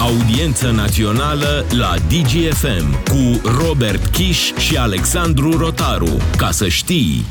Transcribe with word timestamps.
Audiență 0.00 0.70
națională 0.70 1.64
la 1.70 1.94
DGFM 2.08 3.02
cu 3.04 3.48
Robert 3.64 4.06
Kiș 4.06 4.52
și 4.52 4.76
Alexandru 4.76 5.56
Rotaru. 5.58 6.16
Ca 6.36 6.50
să 6.50 6.68
știi... 6.68 7.24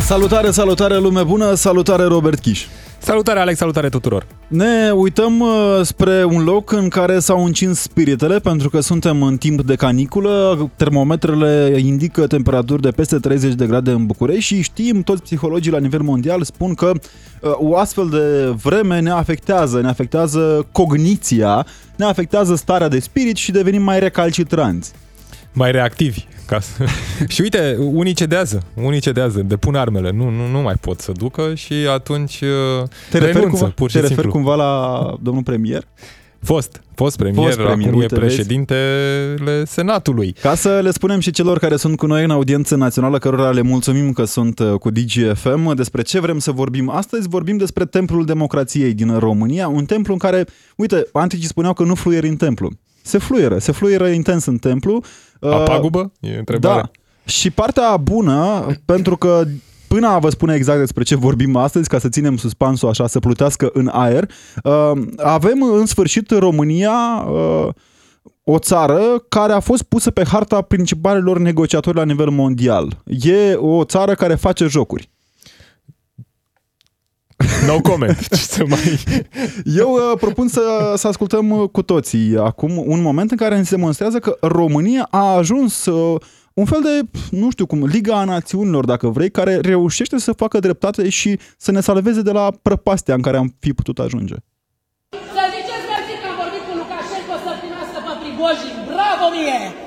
Salutare, 0.00 0.50
salutare 0.50 0.98
lume 0.98 1.22
bună, 1.22 1.54
salutare 1.54 2.04
Robert 2.04 2.40
Kiș. 2.40 2.66
Salutare 3.04 3.38
Alex, 3.38 3.58
salutare 3.58 3.88
tuturor! 3.88 4.26
Ne 4.48 4.90
uităm 4.90 5.40
uh, 5.40 5.80
spre 5.82 6.24
un 6.24 6.44
loc 6.44 6.72
în 6.72 6.88
care 6.88 7.18
s-au 7.18 7.44
încins 7.44 7.80
spiritele 7.80 8.38
pentru 8.38 8.70
că 8.70 8.80
suntem 8.80 9.22
în 9.22 9.36
timp 9.36 9.62
de 9.62 9.74
caniculă, 9.74 10.70
termometrele 10.76 11.78
indică 11.78 12.26
temperaturi 12.26 12.82
de 12.82 12.90
peste 12.90 13.18
30 13.18 13.54
de 13.54 13.66
grade 13.66 13.90
în 13.90 14.06
București 14.06 14.54
și 14.54 14.62
știm, 14.62 15.02
toți 15.02 15.22
psihologii 15.22 15.72
la 15.72 15.78
nivel 15.78 16.00
mondial 16.00 16.42
spun 16.42 16.74
că 16.74 16.92
uh, 16.94 17.50
o 17.54 17.76
astfel 17.76 18.08
de 18.08 18.54
vreme 18.62 19.00
ne 19.00 19.10
afectează, 19.10 19.80
ne 19.80 19.88
afectează 19.88 20.66
cogniția, 20.72 21.66
ne 21.96 22.04
afectează 22.04 22.54
starea 22.54 22.88
de 22.88 22.98
spirit 22.98 23.36
și 23.36 23.52
devenim 23.52 23.82
mai 23.82 23.98
recalcitranți. 23.98 24.92
Mai 25.52 25.72
reactivi. 25.72 26.24
Ca 26.46 26.60
să... 26.60 26.84
și 27.34 27.40
uite, 27.40 27.76
unii 27.78 28.12
cedează, 28.12 28.62
unii 28.74 29.00
cedează, 29.00 29.40
depun 29.40 29.74
armele, 29.74 30.10
nu, 30.10 30.28
nu, 30.28 30.46
nu 30.46 30.60
mai 30.60 30.74
pot 30.74 31.00
să 31.00 31.12
ducă 31.12 31.54
și 31.54 31.72
atunci 31.72 32.40
uh, 32.40 32.88
te 33.10 33.18
renunță, 33.18 33.26
referi 33.26 33.46
cumva, 33.46 33.72
pur 33.74 33.90
și 33.90 33.96
te 33.96 34.06
simplu. 34.06 34.22
referi 34.22 34.28
cumva 34.28 34.54
la 34.54 35.14
domnul 35.22 35.42
premier? 35.42 35.84
Fost, 36.42 36.82
fost 36.94 37.16
premier, 37.16 37.44
Fost 37.44 37.56
premier, 37.56 37.88
acum 37.88 38.00
uite, 38.00 38.14
e 38.14 38.18
președintele 38.18 39.64
Senatului. 39.64 40.34
Ca 40.40 40.54
să 40.54 40.80
le 40.82 40.90
spunem 40.90 41.20
și 41.20 41.30
celor 41.30 41.58
care 41.58 41.76
sunt 41.76 41.96
cu 41.96 42.06
noi 42.06 42.24
în 42.24 42.30
audiență 42.30 42.76
națională, 42.76 43.18
cărora 43.18 43.50
le 43.50 43.60
mulțumim 43.60 44.12
că 44.12 44.24
sunt 44.24 44.58
uh, 44.58 44.72
cu 44.72 44.90
DGFM, 44.90 45.74
despre 45.74 46.02
ce 46.02 46.20
vrem 46.20 46.38
să 46.38 46.50
vorbim 46.50 46.88
astăzi, 46.88 47.28
vorbim 47.28 47.56
despre 47.56 47.84
Templul 47.84 48.24
Democrației 48.24 48.94
din 48.94 49.18
România, 49.18 49.68
un 49.68 49.84
templu 49.84 50.12
în 50.12 50.18
care, 50.18 50.44
uite, 50.76 51.06
anticii 51.12 51.46
spuneau 51.46 51.72
că 51.72 51.82
nu 51.82 51.94
fluieri 51.94 52.28
în 52.28 52.36
templu. 52.36 52.70
Se 53.02 53.18
fluieră, 53.18 53.58
se 53.58 53.72
fluieră 53.72 54.06
intens 54.06 54.44
în 54.44 54.56
templu. 54.56 55.04
A 55.50 55.56
pagubă? 55.56 56.12
E 56.20 56.38
întrebarea. 56.38 56.82
Da. 56.82 56.90
Și 57.24 57.50
partea 57.50 57.96
bună, 57.96 58.66
pentru 58.84 59.16
că 59.16 59.44
până 59.88 60.06
a 60.06 60.18
vă 60.18 60.28
spune 60.28 60.54
exact 60.54 60.78
despre 60.78 61.02
ce 61.02 61.16
vorbim 61.16 61.56
astăzi, 61.56 61.88
ca 61.88 61.98
să 61.98 62.08
ținem 62.08 62.36
suspansul 62.36 62.88
așa, 62.88 63.06
să 63.06 63.18
plutească 63.18 63.70
în 63.72 63.88
aer, 63.92 64.30
uh, 64.64 64.92
avem 65.16 65.62
în 65.62 65.86
sfârșit 65.86 66.30
România 66.30 67.26
uh, 67.30 67.68
o 68.44 68.58
țară 68.58 69.24
care 69.28 69.52
a 69.52 69.60
fost 69.60 69.82
pusă 69.82 70.10
pe 70.10 70.24
harta 70.24 70.60
principalelor 70.62 71.38
negociatori 71.38 71.96
la 71.96 72.04
nivel 72.04 72.30
mondial. 72.30 73.02
E 73.04 73.54
o 73.54 73.84
țară 73.84 74.14
care 74.14 74.34
face 74.34 74.66
jocuri. 74.66 75.10
No 77.66 77.80
comment. 77.80 78.28
Ce 78.28 78.34
să 78.36 78.64
mai... 78.66 79.02
Eu 79.64 79.92
uh, 79.92 80.18
propun 80.20 80.48
să, 80.48 80.94
să 80.96 81.08
ascultăm 81.08 81.50
uh, 81.50 81.68
cu 81.68 81.82
toții 81.82 82.36
acum 82.36 82.82
un 82.86 83.02
moment 83.02 83.30
în 83.30 83.36
care 83.36 83.62
se 83.62 83.76
demonstrează 83.76 84.18
că 84.18 84.36
România 84.40 85.06
a 85.10 85.36
ajuns 85.36 85.84
uh, 85.86 86.20
un 86.54 86.64
fel 86.64 86.80
de, 86.82 87.18
nu 87.36 87.50
știu 87.50 87.66
cum, 87.66 87.84
Liga 87.84 88.18
a 88.18 88.24
Națiunilor, 88.24 88.84
dacă 88.84 89.08
vrei, 89.08 89.30
care 89.30 89.58
reușește 89.62 90.18
să 90.18 90.32
facă 90.32 90.58
dreptate 90.58 91.08
și 91.08 91.38
să 91.56 91.70
ne 91.70 91.80
salveze 91.80 92.22
de 92.22 92.30
la 92.30 92.52
prăpastea 92.62 93.14
în 93.14 93.20
care 93.20 93.36
am 93.36 93.54
fi 93.58 93.72
putut 93.72 93.98
ajunge. 93.98 94.34
Să 95.34 95.42
ziceți 95.54 95.86
mersi 95.92 96.14
că 96.22 96.26
am 96.30 96.36
vorbit 96.42 96.62
cu 96.68 96.72
Lukashenko 96.80 97.34
să 97.44 97.50
primească 97.60 97.98
pe 98.06 98.12
Prigojin. 98.20 98.74
Bravo 98.92 99.26
mie! 99.34 99.81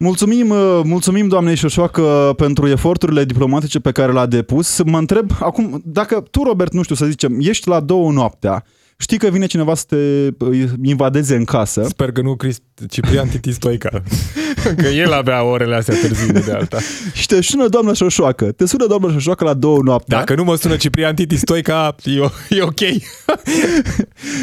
Mulțumim, 0.00 0.50
uh, 0.50 0.80
mulțumim 0.84 1.28
doamnei 1.28 1.56
Șoșoacă 1.56 2.34
pentru 2.36 2.68
eforturile 2.68 3.24
diplomatice 3.24 3.78
pe 3.78 3.92
care 3.92 4.12
le-a 4.12 4.26
depus. 4.26 4.82
Mă 4.82 4.98
întreb 4.98 5.30
acum, 5.40 5.82
dacă 5.84 6.20
tu, 6.30 6.42
Robert, 6.42 6.72
nu 6.72 6.82
știu 6.82 6.94
să 6.94 7.06
zicem, 7.06 7.36
ești 7.40 7.68
la 7.68 7.80
două 7.80 8.12
noaptea, 8.12 8.64
știi 9.00 9.18
că 9.18 9.28
vine 9.28 9.46
cineva 9.46 9.74
să 9.74 9.84
te 9.86 9.96
uh, 10.44 10.62
invadeze 10.82 11.36
în 11.36 11.44
casă. 11.44 11.82
Sper 11.88 12.12
că 12.12 12.20
nu 12.20 12.36
Crist, 12.36 12.62
Ciprian 12.88 13.28
Titi 13.28 13.52
Stoica. 13.52 14.02
că 14.82 14.86
el 14.86 15.12
avea 15.12 15.44
orele 15.44 15.74
astea 15.74 15.94
târziu 16.00 16.32
de 16.32 16.52
alta. 16.52 16.78
Și 17.12 17.26
te 17.26 17.42
sună 17.42 17.68
doamna 17.68 17.92
Șoșoacă. 17.92 18.52
Te 18.52 18.66
sună 18.66 18.86
doamna 18.86 19.12
Șoșoacă 19.12 19.44
la 19.44 19.54
două 19.54 19.78
noaptea. 19.82 20.18
Dacă 20.18 20.34
nu 20.34 20.44
mă 20.44 20.54
sună 20.54 20.76
Ciprian 20.76 21.14
Titi 21.14 21.36
Stoica, 21.36 21.94
e, 22.04 22.10
e 22.48 22.62
ok. 22.62 22.80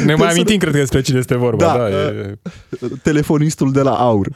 ne 0.06 0.14
mai 0.14 0.28
amintim, 0.30 0.58
cred 0.58 0.72
că 0.72 0.78
despre 0.78 1.00
cine 1.00 1.18
este 1.18 1.36
vorba. 1.36 1.64
Da, 1.64 1.76
Da, 1.76 1.88
e... 1.88 2.38
telefonistul 3.02 3.72
de 3.72 3.80
la 3.80 3.94
Aur. 3.94 4.28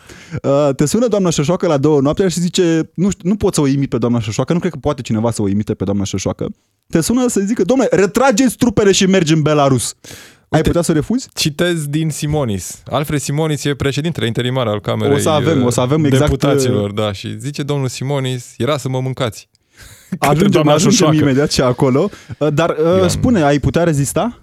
Uh, 0.42 0.74
te 0.76 0.86
sună 0.86 1.06
doamna 1.06 1.30
Șoșoacă 1.30 1.66
la 1.66 1.76
două 1.76 2.00
noaptea 2.00 2.28
și 2.28 2.40
zice, 2.40 2.90
nu, 2.94 3.10
știu, 3.10 3.28
nu 3.28 3.36
pot 3.36 3.54
să 3.54 3.60
o 3.60 3.66
imit 3.66 3.88
pe 3.88 3.98
doamna 3.98 4.20
Șoșoacă, 4.20 4.52
nu 4.52 4.58
cred 4.58 4.72
că 4.72 4.78
poate 4.78 5.02
cineva 5.02 5.30
să 5.30 5.42
o 5.42 5.48
imite 5.48 5.74
pe 5.74 5.84
doamna 5.84 6.04
Șoșoacă. 6.04 6.46
Te 6.90 7.00
sună 7.00 7.28
să 7.28 7.40
zică, 7.40 7.62
domnule, 7.64 7.88
retrageți 7.92 8.56
trupele 8.56 8.92
și 8.92 9.06
mergi 9.06 9.32
în 9.32 9.42
Belarus. 9.42 9.94
Ai 10.02 10.58
Uite, 10.58 10.66
putea 10.68 10.82
să 10.82 10.92
refuzi? 10.92 11.28
Citez 11.34 11.86
din 11.86 12.10
Simonis. 12.10 12.82
Alfred 12.90 13.20
Simonis 13.20 13.64
e 13.64 13.74
președintele 13.74 14.26
interimar 14.26 14.66
al 14.66 14.80
Camerei 14.80 15.14
O 15.14 15.18
să 15.18 15.28
avem- 15.28 15.64
o 15.64 15.70
să 15.70 15.80
avem 15.80 16.04
exact- 16.04 16.24
deputaților. 16.24 16.92
Da, 16.92 17.12
și 17.12 17.38
zice 17.38 17.62
domnul 17.62 17.88
Simonis, 17.88 18.54
era 18.56 18.76
să 18.76 18.88
mă 18.88 19.00
mâncați. 19.00 19.48
Către 20.10 20.26
Ajungem, 20.28 20.50
doamna 20.50 20.72
ajungem 20.72 20.98
Șoșoacă. 20.98 21.16
imediat 21.24 21.52
și 21.52 21.60
acolo. 21.60 22.10
Uh, 22.38 22.48
Dar 22.54 22.70
uh, 22.70 23.02
am- 23.02 23.08
spune, 23.08 23.42
ai 23.42 23.58
putea 23.58 23.84
rezista? 23.84 24.39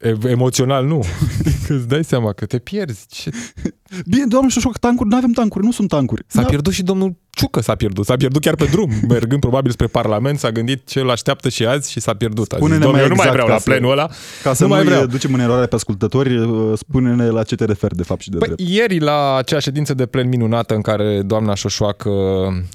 E- 0.00 0.28
Emoțional 0.30 0.86
nu. 0.86 1.04
Că 1.66 1.72
îți 1.74 1.88
dai 1.88 2.04
seama 2.04 2.32
că 2.32 2.46
te 2.46 2.58
pierzi. 2.58 3.04
Ce... 3.08 3.30
Bine, 4.06 4.24
doamna 4.26 4.48
Șoșoacă, 4.48 4.78
tancuri, 4.80 5.08
nu 5.08 5.16
avem 5.16 5.30
tancuri, 5.30 5.64
nu 5.64 5.72
sunt 5.72 5.88
tancuri. 5.88 6.22
S-a 6.26 6.40
Da. 6.42 6.46
pierdut 6.48 6.72
și 6.72 6.82
domnul 6.82 7.16
Ciucă 7.30 7.60
s-a 7.60 7.74
pierdut. 7.74 8.04
S-a 8.04 8.16
pierdut 8.16 8.40
chiar 8.42 8.54
pe 8.54 8.64
drum. 8.64 8.90
Mergând 9.08 9.40
probabil 9.40 9.70
spre 9.70 9.86
Parlament, 9.86 10.38
s-a 10.38 10.50
gândit 10.50 10.86
ce 10.88 11.00
îl 11.00 11.10
așteaptă 11.10 11.48
și 11.48 11.66
azi 11.66 11.90
și 11.90 12.00
s-a 12.00 12.14
pierdut. 12.14 12.52
A 12.52 12.56
zis, 12.56 12.64
Spune-ne 12.64 12.78
"Domnule, 12.84 13.00
mai 13.00 13.02
eu 13.02 13.08
nu 13.08 13.14
mai 13.14 13.26
exact 13.26 13.32
vreau 13.32 13.46
ca 13.46 13.52
la 13.52 13.58
să- 13.58 13.68
plenul 13.70 13.90
ăla. 13.90 14.08
Ca 14.42 14.52
să 14.52 14.62
nu 14.62 14.68
nu 14.68 14.74
mai 14.74 14.84
vreau. 14.84 15.06
ducem 15.06 15.34
în 15.34 15.40
eroare 15.40 15.66
pe 15.66 15.74
ascultători, 15.74 16.38
uh, 16.38 16.72
spune-ne 16.78 17.26
la 17.28 17.42
ce 17.42 17.54
te 17.54 17.64
referi 17.64 17.96
de 17.96 18.02
fapt 18.02 18.20
și 18.20 18.30
de 18.30 18.36
Păi, 18.36 18.46
drept. 18.46 18.70
ieri 18.70 18.98
la 18.98 19.36
acea 19.36 19.58
ședință 19.58 19.94
de 19.94 20.06
plen 20.06 20.28
minunată 20.28 20.74
în 20.74 20.80
care 20.80 21.22
doamna 21.22 21.54
Șoșoacă 21.54 22.10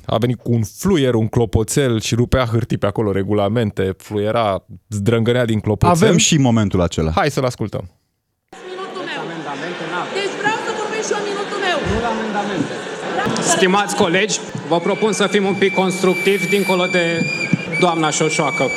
a 0.06 0.18
venit 0.18 0.38
cu 0.42 0.52
un 0.54 0.62
fluier, 0.78 1.14
un 1.14 1.28
clopoțel 1.28 2.00
și 2.02 2.16
rupea 2.16 2.46
hârtii 2.46 2.78
pe 2.78 2.86
acolo, 2.86 3.12
regulamente, 3.12 3.94
fluiera, 3.98 4.66
zdrângănea 4.90 5.46
din 5.46 5.60
clopoțel. 5.60 6.06
Avem 6.08 6.18
și 6.18 6.38
momentul 6.38 6.82
acela. 6.82 7.12
Hai 7.16 7.32
să-l 7.32 7.46
ascultăm. 7.46 7.90
Minutul 8.70 9.04
meu. 9.12 9.22
Deci 10.14 10.34
vreau 10.40 10.58
să 10.66 10.72
vorbesc 10.80 11.08
și 11.08 11.14
eu 11.14 11.20
minutul 11.30 11.58
meu. 11.68 11.78
Stimați 13.42 13.96
colegi, 13.96 14.40
vă 14.68 14.80
propun 14.80 15.12
să 15.14 15.28
fim 15.28 15.46
un 15.46 15.54
pic 15.54 15.74
constructivi 15.74 16.48
dincolo 16.48 16.86
de 16.86 17.26
doamna 17.80 18.10
Șoșoacă. 18.10 18.70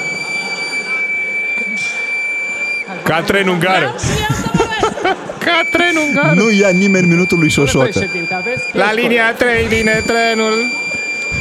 Ca 3.03 3.23
tren 3.23 3.49
ungară. 3.49 3.79
Vreau 3.79 3.99
și 3.99 4.21
eu 4.29 4.37
să 4.37 4.51
vorbesc. 4.55 5.05
Ca 5.47 5.61
tren 5.71 5.97
ungară. 6.07 6.35
Nu 6.35 6.51
ia 6.51 6.69
nimeni 6.69 7.07
minutul 7.07 7.39
lui 7.39 7.49
Domnule 7.55 7.69
Șoșoacă. 7.71 7.99
președinte, 7.99 8.35
aveți 8.35 8.63
La 8.73 8.93
linia 8.93 9.35
3 9.35 9.67
vine 9.67 10.03
trenul. 10.07 10.55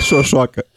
Șoșoacă. 0.05 0.65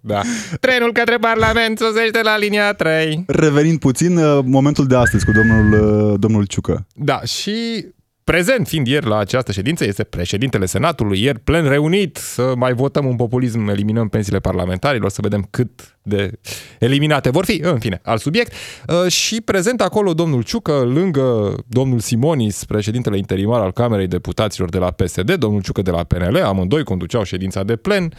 Da. 0.00 0.20
Trenul 0.60 0.92
către 0.92 1.16
Parlament 1.16 1.78
sosește 1.78 2.20
la 2.22 2.38
linia 2.38 2.72
3. 2.72 3.24
Revenind 3.26 3.78
puțin, 3.78 4.16
uh, 4.16 4.38
momentul 4.44 4.86
de 4.86 4.96
astăzi 4.96 5.24
cu 5.24 5.32
domnul, 5.32 5.72
uh, 6.12 6.18
domnul 6.20 6.46
Ciucă. 6.46 6.86
Da, 6.94 7.20
și 7.22 7.86
prezent 8.24 8.68
fiind 8.68 8.86
ieri 8.86 9.06
la 9.06 9.18
această 9.18 9.52
ședință 9.52 9.84
este 9.84 10.04
președintele 10.04 10.66
Senatului, 10.66 11.22
ieri 11.22 11.38
plen 11.38 11.68
reunit 11.68 12.16
să 12.16 12.52
mai 12.56 12.72
votăm 12.72 13.06
un 13.06 13.16
populism, 13.16 13.68
eliminăm 13.68 14.08
pensiile 14.08 14.38
parlamentarilor, 14.38 15.10
să 15.10 15.20
vedem 15.22 15.46
cât 15.50 15.96
de 16.02 16.30
eliminate 16.78 17.30
vor 17.30 17.44
fi, 17.44 17.60
în 17.62 17.78
fine, 17.78 18.00
alt 18.04 18.20
subiect. 18.20 18.52
Uh, 18.88 19.10
Și 19.10 19.40
prezent 19.40 19.80
acolo 19.80 20.14
domnul 20.14 20.42
Ciucă, 20.42 20.72
lângă 20.72 21.54
domnul 21.66 21.98
Simonis, 21.98 22.64
președintele 22.64 23.16
interimar 23.16 23.60
al 23.60 23.72
Camerei 23.72 24.06
Deputaților 24.06 24.68
de 24.68 24.78
la 24.78 24.90
PSD, 24.90 25.34
domnul 25.34 25.62
Ciucă 25.62 25.82
de 25.82 25.90
la 25.90 26.04
PNL, 26.04 26.36
amândoi 26.36 26.84
conduceau 26.84 27.22
ședința 27.22 27.62
de 27.62 27.76
plen. 27.76 28.12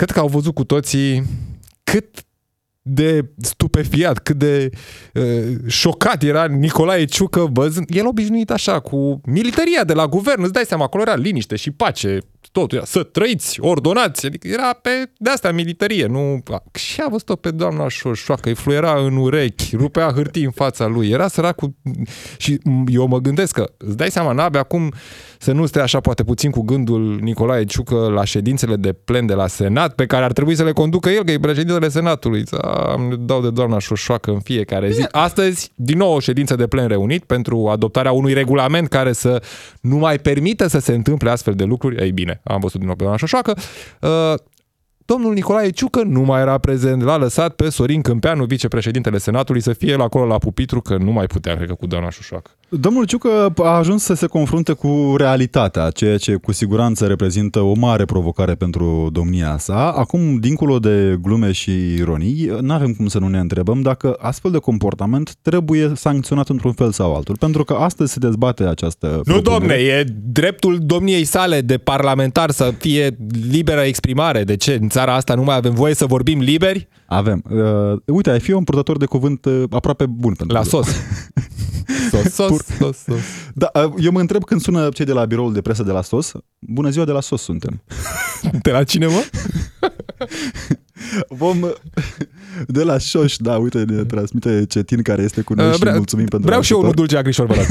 Cred 0.00 0.12
că 0.12 0.20
au 0.20 0.28
văzut 0.28 0.54
cu 0.54 0.64
toții 0.64 1.22
cât 1.84 2.24
de 2.82 3.30
stupefiat, 3.40 4.18
cât 4.18 4.36
de 4.36 4.70
uh, 5.14 5.56
șocat 5.66 6.22
era 6.22 6.46
Nicolae 6.46 7.04
Ciucă 7.04 7.48
văzând. 7.52 7.86
El 7.90 8.06
obișnuit 8.06 8.50
așa 8.50 8.80
cu 8.80 9.20
militaria 9.24 9.84
de 9.84 9.92
la 9.92 10.06
guvern, 10.06 10.42
îți 10.42 10.52
dai 10.52 10.64
seama, 10.66 10.84
acolo 10.84 11.02
era 11.02 11.14
liniște 11.14 11.56
și 11.56 11.70
pace, 11.70 12.18
totul 12.52 12.76
era 12.76 12.86
să 12.86 13.02
trăiți, 13.02 13.60
ordonați, 13.60 14.26
adică 14.26 14.48
era 14.48 14.72
pe 14.72 14.90
de 15.16 15.30
asta 15.30 15.52
militarie, 15.52 16.06
nu... 16.06 16.42
Și 16.74 17.00
a 17.00 17.08
văzut-o 17.08 17.36
pe 17.36 17.50
doamna 17.50 17.88
Șoșoacă, 17.88 18.48
îi 18.48 18.54
fluiera 18.54 19.04
în 19.04 19.16
urechi, 19.16 19.76
rupea 19.76 20.12
hârtii 20.12 20.44
în 20.44 20.50
fața 20.50 20.86
lui, 20.86 21.08
era 21.08 21.28
săracul 21.28 21.74
și 22.36 22.60
eu 22.86 23.06
mă 23.06 23.18
gândesc 23.18 23.54
că, 23.54 23.72
îți 23.76 23.96
dai 23.96 24.10
seama, 24.10 24.32
n-abe 24.32 24.58
acum 24.58 24.92
să 25.42 25.52
nu 25.52 25.66
stea 25.66 25.82
așa 25.82 26.00
poate 26.00 26.24
puțin 26.24 26.50
cu 26.50 26.62
gândul 26.62 27.18
Nicolae 27.20 27.64
Ciucă 27.64 28.08
la 28.14 28.24
ședințele 28.24 28.76
de 28.76 28.92
plen 28.92 29.26
de 29.26 29.34
la 29.34 29.46
Senat, 29.46 29.94
pe 29.94 30.06
care 30.06 30.24
ar 30.24 30.32
trebui 30.32 30.54
să 30.54 30.64
le 30.64 30.72
conducă 30.72 31.08
el, 31.08 31.24
că 31.24 31.30
e 31.30 31.38
președintele 31.38 31.88
Senatului. 31.88 32.44
Am 32.62 33.16
dau 33.20 33.40
de 33.40 33.50
doamna 33.50 33.78
Șoșoacă 33.78 34.30
în 34.30 34.40
fiecare 34.40 34.90
zi. 34.90 35.06
Astăzi, 35.10 35.72
din 35.74 35.98
nou, 35.98 36.14
o 36.14 36.20
ședință 36.20 36.54
de 36.54 36.66
plen 36.66 36.88
reunit 36.88 37.24
pentru 37.24 37.68
adoptarea 37.68 38.12
unui 38.12 38.32
regulament 38.32 38.88
care 38.88 39.12
să 39.12 39.42
nu 39.80 39.96
mai 39.96 40.18
permită 40.18 40.66
să 40.66 40.78
se 40.78 40.94
întâmple 40.94 41.30
astfel 41.30 41.54
de 41.54 41.64
lucruri. 41.64 42.02
Ei 42.02 42.12
bine, 42.12 42.40
am 42.44 42.60
văzut 42.60 42.78
din 42.78 42.86
nou 42.86 42.94
pe 42.94 43.02
doamna 43.02 43.18
Șoșoacă. 43.18 43.56
Uh, 44.00 44.34
domnul 45.04 45.32
Nicolae 45.32 45.70
Ciucă 45.70 46.02
nu 46.02 46.20
mai 46.20 46.40
era 46.40 46.58
prezent. 46.58 47.02
L-a 47.02 47.16
lăsat 47.16 47.54
pe 47.54 47.68
Sorin 47.68 48.02
Câmpeanu, 48.02 48.44
vicepreședintele 48.44 49.18
Senatului, 49.18 49.60
să 49.60 49.72
fie 49.72 49.96
la 49.96 50.04
acolo 50.04 50.26
la 50.26 50.38
pupitru, 50.38 50.80
că 50.80 50.96
nu 50.96 51.12
mai 51.12 51.26
putea, 51.26 51.54
cred 51.54 51.68
că, 51.68 51.74
cu 51.74 51.86
doamna 51.86 52.10
Șușoacă. 52.10 52.50
Domnul 52.72 53.04
Ciucă 53.04 53.52
a 53.56 53.68
ajuns 53.76 54.02
să 54.02 54.14
se 54.14 54.26
confrunte 54.26 54.72
cu 54.72 55.14
realitatea, 55.16 55.90
ceea 55.90 56.16
ce 56.16 56.34
cu 56.34 56.52
siguranță 56.52 57.06
reprezintă 57.06 57.60
o 57.60 57.74
mare 57.74 58.04
provocare 58.04 58.54
pentru 58.54 59.08
domnia 59.12 59.58
sa. 59.58 59.90
Acum, 59.90 60.36
dincolo 60.36 60.78
de 60.78 61.18
glume 61.22 61.52
și 61.52 61.94
ironii, 61.94 62.50
nu 62.60 62.72
avem 62.72 62.92
cum 62.92 63.06
să 63.06 63.18
nu 63.18 63.28
ne 63.28 63.38
întrebăm 63.38 63.80
dacă 63.82 64.16
astfel 64.18 64.50
de 64.50 64.58
comportament 64.58 65.34
trebuie 65.42 65.92
sancționat 65.94 66.48
într-un 66.48 66.72
fel 66.72 66.92
sau 66.92 67.14
altul, 67.14 67.36
pentru 67.36 67.64
că 67.64 67.74
astăzi 67.74 68.12
se 68.12 68.18
dezbate 68.18 68.64
această 68.64 69.06
Nu, 69.06 69.22
propunere. 69.22 69.58
domne, 69.58 69.74
e 69.74 70.04
dreptul 70.24 70.78
domniei 70.82 71.24
sale 71.24 71.60
de 71.60 71.78
parlamentar 71.78 72.50
să 72.50 72.72
fie 72.78 73.16
liberă 73.50 73.80
exprimare. 73.80 74.44
De 74.44 74.56
ce? 74.56 74.78
În 74.80 74.88
țara 74.88 75.14
asta 75.14 75.34
nu 75.34 75.42
mai 75.42 75.56
avem 75.56 75.74
voie 75.74 75.94
să 75.94 76.06
vorbim 76.06 76.40
liberi? 76.40 76.88
Avem. 77.06 77.42
Uh, 77.50 77.98
uite, 78.06 78.30
ai 78.30 78.40
fi 78.40 78.52
un 78.52 78.64
purtător 78.64 78.96
de 78.96 79.04
cuvânt 79.06 79.44
uh, 79.44 79.62
aproape 79.70 80.06
bun 80.06 80.32
pentru 80.34 80.56
La 80.56 80.62
sos. 80.62 80.88
sos, 82.10 82.32
sos, 82.32 82.60
sos, 82.78 82.96
sos. 82.96 83.18
Da, 83.54 83.70
uh, 83.74 83.92
eu 84.02 84.12
mă 84.12 84.20
întreb 84.20 84.44
când 84.44 84.60
sună 84.60 84.88
cei 84.88 85.04
de 85.04 85.12
la 85.12 85.24
biroul 85.24 85.52
de 85.52 85.60
presă 85.60 85.82
de 85.82 85.90
la 85.90 86.02
SOS. 86.02 86.32
Bună 86.58 86.90
ziua, 86.90 87.04
de 87.04 87.12
la 87.12 87.20
SOS 87.20 87.42
suntem. 87.42 87.82
De 88.62 88.70
la 88.70 88.84
cine, 88.84 89.06
mă? 89.06 89.24
Vom... 91.28 91.60
De 92.66 92.82
la 92.82 92.98
Șoș, 92.98 93.36
da, 93.36 93.56
uite, 93.56 93.84
ne 93.88 94.04
transmite 94.04 94.64
Cetin 94.68 95.02
care 95.02 95.22
este 95.22 95.40
cu 95.40 95.54
noi 95.54 95.66
Uh, 95.66 95.72
și 95.72 95.78
vrea- 95.80 95.94
mulțumim 95.94 96.26
pentru 96.26 96.46
Vreau 96.48 96.62
și 96.62 96.72
eu 96.72 96.78
unul 96.78 96.90
ajutor. 96.90 97.06
dulce 97.06 97.20
acrișor, 97.22 97.46
vă 97.46 97.54
rog. 97.54 97.66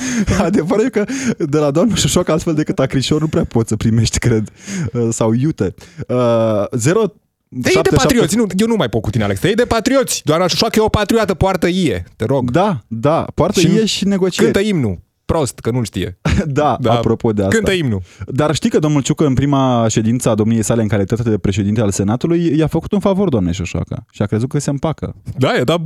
Adevărul 0.46 0.84
e 0.84 0.88
că 0.88 1.04
de 1.38 1.58
la 1.58 1.70
doamna 1.70 1.94
Șoșoacă 1.94 2.32
altfel 2.32 2.54
decât 2.54 2.78
acrișor 2.78 3.20
nu 3.20 3.26
prea 3.28 3.44
poți 3.44 3.68
să 3.68 3.76
primești, 3.76 4.18
cred, 4.18 4.48
uh, 4.92 5.08
sau 5.10 5.32
iute. 5.32 5.74
Uh, 6.08 6.64
0 6.72 7.12
De 7.56 7.70
e 7.74 7.80
de 7.80 7.96
patrioți, 7.96 8.36
nu, 8.36 8.46
eu 8.56 8.66
nu 8.66 8.76
mai 8.76 8.88
pot 8.88 9.02
cu 9.02 9.10
tine, 9.10 9.24
Alex. 9.24 9.40
Te 9.40 9.48
e 9.48 9.54
de 9.54 9.64
patrioți. 9.64 10.20
Doamna 10.24 10.46
Șușoacă 10.46 10.78
e 10.78 10.82
o 10.82 10.88
patriotă, 10.88 11.34
poartă 11.34 11.66
ie, 11.66 12.04
te 12.16 12.24
rog. 12.24 12.50
Da, 12.50 12.80
da, 12.88 13.26
poartă 13.34 13.60
Și 13.60 13.78
și, 13.78 13.86
și 13.86 14.06
negocieri. 14.06 14.52
Cântă 14.52 14.68
imnul. 14.68 15.02
Prost, 15.24 15.58
că 15.58 15.70
nu 15.70 15.82
știe. 15.82 16.18
Da, 16.46 16.76
da, 16.80 16.92
apropo 16.92 17.32
de 17.32 17.42
asta. 17.42 17.54
Cântă 17.54 17.72
imnul. 17.72 18.02
Dar 18.26 18.54
știi 18.54 18.70
că 18.70 18.78
domnul 18.78 19.02
Ciucă 19.02 19.26
în 19.26 19.34
prima 19.34 19.86
ședință 19.88 20.28
a 20.28 20.34
domniei 20.34 20.62
sale 20.62 20.82
în 20.82 20.88
calitate 20.88 21.22
de 21.22 21.38
președinte 21.38 21.80
al 21.80 21.90
Senatului 21.90 22.56
i-a 22.56 22.66
făcut 22.66 22.92
un 22.92 23.00
favor 23.00 23.28
doamnei 23.28 23.52
Șoșoacă 23.52 24.04
și 24.10 24.22
a 24.22 24.26
crezut 24.26 24.48
că 24.48 24.58
se 24.58 24.70
împacă. 24.70 25.14
Da, 25.36 25.56
e 25.56 25.62
da 25.62 25.76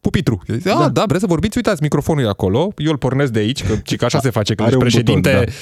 pupitru. 0.00 0.40
Da, 0.62 0.74
da, 0.78 0.88
da, 0.88 1.04
vreți 1.06 1.20
să 1.20 1.26
vorbiți? 1.26 1.56
Uitați, 1.56 1.82
microfonul 1.82 2.24
e 2.24 2.28
acolo, 2.28 2.72
eu 2.76 2.90
îl 2.90 2.96
pornesc 2.96 3.32
de 3.32 3.38
aici, 3.38 3.64
că, 3.64 3.74
ci 3.84 3.96
că 3.96 4.04
așa 4.04 4.20
se 4.20 4.30
face 4.30 4.54
când 4.54 4.68
Are 4.68 4.86
ești 4.86 4.98
un 4.98 5.02
buton, 5.02 5.22
președinte 5.22 5.52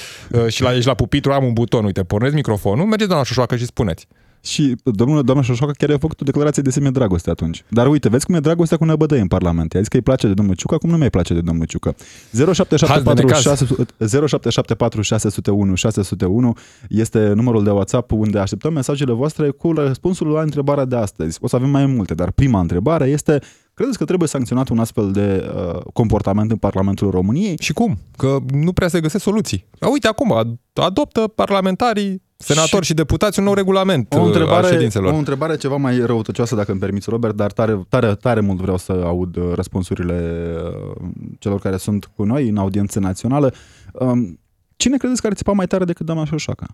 uh, 0.44 0.52
și 0.52 0.62
la, 0.62 0.74
ești 0.74 0.86
la 0.86 0.94
pupitru, 0.94 1.32
am 1.32 1.44
un 1.44 1.52
buton, 1.52 1.84
uite, 1.84 2.02
pornesc 2.02 2.34
microfonul, 2.34 2.86
mergeți 2.86 3.08
doamna 3.08 3.24
Șoșoacă 3.24 3.56
și 3.56 3.64
spuneți. 3.64 4.06
Și 4.48 4.76
domnul, 4.84 5.22
doamna 5.22 5.42
Șoșoacă 5.42 5.72
chiar 5.78 5.90
a 5.90 5.98
făcut 5.98 6.20
o 6.20 6.24
declarație 6.24 6.62
de 6.62 6.70
semi 6.70 6.90
dragoste 6.90 7.30
atunci. 7.30 7.64
Dar 7.68 7.86
uite, 7.86 8.08
vezi 8.08 8.26
cum 8.26 8.34
e 8.34 8.40
dragostea 8.40 8.76
cu 8.76 8.84
năbădăi 8.84 9.20
în 9.20 9.26
Parlament. 9.26 9.72
I-a 9.72 9.80
zis 9.80 9.88
că 9.88 9.96
îi 9.96 10.02
place 10.02 10.26
de 10.26 10.34
domnul 10.34 10.54
Ciucă, 10.54 10.74
acum 10.74 10.90
nu 10.90 10.98
mai 10.98 11.10
place 11.10 11.34
de 11.34 11.40
domnul 11.40 11.66
Ciucă. 11.66 11.94
0774 12.32 13.26
necaz. 13.26 13.40
600 13.40 13.94
0774 14.06 15.02
601 15.02 15.74
601 15.74 16.56
este 16.88 17.32
numărul 17.34 17.64
de 17.64 17.70
WhatsApp 17.70 18.12
unde 18.12 18.38
așteptăm 18.38 18.72
mesajele 18.72 19.12
voastre 19.12 19.50
cu 19.50 19.72
răspunsul 19.72 20.28
la 20.28 20.40
întrebarea 20.40 20.84
de 20.84 20.96
astăzi. 20.96 21.38
O 21.40 21.46
să 21.46 21.56
avem 21.56 21.70
mai 21.70 21.86
multe, 21.86 22.14
dar 22.14 22.30
prima 22.30 22.60
întrebare 22.60 23.08
este 23.08 23.40
Credeți 23.78 23.98
că 23.98 24.04
trebuie 24.04 24.28
sancționat 24.28 24.68
un 24.68 24.78
astfel 24.78 25.12
de 25.12 25.50
uh, 25.56 25.80
comportament 25.92 26.50
în 26.50 26.56
Parlamentul 26.56 27.10
României? 27.10 27.56
Și 27.60 27.72
cum? 27.72 27.98
Că 28.16 28.38
nu 28.52 28.72
prea 28.72 28.88
se 28.88 29.00
găsesc 29.00 29.24
soluții. 29.24 29.66
A, 29.80 29.88
uite, 29.88 30.06
acum 30.06 30.34
ad- 30.42 30.72
adoptă 30.72 31.20
parlamentarii, 31.20 32.22
senatori 32.36 32.84
și, 32.84 32.90
și 32.90 32.94
deputați 32.96 33.38
un 33.38 33.44
nou 33.44 33.54
regulament 33.54 34.12
O 34.12 34.16
uh, 34.16 34.22
al 34.22 34.26
întrebare, 34.26 34.66
ședințelor. 34.66 35.12
o 35.12 35.16
întrebare 35.16 35.56
ceva 35.56 35.76
mai 35.76 35.98
răutăcioasă, 35.98 36.54
dacă 36.54 36.70
îmi 36.70 36.80
permiți, 36.80 37.10
Robert, 37.10 37.36
dar 37.36 37.52
tare, 37.52 37.86
tare, 37.88 38.14
tare 38.14 38.40
mult 38.40 38.60
vreau 38.60 38.76
să 38.76 38.92
aud 38.92 39.36
uh, 39.36 39.52
răspunsurile 39.54 40.46
uh, 40.64 41.08
celor 41.38 41.60
care 41.60 41.76
sunt 41.76 42.04
cu 42.16 42.24
noi 42.24 42.48
în 42.48 42.56
audiență 42.56 42.98
națională. 42.98 43.54
Um, 43.92 44.40
Cine 44.76 44.96
credeți 44.96 45.20
că 45.20 45.26
ar 45.26 45.32
țipa 45.32 45.52
mai 45.52 45.66
tare 45.66 45.84
decât 45.84 46.06
doamna 46.06 46.24
Șoșoacă? 46.24 46.66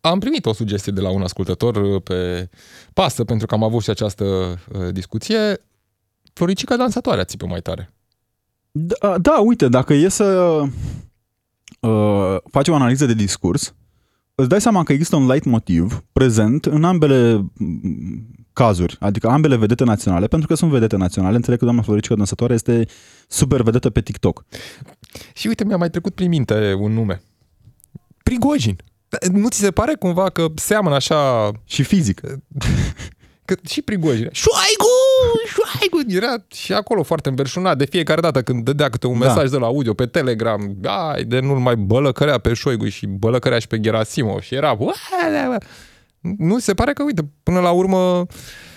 Am 0.00 0.18
primit 0.18 0.46
o 0.46 0.52
sugestie 0.52 0.92
de 0.92 1.00
la 1.00 1.10
un 1.10 1.22
ascultător 1.22 1.76
uh, 1.76 2.02
pe 2.02 2.48
pasă, 2.92 3.24
pentru 3.24 3.46
că 3.46 3.54
am 3.54 3.62
avut 3.62 3.82
și 3.82 3.90
această 3.90 4.24
uh, 4.24 4.92
discuție. 4.92 5.60
Floricica 6.32 6.76
dansatoarea 6.76 7.24
țipă 7.24 7.46
mai 7.46 7.60
tare. 7.60 7.92
Da, 8.70 9.18
da, 9.18 9.38
uite, 9.38 9.68
dacă 9.68 9.94
e 9.94 10.08
să 10.08 10.60
uh, 11.80 12.36
faci 12.50 12.68
o 12.68 12.74
analiză 12.74 13.06
de 13.06 13.14
discurs, 13.14 13.74
îți 14.34 14.48
dai 14.48 14.60
seama 14.60 14.82
că 14.82 14.92
există 14.92 15.16
un 15.16 15.26
light 15.26 15.44
motiv 15.44 16.04
prezent 16.12 16.64
în 16.64 16.84
ambele 16.84 17.50
mm, 17.54 18.26
cazuri, 18.52 18.96
adică 19.00 19.28
ambele 19.28 19.56
vedete 19.56 19.84
naționale, 19.84 20.26
pentru 20.26 20.48
că 20.48 20.54
sunt 20.54 20.70
vedete 20.70 20.96
naționale. 20.96 21.36
Înțeleg 21.36 21.58
că 21.58 21.64
doamna 21.64 21.82
Floricica 21.82 22.14
Dansătoare 22.14 22.54
este 22.54 22.86
super 23.28 23.62
vedetă 23.62 23.90
pe 23.90 24.00
TikTok. 24.00 24.44
Și 25.34 25.46
uite, 25.46 25.64
mi-a 25.64 25.76
mai 25.76 25.90
trecut 25.90 26.14
prin 26.14 26.28
minte 26.28 26.74
un 26.78 26.92
nume. 26.92 27.22
Prigojin. 28.22 28.76
Nu 29.32 29.48
ți 29.48 29.58
se 29.58 29.70
pare 29.70 29.94
cumva 29.94 30.30
că 30.30 30.46
seamănă 30.54 30.94
așa 30.94 31.50
Și 31.64 31.82
fizic. 31.82 32.20
Că 33.44 33.54
și 33.68 33.82
Prigojin. 33.82 34.28
Șoaigu! 34.32 34.88
Șoaigu! 35.46 36.12
Era 36.16 36.34
și 36.54 36.72
acolo 36.72 37.02
foarte 37.02 37.28
înverșunat 37.28 37.78
de 37.78 37.84
fiecare 37.84 38.20
dată 38.20 38.42
când 38.42 38.64
dădea 38.64 38.88
câte 38.88 39.06
un 39.06 39.18
Da. 39.18 39.26
mesaj 39.26 39.50
de 39.50 39.56
la 39.56 39.66
audio 39.66 39.94
pe 39.94 40.06
Telegram. 40.06 40.76
Ai, 40.84 41.24
de 41.24 41.40
nu 41.40 41.60
mai 41.60 41.76
bălăcărea 41.76 42.38
pe 42.38 42.52
Șoigu 42.54 42.88
și 42.88 43.06
bălăcărea 43.06 43.58
și 43.58 43.66
pe 43.66 43.80
Gerasimov. 43.80 44.40
Și 44.40 44.54
era... 44.54 44.76
Nu 46.38 46.58
se 46.58 46.74
pare 46.74 46.92
că, 46.92 47.02
uite, 47.02 47.30
până 47.42 47.60
la 47.60 47.70
urmă, 47.70 48.26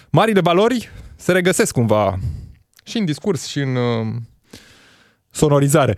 marile 0.09 0.39
valori 0.39 0.89
se 1.15 1.31
regăsesc 1.31 1.73
cumva 1.73 2.19
și 2.83 2.97
în 2.97 3.05
discurs 3.05 3.45
și 3.45 3.59
în 3.59 3.75
uh, 3.75 4.07
sonorizare. 5.31 5.97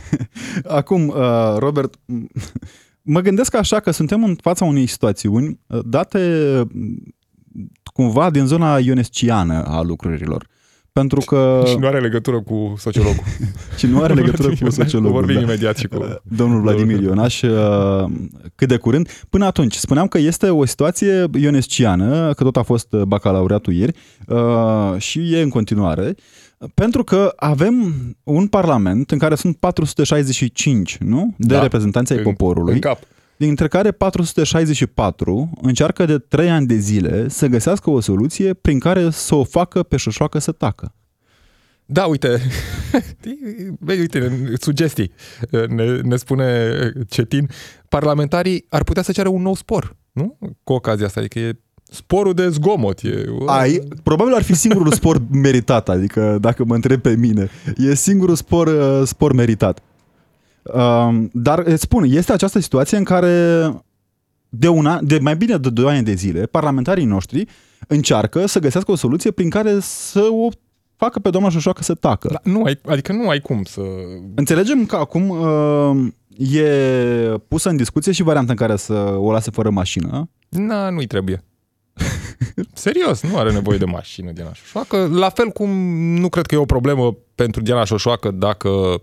Acum, 0.66 1.08
uh, 1.08 1.54
Robert, 1.58 1.94
m- 1.96 2.42
mă 3.02 3.20
gândesc 3.20 3.54
așa 3.54 3.80
că 3.80 3.90
suntem 3.90 4.24
în 4.24 4.36
fața 4.42 4.64
unei 4.64 4.86
situațiuni 4.86 5.58
uh, 5.66 5.80
date 5.84 6.18
m, 6.72 7.14
cumva 7.92 8.30
din 8.30 8.46
zona 8.46 8.78
ionesciană 8.78 9.62
a 9.64 9.82
lucrurilor. 9.82 10.46
Pentru 10.92 11.20
că... 11.20 11.62
Și 11.70 11.76
nu 11.76 11.86
are 11.86 12.00
legătură 12.00 12.40
cu 12.40 12.74
sociologul. 12.78 13.24
și 13.78 13.86
nu 13.86 14.02
are 14.02 14.14
legătură 14.14 14.48
cu 14.60 14.70
sociologul. 14.70 15.12
Vorbim 15.12 15.34
da. 15.34 15.40
imediat 15.40 15.76
și 15.76 15.86
cu... 15.86 16.04
Domnul 16.36 16.60
Vladimir 16.60 17.00
Ionaș, 17.00 17.42
uh, 17.42 18.10
cât 18.54 18.68
de 18.68 18.76
curând. 18.76 19.08
Până 19.30 19.44
atunci, 19.44 19.74
spuneam 19.74 20.06
că 20.06 20.18
este 20.18 20.48
o 20.48 20.64
situație 20.64 21.24
ionesciană, 21.40 22.32
că 22.32 22.42
tot 22.44 22.56
a 22.56 22.62
fost 22.62 22.88
bacalaureatul 22.90 23.72
ieri 23.72 23.96
uh, 24.26 24.94
și 24.98 25.34
e 25.34 25.40
în 25.40 25.48
continuare, 25.48 26.14
pentru 26.74 27.04
că 27.04 27.32
avem 27.36 27.94
un 28.22 28.46
parlament 28.46 29.10
în 29.10 29.18
care 29.18 29.34
sunt 29.34 29.56
465, 29.56 30.96
nu? 31.00 31.34
De 31.36 31.54
Da. 31.54 31.62
reprezentanți 31.62 32.12
ai 32.12 32.18
În- 32.18 32.24
poporului 32.24 32.74
În 32.74 32.80
cap. 32.80 32.98
Dintre 33.36 33.68
care 33.68 33.90
464 33.90 35.50
încearcă 35.62 36.04
de 36.04 36.18
3 36.18 36.50
ani 36.50 36.66
de 36.66 36.76
zile 36.76 37.28
să 37.28 37.46
găsească 37.46 37.90
o 37.90 38.00
soluție 38.00 38.54
prin 38.54 38.78
care 38.78 39.10
să 39.10 39.34
o 39.34 39.44
facă 39.44 39.82
pe 39.82 39.96
șoșoacă 39.96 40.38
să 40.38 40.52
tacă. 40.52 40.94
Da, 41.86 42.04
uite, 42.04 42.40
Vei, 43.78 43.98
uite, 43.98 44.52
sugestii. 44.60 45.12
Ne, 45.68 46.00
ne 46.00 46.16
spune 46.16 46.70
Cetin, 47.08 47.48
parlamentarii 47.88 48.66
ar 48.68 48.84
putea 48.84 49.02
să 49.02 49.12
ceară 49.12 49.28
un 49.28 49.42
nou 49.42 49.54
spor, 49.54 49.96
nu? 50.12 50.38
Cu 50.64 50.72
ocazia 50.72 51.06
asta, 51.06 51.20
adică 51.20 51.38
e 51.38 51.58
sporul 51.82 52.34
de 52.34 52.48
zgomot. 52.48 53.00
E, 53.02 53.24
Ai, 53.46 53.80
probabil 54.02 54.34
ar 54.34 54.42
fi 54.42 54.54
singurul 54.54 54.92
spor 54.92 55.22
meritat, 55.30 55.88
adică 55.88 56.38
dacă 56.40 56.64
mă 56.64 56.74
întreb 56.74 57.00
pe 57.00 57.16
mine, 57.16 57.48
e 57.76 57.94
singurul 57.94 58.34
spor, 58.34 58.66
uh, 58.66 59.06
spor 59.06 59.32
meritat. 59.32 59.82
Um, 60.62 61.30
dar 61.32 61.58
îți 61.58 61.82
spun, 61.82 62.04
este 62.06 62.32
această 62.32 62.58
situație 62.58 62.96
în 62.96 63.04
care 63.04 63.66
de, 64.48 64.68
una, 64.68 64.98
de 65.02 65.18
mai 65.18 65.36
bine 65.36 65.56
de 65.56 65.70
2 65.70 65.94
ani 65.94 66.04
de 66.04 66.14
zile, 66.14 66.46
parlamentarii 66.46 67.04
noștri 67.04 67.46
încearcă 67.88 68.46
să 68.46 68.58
găsească 68.58 68.90
o 68.90 68.96
soluție 68.96 69.30
prin 69.30 69.50
care 69.50 69.78
să 69.80 70.20
o 70.30 70.48
facă 70.96 71.18
pe 71.18 71.30
doamna 71.30 71.48
Șoșoacă 71.48 71.82
să 71.82 71.94
tacă. 71.94 72.28
Da, 72.32 72.50
nu 72.50 72.62
ai, 72.62 72.80
adică 72.84 73.12
nu 73.12 73.28
ai 73.28 73.40
cum 73.40 73.62
să... 73.62 73.80
Înțelegem 74.34 74.86
că 74.86 74.96
acum 74.96 75.28
uh, 75.28 76.12
e 76.56 76.66
pusă 77.48 77.68
în 77.68 77.76
discuție 77.76 78.12
și 78.12 78.22
varianta 78.22 78.50
în 78.50 78.58
care 78.58 78.76
să 78.76 78.92
o 79.18 79.32
lase 79.32 79.50
fără 79.50 79.70
mașină. 79.70 80.28
Na, 80.48 80.90
nu-i 80.90 81.06
trebuie. 81.06 81.44
Serios, 82.72 83.22
nu 83.22 83.38
are 83.38 83.52
nevoie 83.52 83.78
de 83.78 83.84
mașină 83.84 84.30
Diana 84.32 84.52
Șoșoacă. 84.52 85.08
La 85.12 85.28
fel 85.28 85.48
cum 85.48 85.70
nu 86.20 86.28
cred 86.28 86.46
că 86.46 86.54
e 86.54 86.58
o 86.58 86.64
problemă 86.64 87.16
pentru 87.34 87.62
Diana 87.62 87.84
Șoșoacă 87.84 88.30
dacă 88.30 89.02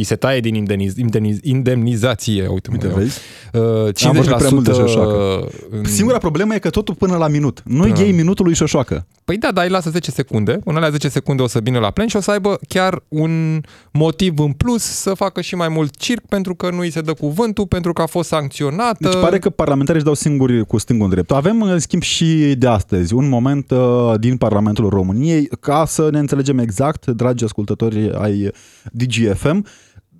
îi 0.00 0.06
se 0.06 0.14
taie 0.16 0.40
din 0.40 0.54
indemniz, 0.54 0.96
indemniz, 0.96 1.38
indemnizație, 1.42 2.46
uite, 2.46 2.68
Uite, 2.72 2.86
mă, 2.86 2.92
vezi? 2.96 3.18
uh, 3.52 4.06
Am 4.06 4.12
văzut 4.12 4.34
prea 4.36 4.48
mult 4.50 4.64
de 4.64 4.70
50% 4.70 4.74
șoșoacă. 4.74 5.48
în- 5.70 5.84
Singura 5.84 6.18
problemă 6.18 6.54
e 6.54 6.58
că 6.58 6.70
totul 6.70 6.94
până 6.94 7.16
la 7.16 7.28
minut. 7.28 7.62
Nu 7.64 7.86
iei 7.86 8.12
minutul 8.12 8.44
lui 8.44 8.54
Șoșoacă. 8.54 9.06
Păi 9.24 9.36
da, 9.38 9.50
dar 9.52 9.64
îi 9.64 9.70
lasă 9.70 9.90
10 9.90 10.10
secunde. 10.10 10.58
În 10.64 10.76
alea 10.76 10.90
10 10.90 11.08
secunde 11.08 11.42
o 11.42 11.46
să 11.46 11.60
vină 11.62 11.78
la 11.78 11.90
plen 11.90 12.06
și 12.06 12.16
o 12.16 12.20
să 12.20 12.30
aibă 12.30 12.58
chiar 12.68 13.02
un 13.08 13.60
motiv 13.92 14.38
în 14.38 14.52
plus 14.52 14.82
să 14.82 15.14
facă 15.14 15.40
și 15.40 15.54
mai 15.54 15.68
mult 15.68 15.96
circ 15.96 16.20
pentru 16.28 16.54
că 16.54 16.70
nu 16.70 16.78
îi 16.78 16.90
se 16.90 17.00
dă 17.00 17.12
cuvântul, 17.14 17.66
pentru 17.66 17.92
că 17.92 18.02
a 18.02 18.06
fost 18.06 18.28
sancționată. 18.28 18.96
Deci 19.00 19.20
pare 19.20 19.38
că 19.38 19.50
parlamentarii 19.50 19.96
își 20.00 20.04
dau 20.04 20.14
singuri 20.14 20.66
cu 20.66 20.78
stângul 20.78 21.04
în 21.04 21.10
drept. 21.10 21.30
Avem, 21.32 21.62
în 21.62 21.78
schimb, 21.78 22.02
și 22.02 22.54
de 22.58 22.66
astăzi 22.66 23.14
un 23.14 23.28
moment 23.28 23.70
uh, 23.70 24.12
din 24.18 24.36
Parlamentul 24.36 24.88
României 24.88 25.48
ca 25.60 25.84
să 25.86 26.08
ne 26.12 26.18
înțelegem 26.18 26.58
exact, 26.58 27.06
dragi 27.06 27.44
ascultători 27.44 28.10
ai 28.14 28.50
DGFM, 28.92 29.66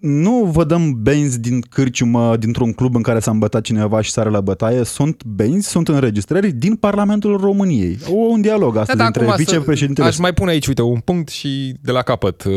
nu 0.00 0.50
vă 0.52 0.64
dăm 0.64 0.94
benzi 1.02 1.40
din 1.40 1.60
cârciumă, 1.70 2.36
dintr-un 2.36 2.72
club 2.72 2.94
în 2.94 3.02
care 3.02 3.18
s-a 3.18 3.30
îmbătat 3.30 3.62
cineva 3.62 4.00
și 4.00 4.10
sare 4.10 4.30
la 4.30 4.40
bătaie. 4.40 4.84
Sunt 4.84 5.24
benzi, 5.24 5.68
sunt 5.68 5.88
înregistrări 5.88 6.52
din 6.52 6.74
Parlamentul 6.76 7.36
României. 7.36 7.98
O, 8.10 8.14
un 8.14 8.40
dialog 8.40 8.76
astăzi 8.76 8.98
da, 8.98 9.06
între 9.06 9.22
acum 9.22 9.34
să- 9.36 9.42
vicepreședintele... 9.50 10.06
Aș 10.06 10.18
mai 10.18 10.32
pune 10.32 10.50
aici, 10.50 10.66
uite, 10.66 10.82
un 10.82 10.98
punct 10.98 11.28
și 11.28 11.74
de 11.82 11.90
la 11.92 12.02
capăt. 12.02 12.44
Uh, 12.44 12.52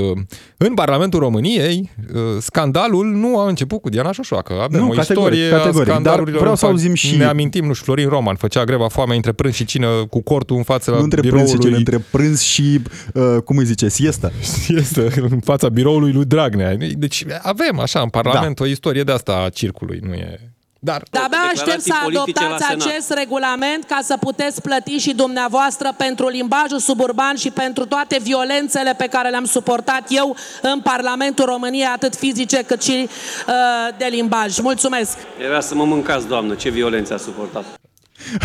În 0.57 0.73
Parlamentul 0.73 1.19
României, 1.19 1.89
uh, 2.13 2.19
scandalul 2.39 3.05
nu 3.05 3.39
a 3.39 3.47
început 3.47 3.81
cu 3.81 3.89
Diana 3.89 4.11
Șoșoacă. 4.11 4.53
Avem 4.61 4.79
Nu, 4.79 4.87
o 4.87 4.89
categoric, 4.89 5.33
istorie 5.39 5.49
categoric. 5.49 5.77
a 5.77 5.83
Dar 5.85 5.93
scandalurilor. 5.93 6.39
vreau 6.39 6.55
să 6.55 6.65
în 6.65 6.71
fac- 6.71 6.79
auzim 6.79 6.93
și- 6.95 7.15
Ne 7.15 7.23
amintim, 7.25 7.65
nu 7.65 7.73
știu, 7.73 7.85
Florin 7.93 8.09
Roman 8.09 8.35
făcea 8.35 8.63
greva 8.63 8.87
foamei 8.87 9.15
între 9.15 9.31
prânz 9.31 9.53
și 9.53 9.65
cină 9.65 9.87
cu 10.09 10.21
cortul 10.21 10.55
în 10.57 10.63
fața 10.63 10.91
nu 10.91 10.97
între 11.03 11.21
prânz 11.21 11.49
și 11.49 11.55
biroului. 11.57 11.63
cele, 11.63 11.75
între 11.77 12.05
prânz 12.11 12.41
și, 12.41 12.79
uh, 13.13 13.37
cum 13.45 13.57
îi 13.57 13.65
zice, 13.65 13.89
siesta. 13.89 14.31
este 14.67 15.07
în 15.31 15.39
fața 15.39 15.69
biroului 15.69 16.11
lui 16.11 16.25
Dragnea. 16.25 16.75
Deci 16.97 17.25
avem 17.41 17.79
așa 17.79 17.99
în 18.01 18.09
Parlament 18.09 18.55
Da. 18.55 18.63
o 18.63 18.67
istorie 18.67 19.03
de 19.03 19.11
asta 19.11 19.43
a 19.45 19.49
circului, 19.49 19.99
nu 20.01 20.13
e... 20.13 20.39
Dar 20.79 21.03
De-abia 21.11 21.29
Declarații 21.29 21.61
aștept 21.61 21.81
să 21.81 21.93
politice 22.03 22.39
la 22.39 22.45
adoptați 22.45 22.65
Senat. 22.69 22.87
acest 22.87 23.13
regulament 23.13 23.83
ca 23.83 23.99
să 24.03 24.17
puteți 24.19 24.61
plăti 24.61 24.97
și 24.97 25.13
dumneavoastră 25.13 25.93
pentru 25.97 26.27
limbajul 26.27 26.79
suburban 26.79 27.35
și 27.35 27.49
pentru 27.49 27.85
toate 27.85 28.19
violențele 28.23 28.93
pe 28.97 29.07
care 29.07 29.29
le-am 29.29 29.45
suportat 29.45 30.03
eu 30.09 30.35
în 30.61 30.81
Parlamentul 30.81 31.45
României, 31.45 31.85
atât 31.85 32.15
fizice 32.15 32.63
cât 32.63 32.81
și 32.83 33.07
uh, 33.47 33.53
de 33.97 34.05
limbaj. 34.11 34.59
Mulțumesc! 34.59 35.17
Era 35.45 35.59
să 35.59 35.75
mă 35.75 35.85
mâncați, 35.85 36.27
doamnă, 36.27 36.53
ce 36.53 36.69
violență 36.69 37.13
a 37.13 37.17
suportat. 37.17 37.63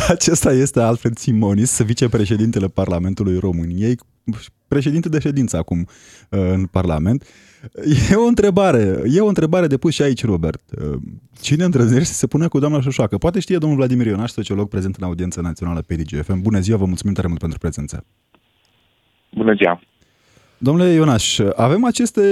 Acesta 0.08 0.52
este 0.52 0.80
Alfred 0.80 1.18
Simonis, 1.18 1.80
vicepreședintele 1.82 2.66
Parlamentului 2.66 3.38
României, 3.38 3.98
președinte 4.68 5.08
de 5.08 5.18
ședință 5.18 5.56
acum 5.56 5.78
uh, 5.78 5.86
în 6.28 6.66
Parlament. 6.66 7.24
E 8.10 8.14
o 8.14 8.26
întrebare, 8.26 9.02
e 9.06 9.20
o 9.20 9.26
întrebare 9.26 9.66
de 9.66 9.76
pus 9.76 9.94
și 9.94 10.02
aici, 10.02 10.24
Robert. 10.24 10.62
Uh, 10.80 10.98
Cine 11.40 11.64
îndrăznește 11.64 12.04
să 12.04 12.12
se 12.12 12.26
pună 12.26 12.48
cu 12.48 12.58
doamna 12.58 12.80
Șoșoacă? 12.80 13.18
Poate 13.18 13.40
știe 13.40 13.58
domnul 13.58 13.78
Vladimir 13.78 14.06
Ionaș, 14.06 14.30
sociolog 14.30 14.68
prezent 14.68 14.96
în 14.96 15.04
audiența 15.04 15.40
națională 15.40 15.82
pe 15.86 15.94
DGFM. 15.94 16.40
Bună 16.40 16.60
ziua, 16.60 16.76
vă 16.76 16.84
mulțumim 16.84 17.14
tare 17.14 17.26
mult 17.28 17.40
pentru 17.40 17.58
prezență. 17.58 18.04
Bună 19.30 19.54
ziua! 19.54 19.80
Domnule 20.58 20.92
Ionaș, 20.92 21.38
avem 21.56 21.84
aceste 21.84 22.22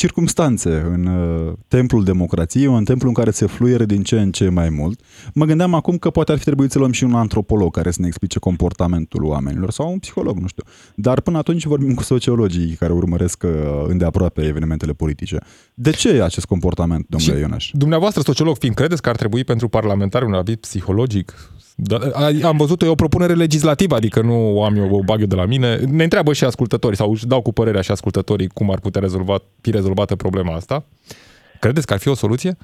circumstanțe 0.00 0.86
în 0.92 1.06
uh, 1.06 1.52
templul 1.68 2.04
democrației, 2.04 2.66
un 2.66 2.84
templu 2.84 3.08
în 3.08 3.14
care 3.14 3.30
se 3.30 3.46
fluieră 3.46 3.84
din 3.84 4.02
ce 4.02 4.20
în 4.20 4.32
ce 4.32 4.48
mai 4.48 4.68
mult. 4.68 5.00
Mă 5.34 5.44
gândeam 5.44 5.74
acum 5.74 5.98
că 5.98 6.10
poate 6.10 6.32
ar 6.32 6.38
fi 6.38 6.44
trebuit 6.44 6.70
să 6.70 6.78
luăm 6.78 6.92
și 6.92 7.04
un 7.04 7.14
antropolog 7.14 7.74
care 7.74 7.90
să 7.90 8.00
ne 8.00 8.06
explice 8.06 8.38
comportamentul 8.38 9.24
oamenilor 9.24 9.70
sau 9.70 9.92
un 9.92 9.98
psiholog, 9.98 10.38
nu 10.38 10.46
știu. 10.46 10.62
Dar 10.94 11.20
până 11.20 11.38
atunci 11.38 11.64
vorbim 11.64 11.94
cu 11.94 12.02
sociologii 12.02 12.76
care 12.78 12.92
urmăresc 12.92 13.42
uh, 13.42 13.50
îndeaproape 13.86 14.42
evenimentele 14.42 14.92
politice. 14.92 15.38
De 15.74 15.90
ce 15.90 16.22
acest 16.22 16.46
comportament, 16.46 17.06
domnule 17.08 17.34
Și 17.34 17.40
Ionaș? 17.40 17.70
Dumneavoastră, 17.72 18.22
sociolog, 18.22 18.56
fiind, 18.56 18.74
credeți 18.74 19.02
că 19.02 19.08
ar 19.08 19.16
trebui 19.16 19.44
pentru 19.44 19.68
parlamentari 19.68 20.24
un 20.24 20.34
aviz 20.34 20.54
psihologic? 20.54 21.34
Da, 21.76 21.96
a- 22.12 22.46
am 22.48 22.56
văzut, 22.56 22.82
e 22.82 22.86
o 22.86 22.94
propunere 22.94 23.34
legislativă, 23.34 23.94
adică 23.94 24.20
nu 24.22 24.56
o 24.56 24.64
am 24.64 24.76
eu, 24.76 24.94
o 24.94 25.02
bag 25.02 25.20
eu 25.20 25.26
de 25.26 25.34
la 25.34 25.44
mine. 25.44 25.76
Ne 25.76 26.02
întreabă 26.02 26.32
și 26.32 26.44
ascultătorii 26.44 26.96
sau 26.96 27.10
își 27.10 27.26
dau 27.26 27.40
cu 27.42 27.52
părerea 27.52 27.80
și 27.80 27.90
ascultătorii 27.90 28.48
cum 28.48 28.70
ar 28.70 28.78
putea 28.80 29.00
rezolva, 29.00 29.38
fi 29.60 29.70
rezolvată 29.70 30.16
problema 30.16 30.54
asta. 30.54 30.84
Credeți 31.60 31.86
că 31.86 31.92
ar 31.92 31.98
fi 31.98 32.08
o 32.08 32.14
soluție? 32.14 32.56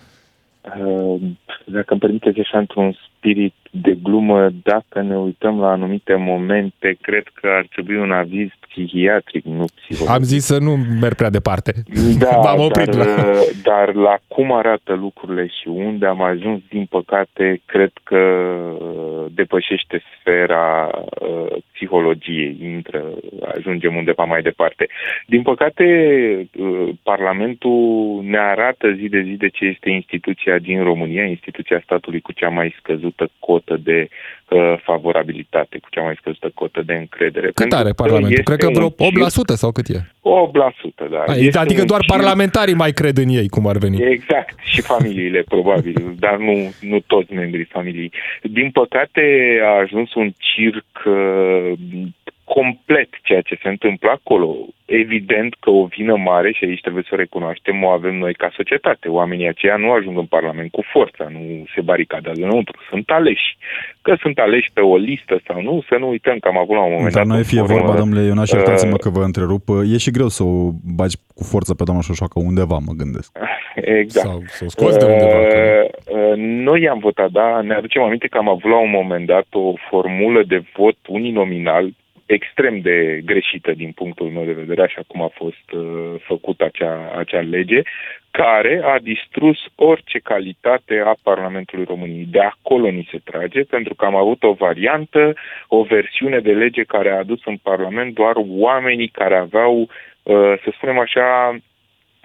Uh, 0.85 1.21
Dacă 1.65 1.87
îmi 1.89 2.01
permiteți 2.01 2.39
așa 2.41 2.59
într-un 2.59 2.97
spirit 3.19 3.55
de 3.83 3.97
glumă, 4.03 4.49
dacă 4.63 5.03
ne 5.03 5.17
uităm 5.17 5.61
la 5.61 5.71
anumite 5.71 6.15
momente, 6.15 6.97
cred 7.01 7.25
că 7.35 7.49
ar 7.57 7.67
trebui 7.71 7.97
un 7.97 8.13
aviz 8.13 8.49
psihiatric, 8.69 9.45
nu 9.45 9.65
psihologic. 9.75 10.17
Am 10.17 10.23
zis 10.23 10.45
să 10.45 10.59
nu 10.59 10.77
merg 11.01 11.15
prea 11.15 11.31
departe. 11.31 11.73
Da, 12.19 12.37
M-am 12.45 12.61
oprit 12.61 12.87
dar, 12.87 13.07
la... 13.07 13.31
uh, 13.31 13.39
dar 13.63 13.95
la 13.95 14.17
cum 14.29 14.53
arată 14.53 14.93
lucrurile 14.95 15.47
și 15.47 15.69
unde 15.69 16.07
am 16.07 16.23
ajuns, 16.23 16.61
din 16.69 16.87
păcate, 16.91 17.61
cred 17.65 17.93
că 18.03 18.17
uh, 18.17 19.25
depășește 19.31 20.03
sfera 20.19 20.91
uh, 21.21 21.57
psihologiei, 21.73 22.57
intră, 22.63 23.05
ajungem 23.55 23.97
undeva 23.97 24.25
mai 24.25 24.43
departe. 24.43 24.87
Din 25.27 25.43
păcate, 25.43 25.85
uh, 26.57 26.89
Parlamentul 27.03 28.21
ne 28.23 28.39
arată 28.39 28.93
zi 28.93 29.09
de 29.09 29.23
zi 29.23 29.31
de 29.31 29.49
ce 29.49 29.65
este 29.65 29.91
instituția 29.91 30.59
din 30.59 30.83
România, 30.83 31.25
instituția 31.25 31.81
statului 31.85 32.21
cu 32.21 32.33
cea 32.33 32.49
mai 32.49 32.75
scăzută 32.79 33.31
cotă 33.39 33.66
de 33.75 34.09
uh, 34.49 34.75
favorabilitate, 34.83 35.79
cu 35.79 35.89
cea 35.91 36.03
mai 36.03 36.17
scăzută 36.21 36.51
cotă 36.55 36.83
de 36.83 36.95
încredere. 36.95 37.47
Cât 37.47 37.55
Pentru 37.55 37.79
are 37.79 37.89
că 37.89 37.95
Parlamentul? 38.03 38.31
este 38.31 38.43
Cred 38.43 38.59
că 38.59 38.71
vreo 38.71 38.85
un 38.99 39.11
circ 39.11 39.53
8% 39.53 39.55
sau 39.55 39.73
cât 39.73 39.89
e? 39.89 39.99
8%, 41.07 41.11
da. 41.11 41.23
A, 41.27 41.35
Este 41.35 41.59
Adică 41.59 41.81
un 41.81 41.87
doar 41.87 42.01
circ. 42.01 42.13
parlamentarii 42.17 42.75
mai 42.75 42.93
cred 42.93 43.17
în 43.17 43.29
ei, 43.29 43.49
cum 43.49 43.67
ar 43.67 43.77
veni. 43.77 44.03
Exact, 44.03 44.59
și 44.65 44.81
familiile, 44.81 45.43
probabil, 45.55 46.15
dar 46.19 46.37
nu, 46.37 46.75
nu 46.81 46.99
toți 47.07 47.33
membrii 47.33 47.65
familiei. 47.65 48.13
Din 48.43 48.71
păcate, 48.71 49.23
a 49.65 49.79
ajuns 49.81 50.15
un 50.15 50.31
circ 50.39 50.87
uh, 51.05 51.73
complet 52.55 53.09
ceea 53.23 53.41
ce 53.41 53.59
se 53.63 53.69
întâmplă 53.69 54.11
acolo. 54.11 54.51
Evident 54.85 55.55
că 55.61 55.71
o 55.71 55.85
vină 55.97 56.17
mare, 56.17 56.53
și 56.53 56.65
aici 56.65 56.81
trebuie 56.81 57.03
să 57.09 57.13
o 57.13 57.23
recunoaștem, 57.25 57.83
o 57.83 57.89
avem 57.89 58.15
noi 58.15 58.35
ca 58.35 58.49
societate. 58.57 59.09
Oamenii 59.09 59.49
aceia 59.49 59.77
nu 59.77 59.91
ajung 59.91 60.19
în 60.19 60.25
Parlament 60.37 60.71
cu 60.71 60.83
forța, 60.93 61.25
nu 61.31 61.65
se 61.75 61.81
baricadează 61.81 62.41
înăuntru, 62.43 62.77
sunt 62.91 63.11
aleși. 63.11 63.57
Că 64.03 64.17
sunt 64.21 64.39
aleși 64.39 64.71
pe 64.73 64.81
o 64.81 64.97
listă 64.97 65.41
sau 65.47 65.63
nu, 65.63 65.83
să 65.89 65.97
nu 65.99 66.09
uităm 66.09 66.39
că 66.39 66.49
am 66.49 66.59
avut 66.59 66.75
la 66.75 66.85
un 66.85 66.93
moment 66.93 67.13
Dar 67.13 67.23
dat... 67.23 67.31
nu 67.31 67.35
e 67.35 67.39
un 67.39 67.53
fie 67.53 67.61
forum, 67.61 67.77
vorba, 67.77 67.99
domnule 67.99 68.23
Ionaș, 68.23 68.51
iertați-mă 68.51 68.93
uh, 68.93 68.99
că 68.99 69.09
vă 69.09 69.23
întrerup. 69.23 69.63
E 69.95 69.97
și 69.99 70.11
greu 70.11 70.29
să 70.29 70.43
o 70.43 70.71
bagi 70.97 71.17
cu 71.35 71.45
forță 71.45 71.75
pe 71.75 71.85
doamna 71.85 72.03
Șoșoacă 72.03 72.39
undeva, 72.41 72.79
mă 72.87 72.93
gândesc. 72.97 73.31
Exact. 74.03 74.27
Sau 74.27 74.43
să 74.47 74.65
o 74.65 74.69
scoți 74.69 74.99
de 74.99 75.05
undeva. 75.05 75.39
Că... 75.53 75.59
Uh, 76.11 76.19
uh, 76.19 76.37
Noi 76.69 76.89
am 76.89 76.99
votat, 76.99 77.31
da, 77.31 77.61
ne 77.61 77.75
aducem 77.75 78.03
aminte 78.03 78.27
că 78.27 78.39
am 78.39 78.49
avut 78.49 78.71
la 78.71 78.81
un 78.81 78.91
moment 78.91 79.27
dat 79.27 79.47
o 79.51 79.73
formulă 79.89 80.43
de 80.43 80.63
vot 80.77 80.97
uninominal 81.07 81.95
extrem 82.27 82.81
de 82.81 83.21
greșită 83.25 83.73
din 83.73 83.93
punctul 83.93 84.31
meu 84.31 84.45
de 84.45 84.53
vedere, 84.53 84.83
așa 84.83 85.03
cum 85.07 85.23
a 85.23 85.31
fost 85.35 85.71
uh, 85.73 86.15
făcută 86.19 86.65
acea, 86.65 87.13
acea 87.17 87.41
lege, 87.41 87.83
care 88.31 88.81
a 88.85 88.99
distrus 88.99 89.59
orice 89.75 90.19
calitate 90.19 91.03
a 91.05 91.15
Parlamentului 91.23 91.85
României. 91.85 92.27
De 92.31 92.41
acolo 92.41 92.91
ni 92.91 93.09
se 93.11 93.19
trage, 93.25 93.63
pentru 93.63 93.95
că 93.95 94.05
am 94.05 94.17
avut 94.17 94.43
o 94.43 94.53
variantă, 94.53 95.35
o 95.69 95.83
versiune 95.83 96.39
de 96.39 96.53
lege 96.53 96.83
care 96.83 97.11
a 97.11 97.19
adus 97.19 97.41
în 97.45 97.57
Parlament 97.63 98.15
doar 98.15 98.35
oamenii 98.37 99.09
care 99.09 99.37
aveau, 99.37 99.81
uh, 99.81 99.89
să 100.63 100.69
spunem 100.73 100.99
așa, 100.99 101.57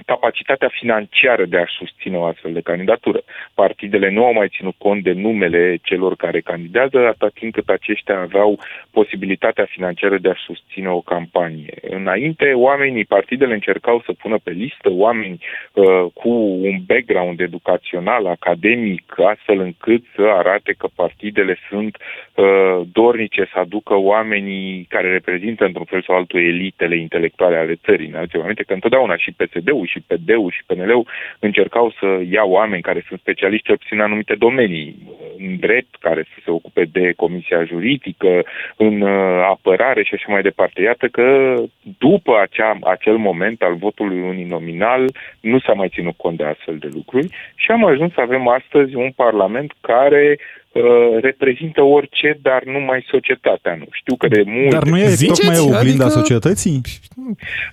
capacitatea 0.05 0.69
financiară 0.71 1.45
de 1.45 1.57
a 1.57 1.65
susține 1.77 2.17
o 2.17 2.23
astfel 2.23 2.53
de 2.53 2.61
candidatură. 2.61 3.21
Partidele 3.53 4.09
nu 4.09 4.25
au 4.25 4.33
mai 4.33 4.49
ținut 4.49 4.75
cont 4.77 5.03
de 5.03 5.11
numele 5.11 5.77
celor 5.83 6.15
care 6.15 6.41
candidează, 6.41 6.97
atât 7.07 7.33
timp 7.33 7.53
cât 7.53 7.69
aceștia 7.69 8.19
aveau 8.19 8.59
posibilitatea 8.91 9.65
financiară 9.65 10.17
de 10.17 10.29
a 10.29 10.43
susține 10.45 10.89
o 10.89 11.01
campanie. 11.01 11.73
Înainte, 11.81 12.53
oamenii, 12.53 13.05
partidele 13.05 13.53
încercau 13.53 14.01
să 14.05 14.11
pună 14.13 14.37
pe 14.43 14.51
listă 14.51 14.89
oameni 14.91 15.39
uh, 15.73 16.05
cu 16.13 16.29
un 16.61 16.77
background 16.87 17.39
educațional, 17.39 18.27
academic, 18.27 19.13
astfel 19.25 19.59
încât 19.59 20.03
să 20.15 20.21
arate 20.21 20.75
că 20.77 20.87
partidele 20.95 21.57
sunt 21.69 21.97
uh, 22.35 22.81
dornice 22.91 23.49
să 23.53 23.59
aducă 23.59 23.95
oamenii 23.95 24.85
care 24.89 25.11
reprezintă 25.11 25.65
într-un 25.65 25.85
fel 25.85 26.01
sau 26.01 26.15
altul 26.15 26.39
elitele 26.39 26.97
intelectuale 26.97 27.57
ale 27.57 27.75
țării. 27.85 28.09
Ne 28.09 28.17
aducem 28.17 28.41
aminte 28.41 28.63
că 28.63 28.73
întotdeauna 28.73 29.15
și 29.17 29.31
PSD-ul 29.31 29.87
și 29.91 30.03
PD-ul 30.07 30.51
și 30.51 30.63
PNL-ul 30.65 31.07
încercau 31.39 31.93
să 31.99 32.07
ia 32.29 32.43
oameni 32.43 32.81
care 32.81 33.03
sunt 33.07 33.19
specialiști 33.19 33.65
cel 33.65 33.77
puțin 33.77 33.97
în 33.97 34.03
anumite 34.03 34.35
domenii, 34.35 34.95
în 35.37 35.57
drept, 35.59 35.95
care 35.99 36.21
să 36.23 36.37
se 36.43 36.51
ocupe 36.51 36.83
de 36.91 37.13
comisia 37.15 37.63
juridică, 37.63 38.43
în 38.77 39.01
uh, 39.01 39.45
apărare 39.53 40.03
și 40.03 40.13
așa 40.13 40.31
mai 40.31 40.41
departe. 40.41 40.81
Iată 40.81 41.07
că 41.07 41.53
după 41.97 42.39
acea, 42.41 42.77
acel 42.83 43.17
moment 43.17 43.61
al 43.61 43.75
votului 43.75 44.21
uninominal 44.21 45.03
nu 45.39 45.59
s-a 45.59 45.73
mai 45.73 45.89
ținut 45.89 46.17
cont 46.17 46.37
de 46.37 46.45
astfel 46.45 46.77
de 46.77 46.89
lucruri 46.93 47.27
și 47.55 47.71
am 47.71 47.85
ajuns 47.85 48.13
să 48.13 48.21
avem 48.21 48.47
astăzi 48.47 48.95
un 48.95 49.11
parlament 49.15 49.73
care 49.81 50.37
uh, 50.37 50.60
reprezintă 51.21 51.81
orice, 51.81 52.39
dar 52.41 52.63
numai 52.63 53.05
societatea 53.09 53.75
nu. 53.75 53.85
Știu 53.91 54.15
că 54.15 54.27
de 54.27 54.43
mult... 54.45 54.69
Dar 54.69 54.83
nu 54.83 54.97
e 54.97 55.07
Ziceți? 55.07 55.41
tocmai 55.41 55.59
oglinda 55.59 56.03
Adică- 56.05 56.19
societății? 56.19 56.81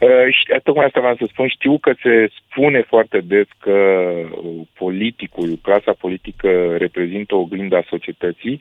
Uh, 0.00 0.08
și- 0.30 0.60
tocmai 0.62 0.84
asta 0.84 1.00
vreau 1.00 1.16
să 1.16 1.24
spun. 1.28 1.48
Știu 1.48 1.78
că 1.78 1.92
se 2.02 2.30
spune 2.40 2.84
foarte 2.88 3.18
des 3.24 3.46
că 3.58 3.70
uh, 3.70 4.66
politicul, 4.78 5.58
clasa 5.62 5.92
politică 5.98 6.48
reprezintă 6.78 7.34
oglinda 7.34 7.82
societății. 7.88 8.60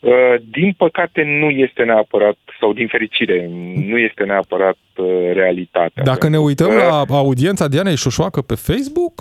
Uh, 0.00 0.34
Din 0.50 0.74
păcate 0.76 1.22
nu 1.40 1.48
este 1.50 1.82
neapărat, 1.82 2.36
sau 2.60 2.72
din 2.72 2.86
fericire, 2.86 3.46
nu 3.74 3.98
este 3.98 4.24
neapărat 4.24 4.78
uh, 4.96 5.06
realitatea. 5.32 6.02
Dacă 6.02 6.28
ne 6.28 6.36
Pentru 6.38 6.44
uităm 6.46 6.68
că- 6.68 6.74
la 6.74 7.04
audiența 7.16 7.68
Dianei 7.68 7.96
Șoșoacă 7.96 8.40
pe 8.40 8.54
Facebook, 8.54 9.14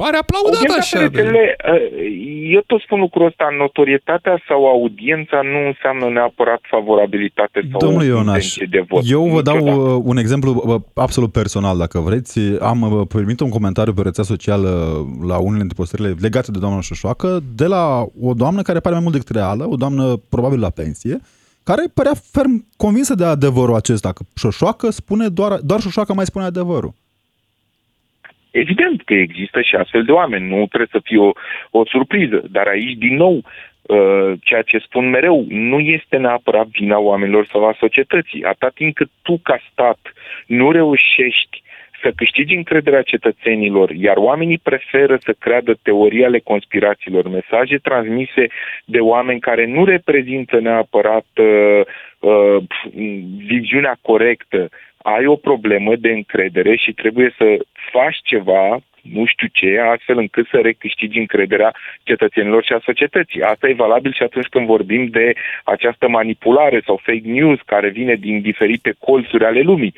pare 0.00 0.16
aplaudat 0.16 0.60
Audiența 0.60 0.82
așa. 0.84 0.98
pe 0.98 1.08
De... 1.08 1.20
rețele, 1.20 1.56
uh, 1.72 2.26
eu 2.56 2.62
tot 2.66 2.80
spun 2.80 3.00
lucrul 3.00 3.26
ăsta, 3.26 3.46
notorietatea 3.58 4.42
sau 4.48 4.60
audiența 4.66 5.38
nu 5.52 5.60
înseamnă 5.66 6.06
neapărat 6.08 6.60
favorabilitate 6.74 7.58
sau 7.70 7.80
Domnul 7.80 8.04
Ionaș, 8.04 8.24
intenție 8.24 8.66
de 8.70 8.84
vot. 8.88 9.02
eu 9.16 9.24
vă 9.34 9.42
dau 9.42 9.56
Niciodată. 9.56 9.92
uh, 9.92 10.02
un 10.04 10.16
exemplu 10.16 10.50
uh, 10.64 10.80
absolut 10.94 11.32
personal, 11.32 11.76
dacă 11.78 11.98
vreți. 11.98 12.40
Am 12.60 12.80
uh, 12.82 13.06
primit 13.08 13.40
un 13.40 13.48
comentariu 13.48 13.92
pe 13.92 14.02
rețea 14.02 14.24
socială 14.24 14.70
la 15.30 15.36
unele 15.38 15.58
dintre 15.64 15.76
postările 15.80 16.14
legate 16.20 16.50
de 16.50 16.58
doamna 16.58 16.80
Șoșoacă, 16.80 17.40
de 17.54 17.66
la 17.66 18.06
o 18.20 18.32
doamnă 18.34 18.62
care 18.62 18.80
pare 18.80 18.94
mai 18.94 19.04
mult 19.06 19.16
decât 19.16 19.36
reală, 19.36 19.66
o 19.68 19.76
doamnă 19.76 20.04
probabil 20.28 20.60
la 20.60 20.70
pensie, 20.70 21.18
care 21.62 21.82
părea 21.94 22.12
ferm 22.30 22.66
convinsă 22.76 23.14
de 23.14 23.24
adevărul 23.24 23.74
acesta, 23.74 24.12
că 24.12 24.22
Șoșoacă 24.34 24.90
spune 24.90 25.28
doar, 25.28 25.58
doar 25.62 25.80
Șoșoacă 25.80 26.14
mai 26.14 26.26
spune 26.26 26.44
adevărul. 26.44 26.92
Evident 28.62 29.02
că 29.04 29.14
există 29.14 29.60
și 29.60 29.74
astfel 29.74 30.02
de 30.04 30.12
oameni, 30.12 30.48
nu 30.48 30.66
trebuie 30.66 30.88
să 30.90 31.00
fie 31.04 31.18
o, 31.18 31.30
o 31.70 31.84
surpriză, 31.84 32.42
dar 32.50 32.66
aici, 32.66 32.98
din 32.98 33.16
nou, 33.16 33.34
uh, 33.36 34.32
ceea 34.42 34.62
ce 34.62 34.78
spun 34.78 35.08
mereu, 35.08 35.44
nu 35.48 35.78
este 35.78 36.16
neapărat 36.16 36.66
vina 36.66 36.98
oamenilor 36.98 37.46
sau 37.46 37.64
a 37.66 37.76
societății. 37.78 38.44
Atâta 38.44 38.70
timp 38.74 38.94
cât 38.94 39.10
tu, 39.22 39.40
ca 39.42 39.58
stat, 39.72 39.98
nu 40.46 40.70
reușești 40.70 41.62
să 42.02 42.12
câștigi 42.16 42.54
încrederea 42.54 43.02
cetățenilor, 43.02 43.90
iar 43.90 44.16
oamenii 44.16 44.58
preferă 44.58 45.18
să 45.22 45.34
creadă 45.38 45.78
teorii 45.82 46.24
ale 46.24 46.38
conspirațiilor, 46.38 47.28
mesaje 47.28 47.76
transmise 47.76 48.46
de 48.84 48.98
oameni 48.98 49.40
care 49.40 49.66
nu 49.66 49.84
reprezintă 49.84 50.60
neapărat 50.60 51.26
uh, 51.36 51.80
uh, 52.18 52.62
viziunea 53.46 53.96
corectă, 54.02 54.68
ai 55.14 55.26
o 55.26 55.36
problemă 55.36 55.96
de 55.96 56.10
încredere 56.10 56.76
și 56.76 56.92
trebuie 56.92 57.34
să 57.38 57.58
faci 57.92 58.18
ceva, 58.22 58.80
nu 59.12 59.24
știu 59.26 59.46
ce, 59.52 59.78
astfel 59.78 60.18
încât 60.18 60.46
să 60.50 60.56
recâștigi 60.62 61.18
încrederea 61.18 61.74
cetățenilor 62.02 62.64
și 62.64 62.72
a 62.72 62.80
societății. 62.84 63.42
Asta 63.42 63.68
e 63.68 63.82
valabil 63.84 64.12
și 64.12 64.22
atunci 64.22 64.46
când 64.46 64.66
vorbim 64.66 65.06
de 65.06 65.32
această 65.64 66.08
manipulare 66.08 66.82
sau 66.84 67.00
fake 67.02 67.28
news 67.38 67.58
care 67.66 67.88
vine 67.88 68.14
din 68.14 68.40
diferite 68.40 68.94
colțuri 68.98 69.44
ale 69.44 69.60
lumii. 69.60 69.94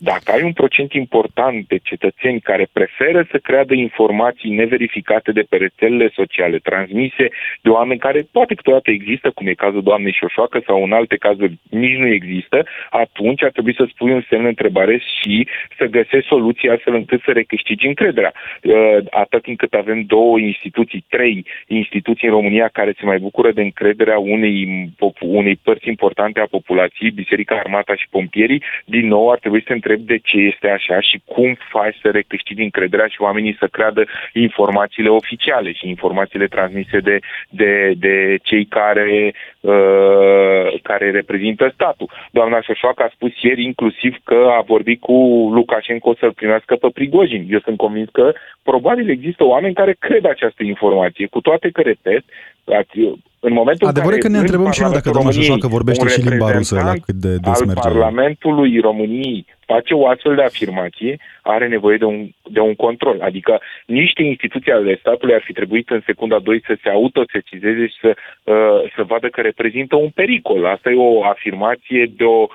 Dacă 0.00 0.32
ai 0.32 0.42
un 0.42 0.52
procent 0.52 0.92
important 0.92 1.66
de 1.66 1.78
cetățeni 1.82 2.40
care 2.40 2.68
preferă 2.72 3.26
să 3.30 3.38
creadă 3.38 3.74
informații 3.74 4.50
neverificate 4.50 5.32
de 5.32 5.44
pe 5.48 5.56
rețelele 5.56 6.10
sociale, 6.14 6.58
transmise 6.58 7.28
de 7.62 7.68
oameni 7.68 8.00
care 8.00 8.28
poate 8.32 8.54
câteodată 8.54 8.90
există, 8.90 9.30
cum 9.30 9.46
e 9.46 9.52
cazul 9.52 9.82
doamnei 9.82 10.12
Șoșoacă 10.12 10.62
sau 10.66 10.84
în 10.84 10.92
alte 10.92 11.16
cazuri 11.16 11.58
nici 11.70 11.96
nu 11.96 12.06
există, 12.06 12.66
atunci 12.90 13.42
ar 13.42 13.50
trebui 13.50 13.74
să 13.74 13.86
spui 13.88 14.12
un 14.12 14.24
semn 14.28 14.42
de 14.42 14.48
întrebare 14.48 14.98
și 14.98 15.46
să 15.78 15.84
găsești 15.84 16.28
soluții 16.28 16.70
astfel 16.70 16.94
încât 16.94 17.20
să 17.24 17.30
recâștigi 17.30 17.86
încrederea. 17.86 18.32
Uh, 18.62 18.96
Atât 19.10 19.42
timp 19.42 19.58
cât 19.58 19.72
avem 19.74 20.02
două 20.02 20.38
instituții, 20.38 21.04
trei 21.08 21.44
instituții 21.66 22.28
în 22.28 22.34
România 22.34 22.68
care 22.68 22.94
se 22.98 23.04
mai 23.04 23.18
bucură 23.18 23.52
de 23.52 23.62
încrederea 23.62 24.18
unei, 24.18 24.90
unei 25.20 25.56
părți 25.62 25.88
importante 25.88 26.40
a 26.40 26.46
populației, 26.46 27.10
Biserica 27.10 27.54
Armata 27.54 27.94
și 27.94 28.08
Pompierii, 28.10 28.62
din 28.84 29.06
nou 29.06 29.30
ar 29.30 29.38
trebui 29.38 29.62
să 29.66 29.72
întreb 29.88 30.06
de 30.06 30.18
ce 30.28 30.36
este 30.36 30.68
așa 30.68 31.00
și 31.00 31.20
cum 31.24 31.56
faci 31.70 31.96
să 32.02 32.08
recâștigi 32.10 32.62
încrederea 32.62 33.06
și 33.06 33.20
oamenii 33.20 33.56
să 33.58 33.66
creadă 33.66 34.04
informațiile 34.32 35.08
oficiale 35.08 35.72
și 35.72 35.88
informațiile 35.88 36.46
transmise 36.46 36.98
de, 36.98 37.18
de, 37.48 37.92
de 37.96 38.38
cei 38.42 38.64
care, 38.64 39.34
uh, 39.60 40.80
care 40.82 41.10
reprezintă 41.10 41.70
statul. 41.74 42.10
Doamna 42.30 42.60
Șoșoacă 42.60 43.02
a 43.02 43.10
spus 43.14 43.32
ieri 43.42 43.62
inclusiv 43.64 44.16
că 44.24 44.48
a 44.58 44.60
vorbit 44.60 45.00
cu 45.00 45.16
Lukashenko 45.52 46.14
să-l 46.14 46.32
primească 46.32 46.76
pe 46.76 46.88
Prigojin. 46.94 47.46
Eu 47.50 47.58
sunt 47.58 47.76
convins 47.76 48.08
că 48.12 48.32
probabil 48.62 49.10
există 49.10 49.44
oameni 49.44 49.74
care 49.74 49.96
cred 49.98 50.24
această 50.24 50.62
informație, 50.62 51.26
cu 51.26 51.40
toate 51.40 51.68
că, 51.70 51.80
repet, 51.80 52.24
ați- 52.64 53.26
în 53.40 53.52
momentul 53.52 53.86
în 53.86 53.92
Adevărul 53.94 54.18
care 54.18 54.24
e 54.24 54.26
că 54.26 54.34
ne 54.34 54.40
în 54.40 54.46
întrebăm 54.46 54.70
și 54.70 54.80
noi 54.80 54.90
dacă 54.90 55.10
Parlamentul 55.10 55.12
doamna 55.12 55.30
Șoșoacă 55.30 55.66
României 55.66 55.76
vorbește 55.76 56.02
un 56.02 56.08
și 56.14 56.20
limba 56.28 56.50
rusă, 56.50 56.74
la 56.74 56.80
reprezentant 56.80 57.04
cât 57.06 57.14
de 57.26 57.32
des 57.46 57.60
al 57.60 57.66
merge. 57.66 57.88
Parlamentului 57.88 58.80
României 58.88 59.46
face 59.72 59.94
o 59.94 60.08
astfel 60.08 60.34
de 60.34 60.42
afirmație, 60.42 61.12
are 61.42 61.66
nevoie 61.68 61.96
de 61.96 62.04
un, 62.04 62.18
de 62.56 62.60
un 62.60 62.74
control. 62.74 63.18
Adică 63.20 63.60
niște 63.86 64.22
instituții 64.22 64.72
ale 64.72 64.96
statului 65.02 65.34
ar 65.34 65.42
fi 65.44 65.52
trebuit 65.52 65.88
în 65.90 66.02
secunda 66.06 66.38
2 66.38 66.62
să 66.66 66.74
se 66.82 66.88
autosesizeze 66.88 67.86
și 67.86 67.98
să, 68.00 68.10
uh, 68.16 68.92
să 68.96 69.02
vadă 69.02 69.28
că 69.28 69.40
reprezintă 69.40 69.96
un 69.96 70.10
pericol. 70.20 70.66
Asta 70.66 70.90
e 70.90 70.96
o 70.96 71.24
afirmație 71.24 72.12
de 72.16 72.24
o 72.24 72.46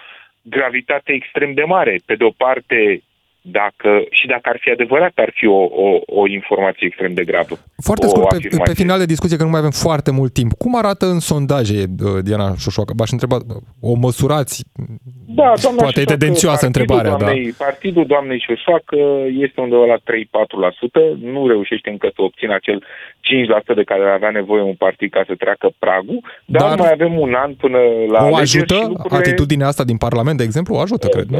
gravitate 0.41 1.11
extrem 1.11 1.53
de 1.53 1.63
mare. 1.63 1.99
Pe 2.05 2.15
de 2.15 2.23
o 2.23 2.33
parte, 2.37 3.03
dacă, 3.45 3.89
și 4.09 4.27
dacă 4.27 4.49
ar 4.49 4.57
fi 4.61 4.69
adevărat, 4.69 5.11
ar 5.15 5.31
fi 5.33 5.45
o, 5.47 5.61
o, 5.85 5.99
o 6.05 6.27
informație 6.27 6.87
extrem 6.87 7.13
de 7.13 7.23
gravă. 7.23 7.55
Foarte 7.83 8.05
O 8.05 8.09
scurt, 8.09 8.27
pe, 8.27 8.35
afirmație. 8.35 8.73
pe 8.73 8.81
final 8.81 8.97
de 8.99 9.05
discuție, 9.05 9.37
că 9.37 9.43
nu 9.43 9.49
mai 9.49 9.59
avem 9.59 9.71
foarte 9.71 10.11
mult 10.11 10.33
timp. 10.33 10.51
Cum 10.53 10.75
arată 10.77 11.05
în 11.05 11.19
sondaje, 11.19 11.79
uh, 12.03 12.23
Diana 12.23 12.53
Șoșoacă? 12.57 12.93
V-aș 12.95 13.11
întreba, 13.11 13.37
o 13.81 13.93
măsurați? 13.95 14.65
Da, 15.39 15.53
doamna 15.61 15.81
Poate 15.81 15.99
e 15.99 16.03
Șoșoacă, 16.03 16.17
tendențioasă 16.17 16.65
partidul 16.65 16.81
întrebarea, 16.81 17.11
da. 17.11 17.17
doamnei, 17.17 17.53
Partidul 17.57 18.05
doamnei 18.05 18.39
Șoșoacă 18.47 18.97
este 19.45 19.61
undeva 19.61 19.85
la 19.85 19.97
3-4%, 19.97 21.17
nu 21.33 21.47
reușește 21.47 21.89
încă 21.89 22.07
să 22.15 22.21
obțină 22.21 22.53
acel 22.53 22.83
5% 22.83 23.75
de 23.75 23.83
care 23.83 24.03
avea 24.13 24.29
nevoie 24.29 24.61
un 24.61 24.75
partid 24.85 25.11
ca 25.11 25.23
să 25.27 25.35
treacă 25.35 25.67
pragul, 25.79 26.19
dar, 26.45 26.67
Dar 26.69 26.79
mai 26.79 26.91
avem 26.91 27.19
un 27.19 27.33
an 27.33 27.53
până 27.53 27.77
la 28.11 28.19
O 28.23 28.35
alegeri 28.35 28.41
ajută? 28.41 28.75
și 28.75 28.87
lucrurile, 28.87 29.17
Atitudinea 29.19 29.67
asta 29.67 29.83
din 29.83 29.97
Parlament, 29.97 30.37
de 30.37 30.43
exemplu, 30.43 30.75
o 30.75 30.79
ajută, 30.79 31.07
cred, 31.07 31.25
nu? 31.25 31.37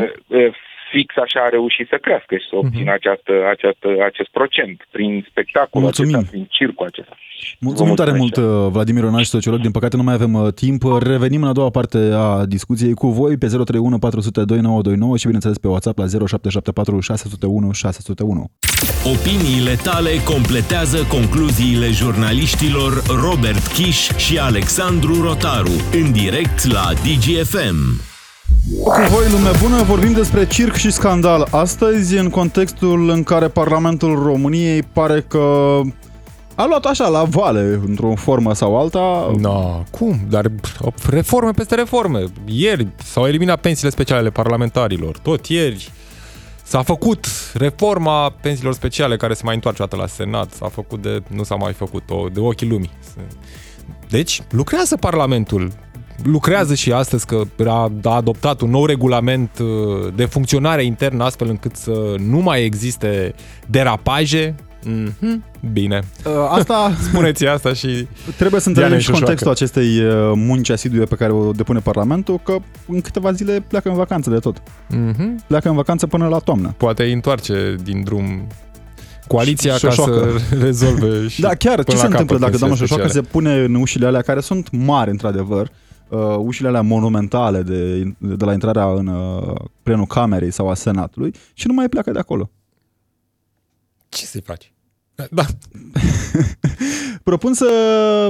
E, 0.93 0.97
e, 0.97 0.99
Fix 0.99 1.09
așa 1.25 1.39
a 1.47 1.49
reușit 1.57 1.87
să 1.93 1.97
crească 2.05 2.33
și 2.41 2.47
să 2.49 2.55
obțină 2.61 2.91
Mhm. 2.91 2.97
această, 2.99 3.33
această, 3.55 3.87
acest 4.09 4.29
procent 4.37 4.77
prin 4.95 5.11
spectacolul 5.31 5.83
Mulțumim. 5.87 6.15
acesta, 6.15 6.31
prin 6.33 6.45
circul 6.57 6.85
acesta. 6.91 7.15
Mulțumim 7.59 7.93
Vă 7.95 8.01
tare 8.03 8.13
mult, 8.17 8.35
mulțumesc. 8.37 8.65
uh, 8.65 8.71
Vladimir 8.75 9.03
Onaș, 9.03 9.25
sociolog. 9.37 9.59
Din 9.67 9.71
păcate 9.77 9.95
nu 9.97 10.03
mai 10.03 10.13
avem 10.19 10.33
uh, 10.33 10.53
timp. 10.63 10.81
Revenim 11.11 11.41
în 11.43 11.47
a 11.49 11.57
doua 11.59 11.69
parte 11.69 11.97
a 12.25 12.45
discuției 12.45 12.93
cu 12.93 13.07
voi 13.07 13.37
pe 13.37 13.47
031 13.47 13.99
402 13.99 14.59
929 14.59 15.17
și 15.17 15.25
bineînțeles 15.25 15.57
pe 15.57 15.67
WhatsApp 15.67 15.97
la 15.97 16.05
0774 16.05 16.99
601 16.99 17.71
601. 17.71 18.49
Opiniile 19.15 19.75
tale 19.83 20.09
completează 20.33 20.97
concluziile 21.15 21.87
jurnaliștilor 21.91 22.91
Robert 23.25 23.65
Kiș 23.67 23.99
și 24.25 24.37
Alexandru 24.39 25.21
Rotaru 25.21 25.75
în 26.01 26.11
direct 26.11 26.71
la 26.71 26.85
DGFM. 27.05 28.11
Cu 28.83 29.01
voi, 29.09 29.31
lume 29.31 29.49
bună, 29.61 29.83
vorbim 29.83 30.11
despre 30.11 30.47
circ 30.47 30.73
și 30.75 30.91
scandal 30.91 31.47
astăzi, 31.51 32.17
în 32.17 32.29
contextul 32.29 33.09
în 33.09 33.23
care 33.23 33.47
Parlamentul 33.47 34.23
României 34.23 34.83
pare 34.83 35.21
că 35.21 35.79
a 36.55 36.65
luat 36.65 36.85
așa 36.85 37.07
la 37.07 37.23
vale, 37.23 37.79
într-o 37.87 38.15
formă 38.15 38.53
sau 38.53 38.79
alta. 38.79 39.33
No, 39.39 39.83
cum? 39.91 40.19
Dar 40.29 40.49
pf, 40.61 41.09
reforme 41.09 41.51
peste 41.51 41.75
reforme. 41.75 42.23
Ieri 42.45 42.87
s-au 43.03 43.27
eliminat 43.27 43.59
pensiile 43.59 43.89
speciale 43.89 44.19
ale 44.19 44.29
parlamentarilor. 44.29 45.17
Tot 45.17 45.45
ieri 45.45 45.91
s-a 46.63 46.81
făcut 46.81 47.27
reforma 47.53 48.29
pensiilor 48.29 48.73
speciale 48.73 49.17
care 49.17 49.33
se 49.33 49.41
mai 49.43 49.55
întoarce 49.55 49.81
o 49.81 49.85
dată 49.85 50.01
la 50.01 50.07
Senat. 50.07 50.53
S-a 50.53 50.67
făcut 50.67 51.01
de... 51.01 51.21
nu 51.27 51.43
s-a 51.43 51.55
mai 51.55 51.73
făcut-o, 51.73 52.27
de 52.33 52.39
ochii 52.39 52.67
lumii. 52.67 52.91
Deci, 54.09 54.41
lucrează 54.49 54.95
Parlamentul. 54.95 55.71
Lucrează 56.23 56.73
și 56.75 56.91
astăzi 56.91 57.25
că 57.25 57.41
a, 57.67 57.91
a 58.03 58.09
adoptat 58.15 58.61
un 58.61 58.69
nou 58.69 58.85
regulament 58.85 59.49
uh, 59.59 60.13
de 60.15 60.25
funcționare 60.25 60.83
internă 60.83 61.23
astfel 61.23 61.49
încât 61.49 61.75
să 61.75 62.15
nu 62.27 62.37
mai 62.37 62.63
existe 62.63 63.33
derapaje. 63.67 64.55
Mhm, 64.85 65.43
Bine. 65.73 65.99
Uh, 66.25 66.31
Asta 66.49 66.91
Spuneți 67.09 67.45
asta 67.45 67.73
și 67.73 68.07
trebuie 68.37 68.61
să 68.61 68.69
Diana 68.69 68.85
înțelegem 68.87 68.97
și 68.97 69.03
Șoșoacă. 69.05 69.19
contextul 69.25 69.51
acestei 69.51 69.99
uh, 70.05 70.31
munci 70.35 70.69
asidue 70.69 71.05
pe 71.05 71.15
care 71.15 71.31
o 71.31 71.51
depune 71.51 71.79
Parlamentul, 71.79 72.39
că 72.43 72.57
în 72.87 73.01
câteva 73.01 73.31
zile 73.31 73.65
pleacă 73.67 73.89
în 73.89 73.95
vacanță 73.95 74.29
de 74.29 74.37
tot. 74.39 74.61
Mhm. 74.89 75.43
Pleacă 75.47 75.69
în 75.69 75.75
vacanță 75.75 76.07
până 76.07 76.27
la 76.27 76.37
toamnă. 76.37 76.73
poate 76.77 77.03
îi 77.03 77.13
întoarce 77.13 77.75
din 77.83 78.03
drum 78.03 78.47
coaliția 79.27 79.71
ca 79.71 79.77
Șoșoacă. 79.77 80.31
să 80.49 80.55
rezolve 80.65 81.27
și 81.33 81.41
Da, 81.41 81.49
chiar, 81.49 81.77
ce 81.77 81.83
până 81.83 81.97
se 81.97 82.07
la 82.07 82.09
întâmplă 82.09 82.37
capăt 82.37 82.39
dacă 82.39 82.49
pensiile 82.51 82.57
doamna 82.59 82.75
Șoșoacă 82.75 83.07
se 83.07 83.09
speciale? 83.09 83.27
pune 83.31 83.63
în 83.75 83.81
ușile 83.81 84.05
alea 84.05 84.21
care 84.21 84.39
sunt 84.39 84.67
mari, 84.71 85.09
într-adevăr, 85.09 85.69
uh, 86.13 86.35
ușile 86.37 86.67
alea 86.67 86.81
monumentale 86.81 87.61
de, 87.61 88.03
de 88.17 88.45
la 88.45 88.53
intrarea 88.53 88.85
în 88.85 89.07
uh, 89.07 89.55
plenul 89.83 90.05
camerei 90.05 90.51
sau 90.51 90.69
a 90.69 90.73
senatului 90.73 91.33
și 91.53 91.67
nu 91.67 91.73
mai 91.73 91.89
pleacă 91.89 92.11
de 92.11 92.19
acolo. 92.19 92.49
Ce 94.09 94.25
să-i 94.25 94.41
faci? 94.41 94.73
Da, 95.31 95.43
Propun 97.23 97.53
să 97.53 97.67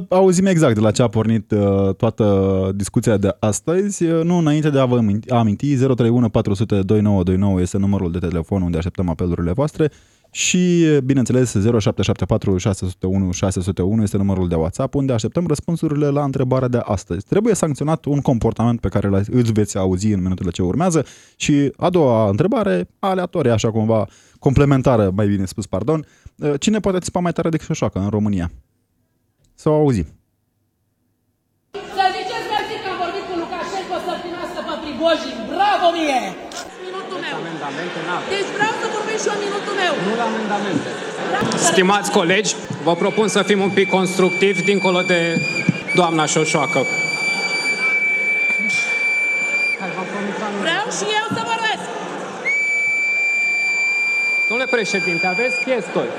auzim 0.09 0.45
exact 0.45 0.73
de 0.73 0.79
la 0.79 0.91
ce 0.91 1.01
a 1.01 1.07
pornit 1.07 1.51
uh, 1.51 1.95
toată 1.95 2.71
discuția 2.75 3.17
de 3.17 3.35
astăzi. 3.39 4.03
Uh, 4.05 4.23
Nu 4.23 4.37
înainte 4.37 4.69
de 4.69 4.79
a 4.79 4.85
vă 4.85 4.97
aminti- 5.01 5.29
a 5.29 5.37
aminti, 5.37 5.75
031 5.75 6.29
400 6.29 6.73
2929 6.81 7.61
este 7.61 7.77
numărul 7.77 8.11
de 8.11 8.19
telefon 8.19 8.61
unde 8.61 8.77
așteptăm 8.77 9.09
apelurile 9.09 9.51
voastre 9.51 9.91
și, 10.35 10.85
bineînțeles, 11.03 11.51
0774 11.51 12.57
601 12.57 13.31
601 13.31 14.01
este 14.01 14.17
numărul 14.17 14.47
de 14.47 14.55
WhatsApp 14.55 14.93
unde 14.93 15.13
așteptăm 15.13 15.47
răspunsurile 15.47 16.07
la 16.07 16.23
întrebarea 16.23 16.67
de 16.67 16.81
astăzi. 16.83 17.25
Trebuie 17.25 17.53
sancționat 17.53 18.05
un 18.05 18.21
comportament 18.21 18.79
pe 18.79 18.87
care 18.87 19.07
îl 19.07 19.43
veți 19.53 19.77
auzi 19.77 20.11
în 20.11 20.21
minutele 20.21 20.49
ce 20.49 20.61
urmează 20.61 21.05
și 21.35 21.71
a 21.77 21.89
doua 21.89 22.29
întrebare, 22.29 22.89
aleatorie, 22.99 23.51
așa 23.51 23.71
cumva, 23.71 24.07
complementară, 24.39 25.11
mai 25.15 25.27
bine 25.27 25.45
spus, 25.45 25.65
pardon, 25.65 26.05
cine 26.59 26.79
poate 26.79 26.99
țipa 26.99 27.19
mai 27.19 27.31
tare 27.31 27.49
decât 27.49 27.65
șoșoacă 27.65 27.99
în 27.99 28.09
România? 28.09 28.51
Să 29.55 29.69
o 29.69 29.73
auzim. 29.73 30.05
Să 31.97 32.05
ziceți 32.15 32.47
mersi 32.53 32.75
că 32.83 32.89
am 32.93 32.97
vorbit 33.03 33.23
cu 33.29 33.33
Lukashenko 33.41 33.97
să 34.07 34.13
primească 34.23 34.59
pe 34.67 34.73
Prigojin. 34.83 35.35
Bravo 35.53 35.87
mie! 35.95 36.21
Minutul 36.85 37.17
meu. 37.23 37.35
Amendamente 37.41 37.99
n-am. 38.07 38.21
Deci 38.35 38.49
vreau 38.57 38.73
să 38.81 38.82
vorbesc 38.82 38.82
și 39.23 39.27
eu 39.31 39.37
minutul 39.45 39.73
meu. 39.83 39.93
Nu 40.07 40.11
la 40.21 40.25
amendamente. 40.31 40.87
Vreau 41.29 41.43
să- 41.51 41.71
Stimați 41.71 42.09
colegi, 42.11 42.51
vă 42.87 42.93
propun 43.03 43.27
să 43.27 43.41
fim 43.49 43.59
un 43.67 43.69
pic 43.69 43.87
constructivi 43.89 44.61
dincolo 44.71 45.01
de 45.01 45.19
doamna 45.95 46.25
Șoșoacă. 46.25 46.81
Hai, 49.79 49.89
v-am 49.95 50.07
promis 50.13 50.35
la 50.43 50.47
mine. 50.51 50.61
Vreau 50.65 50.85
și 50.97 51.05
eu 51.19 51.25
să 51.37 51.41
vorbesc. 51.51 51.83
Domnule 54.49 54.69
președinte, 54.71 55.25
aveți 55.27 55.55
chestori. 55.65 56.09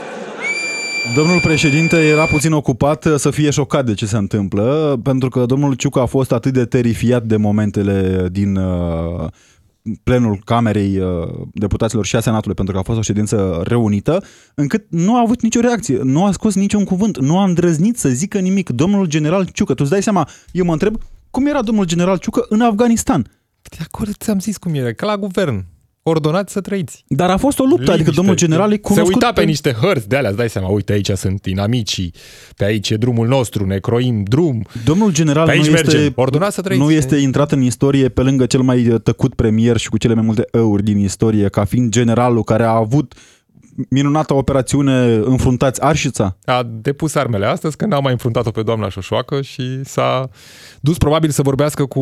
Domnul 1.14 1.40
președinte 1.40 1.96
era 2.08 2.24
puțin 2.26 2.52
ocupat 2.52 3.06
să 3.16 3.30
fie 3.30 3.50
șocat 3.50 3.84
de 3.84 3.94
ce 3.94 4.06
se 4.06 4.16
întâmplă, 4.16 4.98
pentru 5.02 5.28
că 5.28 5.46
domnul 5.46 5.74
Ciucă 5.74 6.00
a 6.00 6.06
fost 6.06 6.32
atât 6.32 6.52
de 6.52 6.64
terifiat 6.64 7.22
de 7.22 7.36
momentele 7.36 8.28
din 8.30 8.56
uh, 8.56 9.26
plenul 10.02 10.40
Camerei 10.44 10.98
uh, 10.98 11.28
Deputaților 11.52 12.04
și 12.04 12.16
a 12.16 12.20
Senatului, 12.20 12.54
pentru 12.54 12.74
că 12.74 12.80
a 12.80 12.82
fost 12.82 12.98
o 12.98 13.02
ședință 13.02 13.62
reunită, 13.64 14.24
încât 14.54 14.86
nu 14.88 15.16
a 15.16 15.20
avut 15.20 15.42
nicio 15.42 15.60
reacție, 15.60 15.98
nu 16.02 16.24
a 16.24 16.32
scos 16.32 16.54
niciun 16.54 16.84
cuvânt, 16.84 17.18
nu 17.18 17.38
a 17.38 17.44
îndrăznit 17.44 17.98
să 17.98 18.08
zică 18.08 18.38
nimic. 18.38 18.70
Domnul 18.70 19.06
general 19.06 19.48
Ciucă, 19.52 19.74
tu 19.74 19.82
îți 19.82 19.90
dai 19.90 20.02
seama, 20.02 20.28
eu 20.52 20.64
mă 20.64 20.72
întreb, 20.72 20.96
cum 21.30 21.46
era 21.46 21.62
domnul 21.62 21.84
general 21.84 22.18
Ciucă 22.18 22.46
în 22.48 22.60
Afganistan? 22.60 23.26
De 23.62 23.76
acord, 23.84 24.14
ți-am 24.14 24.40
zis 24.40 24.56
cum 24.56 24.74
e, 24.74 24.92
ca 24.92 25.06
la 25.06 25.16
guvern. 25.16 25.64
Ordonați 26.06 26.52
să 26.52 26.60
trăiți. 26.60 27.04
Dar 27.08 27.30
a 27.30 27.36
fost 27.36 27.58
o 27.58 27.62
luptă, 27.64 27.80
adică 27.82 27.92
Liniște. 27.96 28.14
domnul 28.16 28.34
general 28.36 28.70
e 28.70 28.74
Se 28.74 28.80
cunoscut 28.80 29.14
uita 29.14 29.32
pe 29.32 29.42
niște 29.44 29.72
hărți 29.72 30.08
de 30.08 30.16
alea, 30.16 30.28
îți 30.28 30.38
dai 30.38 30.48
seama, 30.50 30.68
uite 30.68 30.92
aici 30.92 31.10
sunt 31.10 31.46
inamicii, 31.46 32.14
pe 32.56 32.64
aici 32.64 32.90
e 32.90 32.96
drumul 32.96 33.26
nostru, 33.28 33.66
ne 33.66 33.78
croim 33.78 34.22
drum. 34.22 34.64
Domnul 34.84 35.12
general 35.12 35.44
Pe 35.46 35.50
aici 35.52 35.64
nu 35.66 35.70
mergem. 35.72 36.00
este, 36.00 36.12
Ordonați 36.16 36.54
să 36.54 36.60
trăiți. 36.60 36.82
nu 36.82 36.90
este 36.90 37.16
intrat 37.16 37.52
în 37.52 37.62
istorie 37.62 38.08
pe 38.08 38.22
lângă 38.22 38.46
cel 38.46 38.60
mai 38.60 38.82
tăcut 39.02 39.34
premier 39.34 39.76
și 39.76 39.88
cu 39.88 39.98
cele 39.98 40.14
mai 40.14 40.24
multe 40.24 40.44
euri 40.52 40.82
din 40.82 40.98
istorie, 40.98 41.48
ca 41.48 41.64
fiind 41.64 41.90
generalul 41.90 42.42
care 42.44 42.62
a 42.62 42.74
avut 42.74 43.14
minunată 43.88 44.34
operațiune 44.34 45.14
înfruntați 45.14 45.82
Arșița. 45.82 46.36
A 46.44 46.66
depus 46.80 47.14
armele 47.14 47.46
astăzi 47.46 47.76
când 47.76 47.90
n-a 47.90 48.00
mai 48.00 48.12
înfruntat-o 48.12 48.50
pe 48.50 48.62
doamna 48.62 48.88
Șoșoacă 48.88 49.40
și 49.40 49.84
s-a 49.84 50.28
dus 50.80 50.98
probabil 50.98 51.30
să 51.30 51.42
vorbească 51.42 51.84
cu 51.84 52.00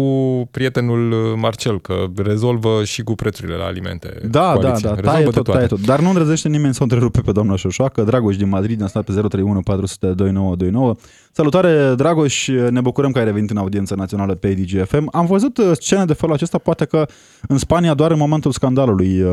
prietenul 0.51 1.15
Marcel, 1.37 1.81
că 1.81 2.05
rezolvă 2.17 2.85
și 2.85 3.03
cu 3.03 3.15
prețurile 3.15 3.57
la 3.57 3.65
alimente. 3.65 4.15
Da, 4.31 4.41
da, 4.41 4.53
coaliția. 4.53 4.89
da, 4.89 4.95
Rezolvă 4.95 5.11
taie 5.11 5.25
de 5.25 5.31
tot, 5.31 5.45
toate. 5.45 5.53
taie 5.53 5.67
tot. 5.67 5.81
Dar 5.81 6.01
nu 6.01 6.09
îndrăzește 6.09 6.49
nimeni 6.49 6.75
să 6.75 6.79
o 6.81 6.83
întrerupe 6.83 7.21
pe 7.21 7.33
doamna 7.33 7.57
Șoșoacă. 7.57 8.03
Dragoș 8.03 8.37
din 8.37 8.49
Madrid 8.49 8.79
ne-a 8.79 8.89
stat 8.89 9.05
pe 9.05 9.13
031 9.13 9.61
400 9.61 10.07
2929. 10.07 10.95
Salutare, 11.33 11.95
Dragoș, 11.95 12.49
ne 12.71 12.81
bucurăm 12.81 13.13
că 13.13 13.19
ai 13.19 13.25
revenit 13.25 13.51
în 13.51 13.57
audiența 13.57 13.95
națională 13.95 14.35
pe 14.35 14.53
DGFM. 14.53 15.09
Am 15.13 15.27
văzut 15.27 15.59
uh, 15.59 15.71
scene 15.81 16.05
de 16.05 16.13
felul 16.13 16.35
acesta, 16.35 16.59
poate 16.59 16.85
că 16.85 17.07
în 17.49 17.59
Spania 17.59 17.95
doar 17.95 18.11
în 18.11 18.19
momentul 18.19 18.51
scandalului 18.53 19.23
uh, 19.23 19.31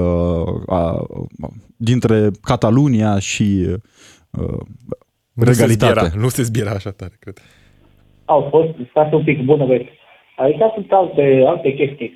a, 0.67 1.05
dintre 1.77 2.28
Catalunia 2.41 3.19
și 3.19 3.65
uh, 4.31 4.59
Nu 5.33 5.43
se 5.43 5.49
regalitate. 5.51 5.99
zbiera, 5.99 6.21
nu 6.23 6.29
se 6.29 6.43
zbiera 6.43 6.71
așa 6.71 6.89
tare, 6.91 7.15
cred. 7.19 7.37
Au 8.25 8.47
fost, 8.49 8.69
stați 8.89 9.13
un 9.13 9.23
pic, 9.23 9.41
bună 9.41 9.65
băieți. 9.65 9.89
Aici 10.37 10.57
sunt 10.73 10.91
alte, 10.91 11.43
alte 11.47 11.71
chestii. 11.73 12.11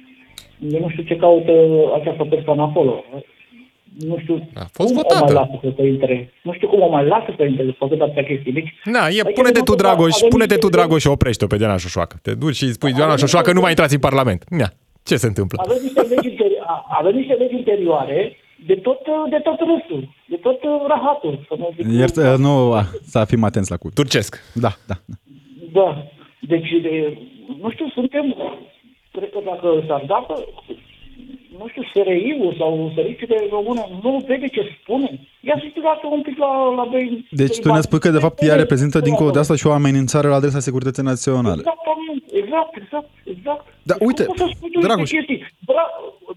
Eu 0.69 0.79
nu 0.79 0.89
știu 0.89 1.03
ce 1.03 1.15
caută 1.15 1.51
această 1.99 2.23
persoană 2.23 2.61
acolo. 2.61 3.03
Nu 3.99 4.17
știu 4.19 4.49
A 4.53 4.65
fost 4.71 4.87
cum 4.93 4.97
votată. 4.97 5.21
o 5.23 5.25
mai 5.25 5.33
lasă 5.33 5.59
să 5.63 5.69
te 5.69 5.81
intre. 5.87 6.31
Nu 6.43 6.53
știu 6.53 6.67
cum 6.67 6.81
o 6.81 6.89
mai 6.89 7.05
lasă 7.07 7.25
să 7.27 7.33
te 7.37 7.43
intre 7.43 7.75
făcând 7.77 8.01
atâtea 8.01 8.23
chestii 8.23 8.51
mici. 8.51 8.73
Na, 8.83 8.99
e, 8.99 9.05
Aici 9.05 9.21
pune-te 9.37 9.57
nu 9.57 9.63
tu, 9.63 9.71
pot- 9.71 9.77
Dragoș, 9.77 10.15
avem 10.15 10.29
pune-te 10.29 10.53
niște- 10.53 10.67
tu, 10.67 10.75
Dragoș, 10.75 11.01
și 11.01 11.07
oprește-o 11.07 11.47
pe 11.47 11.57
Diana 11.57 11.77
Șoșoacă. 11.77 12.15
Te 12.21 12.33
duci 12.33 12.55
și 12.55 12.63
îi 12.63 12.71
spui, 12.71 12.93
Diana 12.93 13.15
Șoșoacă, 13.15 13.51
nu 13.53 13.59
mai 13.61 13.69
intrați 13.69 13.93
în 13.93 13.99
Parlament. 13.99 14.43
Ia, 14.59 14.69
ce 15.03 15.15
se 15.15 15.27
întâmplă? 15.27 15.61
Avem 15.65 15.77
niște 15.81 16.01
legi, 16.01 16.27
interi- 16.29 16.59
a- 16.65 16.85
avem 16.99 17.15
niște 17.15 17.33
legi 17.33 17.55
interioare 17.55 18.35
de 18.65 18.75
tot, 18.75 18.99
de 19.29 19.39
tot 19.43 19.59
râsul, 19.59 20.09
de 20.27 20.35
tot 20.35 20.59
rahatul. 20.87 21.45
Să 21.47 21.55
nu 21.57 21.73
zic. 21.75 21.85
Iert, 21.99 22.15
uh, 22.15 22.35
nu, 22.37 22.73
a, 22.73 22.81
să 23.01 23.25
fim 23.25 23.43
atenți 23.43 23.71
la 23.71 23.77
cuvânt. 23.77 23.95
Turcesc. 23.95 24.31
Da, 24.53 24.71
da. 24.87 24.95
Da. 25.71 26.05
Deci, 26.39 26.69
de, 26.81 27.17
nu 27.61 27.69
știu, 27.71 27.87
suntem, 27.89 28.35
cred 29.11 29.29
că 29.29 29.39
dacă 29.45 29.83
s-ar 29.87 30.03
da, 30.07 30.25
că, 30.27 30.35
nu 31.59 31.65
știu, 31.71 31.83
SRI-ul 31.93 32.55
sau 32.59 32.91
Serviciile 32.95 33.37
Române 33.57 33.83
nu 34.03 34.23
vede 34.27 34.47
ce 34.55 34.61
spune. 34.81 35.09
Ia 35.47 35.55
să 35.61 35.79
lasă 35.89 36.05
un 36.17 36.21
pic 36.27 36.37
la, 36.37 36.51
la 36.79 36.85
bei. 36.91 37.27
Deci 37.41 37.59
tu 37.59 37.67
ne 37.73 37.81
spui 37.81 37.99
că 37.99 38.09
de 38.09 38.23
fapt 38.25 38.37
ea 38.41 38.55
reprezintă 38.55 38.99
dincolo 38.99 39.29
de 39.35 39.39
asta 39.39 39.55
și 39.55 39.67
o 39.67 39.71
amenințare 39.71 40.27
la 40.27 40.35
adresa 40.35 40.59
securității 40.67 41.03
naționale. 41.11 41.61
Exactamente, 41.65 42.25
exact, 42.41 42.71
exact, 42.81 43.09
exact. 43.33 43.63
Da, 43.89 43.95
Deci 43.97 44.07
uite, 44.07 44.23
cum 44.25 44.33
poți 44.35 44.43
să 44.43 44.55
spui 44.57 44.69
tu 44.69 44.77
niște 44.77 44.87
Dragoș. 44.87 45.09
chestii? 45.15 45.39
Bra, 45.69 45.83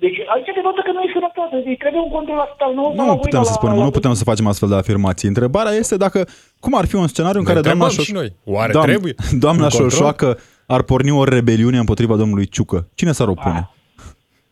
deci 0.04 0.18
aici 0.34 0.50
denotă 0.58 0.80
că 0.86 0.90
nu 0.96 1.00
e 1.06 1.10
sănătate, 1.18 1.54
deci 1.66 1.78
trebuie 1.82 2.02
un 2.06 2.12
control 2.16 2.38
asupra. 2.46 2.66
Nu, 2.78 2.84
Nu 2.98 3.16
putem 3.26 3.42
să 3.48 3.52
spunem, 3.58 3.76
nu 3.88 3.90
putem 3.98 4.14
să 4.20 4.24
facem 4.30 4.46
astfel 4.52 4.68
de 4.68 4.74
afirmații. 4.82 5.28
Întrebarea 5.32 5.72
este 5.82 5.96
dacă, 6.04 6.18
cum 6.64 6.72
ar 6.80 6.86
fi 6.90 6.96
un 7.02 7.06
scenariu 7.14 7.40
în 7.42 7.46
Ne 7.46 7.50
care 7.52 7.60
doamna, 7.66 7.84
întrebăm 7.84 8.04
Șoș... 8.04 8.06
și 8.10 8.18
noi. 8.20 8.28
Oare 8.56 8.72
Doamna- 8.76 8.90
trebuie? 8.92 9.14
doamna 9.44 9.64
Un 9.64 9.68
control? 9.70 9.88
Șoșoacă 9.90 10.28
ar 10.66 10.82
porni 10.82 11.10
o 11.10 11.24
rebeliune 11.24 11.78
împotriva 11.78 12.14
domnului 12.22 12.46
Ciucă. 12.54 12.78
Cine 12.94 13.12
s-ar 13.12 13.28
opune? 13.28 13.70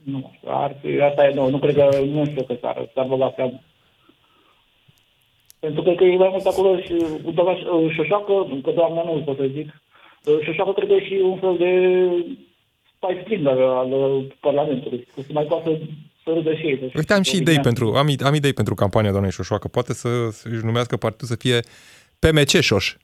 Nu, 0.05 0.33
ar 0.47 0.77
fi, 0.81 1.01
asta 1.01 1.25
e 1.27 1.35
nou, 1.35 1.51
nu 1.51 1.59
cred 1.59 1.75
că, 1.75 1.89
nu 2.05 2.25
știu 2.27 2.43
că 2.43 2.57
s-ar, 2.61 2.91
s-ar 2.95 3.07
băga 3.07 3.27
prea 3.27 3.45
mult. 3.45 3.61
Pentru 5.59 5.83
că, 5.83 5.91
că 5.95 6.05
e 6.05 6.17
mai 6.17 6.29
mult 6.31 6.47
acolo 6.47 6.81
și 6.81 6.95
doamna 7.35 7.55
Șoșoacă, 7.95 8.33
că 8.63 8.71
doamna 8.71 9.03
nu 9.03 9.23
pot 9.25 9.37
să 9.37 9.47
zic, 9.55 9.69
Șoșoacă 10.45 10.73
cred 10.73 10.89
că 10.89 10.95
e 10.95 11.05
și 11.05 11.15
un 11.23 11.39
fel 11.39 11.57
de 11.57 11.71
spy 12.97 13.21
spring 13.21 13.47
al, 13.47 13.59
al 13.63 14.23
Parlamentului, 14.41 15.07
că 15.15 15.21
se 15.21 15.33
mai 15.33 15.45
poate 15.45 15.81
să 16.25 16.31
râdă 16.33 16.55
și 16.55 16.67
ei. 16.67 16.91
Uite, 16.97 17.13
am 17.13 17.23
și 17.23 17.37
idei 17.37 17.61
pentru, 17.61 17.95
am, 17.95 18.09
i- 18.09 18.17
am 18.25 18.35
idei 18.35 18.53
pentru 18.53 18.75
campania 18.75 19.11
doamnei 19.11 19.33
Șoșoacă. 19.33 19.69
Poate 19.69 19.95
să 19.95 20.09
își 20.45 20.65
numească 20.65 20.97
partidul 20.97 21.27
să 21.29 21.37
fie 21.37 21.61
PMC 22.19 22.49
Șoș. 22.61 22.95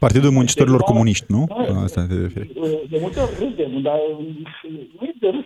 Nu? 0.00 0.06
Partidul 0.06 0.30
Muncitorilor 0.30 0.80
Comuniști, 0.80 1.24
nu? 1.28 1.46
Asta 1.84 2.06
te 2.08 2.14
referi. 2.14 2.50
De 2.90 2.98
multe 3.00 3.20
ori 3.20 3.30
râdem, 3.38 3.80
dar 3.82 3.98
nu 4.98 5.04
e 5.04 5.14
de 5.20 5.28
râs. 5.28 5.44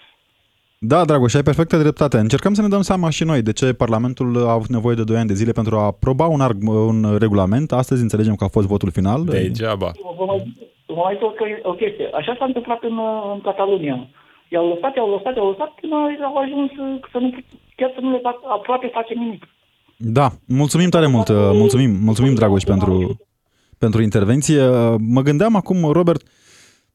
Da, 0.79 1.05
Dragoș, 1.05 1.35
ai 1.35 1.43
perfectă 1.43 1.77
dreptate. 1.77 2.17
Încercăm 2.19 2.55
să 2.55 2.63
ne 2.63 2.69
dăm 2.69 2.83
seama 2.83 3.11
și 3.11 3.25
noi 3.25 3.43
de 3.43 3.53
ce 3.53 3.73
Parlamentul 3.73 4.47
a 4.47 4.53
avut 4.53 4.69
nevoie 4.69 4.95
de 4.95 5.05
2 5.05 5.17
ani 5.17 5.29
de 5.29 5.35
zile 5.35 5.53
pentru 5.53 5.77
a 5.77 5.85
aproba 5.85 6.27
un, 6.27 6.41
arg- 6.41 6.69
un 6.93 7.17
regulament. 7.19 7.73
Astăzi 7.73 8.03
înțelegem 8.03 8.35
că 8.35 8.45
a 8.45 8.49
fost 8.57 8.67
votul 8.67 8.91
final. 8.91 9.25
Degeaba. 9.25 9.91
Vă 10.19 10.25
mai, 10.25 10.55
vă 10.87 10.95
mai 11.05 11.15
zic 11.15 11.23
o, 11.65 11.71
o 11.71 11.73
chestie. 11.73 12.07
Așa 12.13 12.37
s-a 12.39 12.45
întâmplat 12.45 12.83
în, 12.83 12.99
în 13.35 13.41
Catalunia. 13.41 14.09
I-au 14.49 14.69
lăsat, 14.69 14.93
i-au 14.97 15.11
lăsat, 15.11 15.37
i-au 15.37 15.49
lăsat 15.51 15.71
până 15.81 15.97
au 16.29 16.37
ajuns 16.45 16.71
uh, 16.71 17.01
să 17.13 17.19
nu, 17.19 17.29
chiar 17.77 17.91
să 17.95 18.01
nu 18.01 18.11
le 18.11 18.21
fac, 18.23 18.37
aproape 18.59 18.91
face 18.99 19.15
nimic. 19.15 19.43
Da, 19.97 20.29
mulțumim 20.47 20.89
tare 20.89 21.07
mult, 21.07 21.29
uh, 21.29 21.37
mulțumim, 21.63 21.91
mulțumim 22.09 22.35
Dragoș 22.35 22.63
pentru, 22.63 22.93
pentru 23.79 24.03
intervenție. 24.03 24.69
Uh, 24.69 24.95
Mă 24.99 25.23
gândeam 25.23 25.57
acum, 25.57 25.85
Robert, 25.93 26.23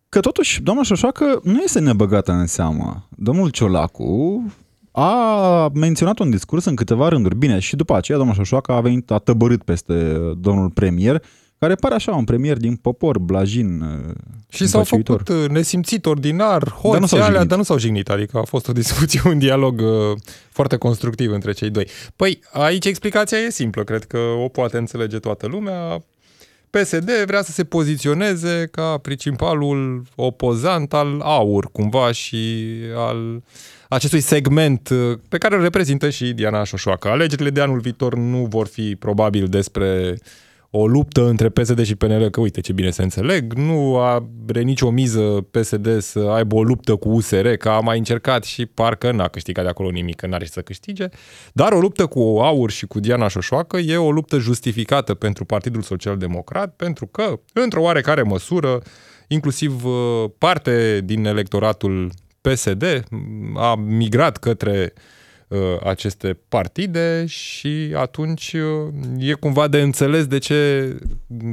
că 0.09 0.19
totuși 0.19 0.61
doamna 0.61 0.83
Șoșoacă 0.83 1.39
nu 1.43 1.59
este 1.63 1.79
nebăgată 1.79 2.31
în 2.31 2.45
seamă. 2.47 3.07
Domnul 3.17 3.49
Ciolacu 3.49 4.43
a 4.91 5.69
menționat 5.73 6.19
un 6.19 6.29
discurs 6.29 6.65
în 6.65 6.75
câteva 6.75 7.07
rânduri. 7.07 7.35
Bine, 7.35 7.59
și 7.59 7.75
după 7.75 7.95
aceea 7.95 8.17
doamna 8.17 8.35
Șoșoacă 8.35 8.71
a 8.71 8.81
venit, 8.81 9.11
a 9.11 9.17
tăbărât 9.17 9.63
peste 9.63 10.17
domnul 10.37 10.69
premier, 10.69 11.23
care 11.57 11.75
pare 11.75 11.93
așa 11.95 12.15
un 12.15 12.23
premier 12.23 12.57
din 12.57 12.75
popor, 12.75 13.19
blajin, 13.19 13.81
uh, 13.81 14.13
Și 14.49 14.67
s-au 14.67 14.79
împăciuitor. 14.79 15.21
făcut 15.25 15.43
uh, 15.43 15.49
nesimțit, 15.49 16.05
ordinar, 16.05 16.63
Dar 16.63 16.73
nu 16.81 16.89
hoți 16.89 17.07
s-au 17.07 17.17
alea, 17.19 17.29
jignit. 17.29 17.47
dar 17.49 17.57
nu 17.57 17.63
s-au 17.63 17.77
jignit. 17.77 18.09
Adică 18.09 18.37
a 18.37 18.43
fost 18.43 18.67
o 18.67 18.71
discuție, 18.71 19.21
un 19.31 19.37
dialog 19.37 19.79
uh, 19.79 20.17
foarte 20.51 20.75
constructiv 20.77 21.31
între 21.31 21.51
cei 21.51 21.69
doi. 21.69 21.87
Păi, 22.15 22.39
aici 22.51 22.85
explicația 22.85 23.37
e 23.37 23.49
simplă. 23.49 23.83
Cred 23.83 24.03
că 24.03 24.17
o 24.17 24.47
poate 24.47 24.77
înțelege 24.77 25.19
toată 25.19 25.47
lumea. 25.47 26.03
PSD 26.69 27.09
vrea 27.25 27.41
să 27.41 27.51
se 27.51 27.63
poziționeze 27.63 28.67
ca 28.71 28.97
principalul 29.01 30.03
opozant 30.15 30.93
al 30.93 31.19
AUR, 31.23 31.69
cumva, 31.71 32.11
și 32.11 32.67
al 32.95 33.43
acestui 33.89 34.19
segment 34.19 34.89
uh, 34.89 35.17
pe 35.29 35.37
care 35.37 35.55
îl 35.55 35.61
reprezintă 35.61 36.09
și 36.09 36.33
Diana 36.33 36.63
Șoșoacă. 36.63 37.07
Alegerile 37.07 37.49
de 37.49 37.61
anul 37.61 37.79
viitor 37.79 38.15
nu 38.15 38.45
vor 38.49 38.67
fi 38.67 38.95
probabil 38.95 39.47
despre 39.47 40.17
o 40.71 40.87
luptă 40.87 41.27
între 41.27 41.49
PSD 41.49 41.83
și 41.83 41.95
PNL, 41.95 42.29
că 42.29 42.39
uite 42.39 42.61
ce 42.61 42.73
bine 42.73 42.89
se 42.89 43.01
înțeleg, 43.01 43.53
nu 43.53 43.99
are 43.99 44.61
nicio 44.61 44.89
miză 44.89 45.47
PSD 45.51 46.01
să 46.01 46.19
aibă 46.19 46.55
o 46.55 46.63
luptă 46.63 46.95
cu 46.95 47.09
USR, 47.09 47.47
că 47.47 47.69
a 47.69 47.79
mai 47.79 47.97
încercat 47.97 48.43
și 48.43 48.65
parcă 48.65 49.11
n-a 49.11 49.27
câștigat 49.27 49.63
de 49.63 49.69
acolo 49.69 49.89
nimic, 49.89 50.15
că 50.15 50.27
n-are 50.27 50.45
să 50.45 50.61
câștige, 50.61 51.07
dar 51.53 51.71
o 51.71 51.79
luptă 51.79 52.05
cu 52.05 52.19
Aur 52.19 52.71
și 52.71 52.85
cu 52.85 52.99
Diana 52.99 53.27
Șoșoacă 53.27 53.77
e 53.77 53.97
o 53.97 54.11
luptă 54.11 54.37
justificată 54.37 55.13
pentru 55.13 55.45
Partidul 55.45 55.81
Social 55.81 56.17
Democrat, 56.17 56.75
pentru 56.75 57.05
că, 57.05 57.39
într-o 57.53 57.81
oarecare 57.81 58.21
măsură, 58.21 58.81
inclusiv 59.27 59.85
uh, 59.85 59.93
parte 60.37 61.01
din 61.03 61.25
electoratul 61.25 62.11
PSD 62.41 63.03
a 63.55 63.75
migrat 63.75 64.37
către 64.37 64.93
uh, 64.95 65.01
aceste 65.83 66.39
partide 66.47 67.25
și 67.25 67.93
atunci 67.95 68.53
uh, 68.53 68.93
e 69.29 69.33
cumva 69.33 69.67
de 69.67 69.81
înțeles 69.81 70.25
de 70.25 70.37
ce 70.37 70.89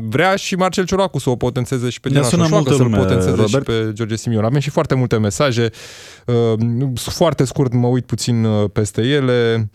vrea 0.09 0.37
și 0.37 0.54
Marcel 0.54 0.85
Ciolacu 0.87 1.18
să 1.18 1.30
o 1.30 1.37
potențeze 1.37 1.88
și 1.88 2.00
pe 2.00 2.09
Ne 2.09 2.14
Diana 2.14 2.28
sună 2.28 2.42
Șoșoacă, 2.42 2.62
multă 2.68 2.82
să-l 2.82 2.90
lume, 2.90 3.02
potențeze 3.02 3.30
Robert. 3.30 3.70
și 3.70 3.76
pe 3.85 3.92
George 3.92 4.16
Simion. 4.16 4.44
Avem 4.44 4.61
și 4.61 4.70
foarte 4.70 4.94
multe 4.94 5.18
mesaje. 5.18 5.70
Uh, 6.26 6.88
Foarte 6.94 7.44
scurt 7.44 7.72
mă 7.72 7.87
uit 7.87 8.04
puțin 8.06 8.44
uh, 8.44 8.70
peste 8.72 9.02
ele. 9.02 9.70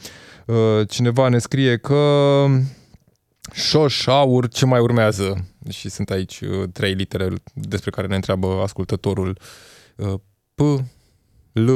Uh, 0.46 0.56
Cineva 0.90 1.28
ne 1.28 1.38
scrie 1.40 1.78
că 1.78 2.46
Șoș, 3.54 4.08
aur, 4.08 4.48
ce 4.48 4.66
mai 4.66 4.80
urmează? 4.80 5.46
Și 5.70 5.90
sunt 5.90 6.10
aici 6.10 6.40
uh, 6.42 6.64
trei 6.74 6.94
litere 6.94 7.28
despre 7.54 7.90
care 7.90 8.08
ne 8.08 8.16
întreabă 8.16 8.48
ascultătorul. 8.64 9.38
Uh, 9.96 10.14
P, 10.56 10.62
L. 11.54 11.70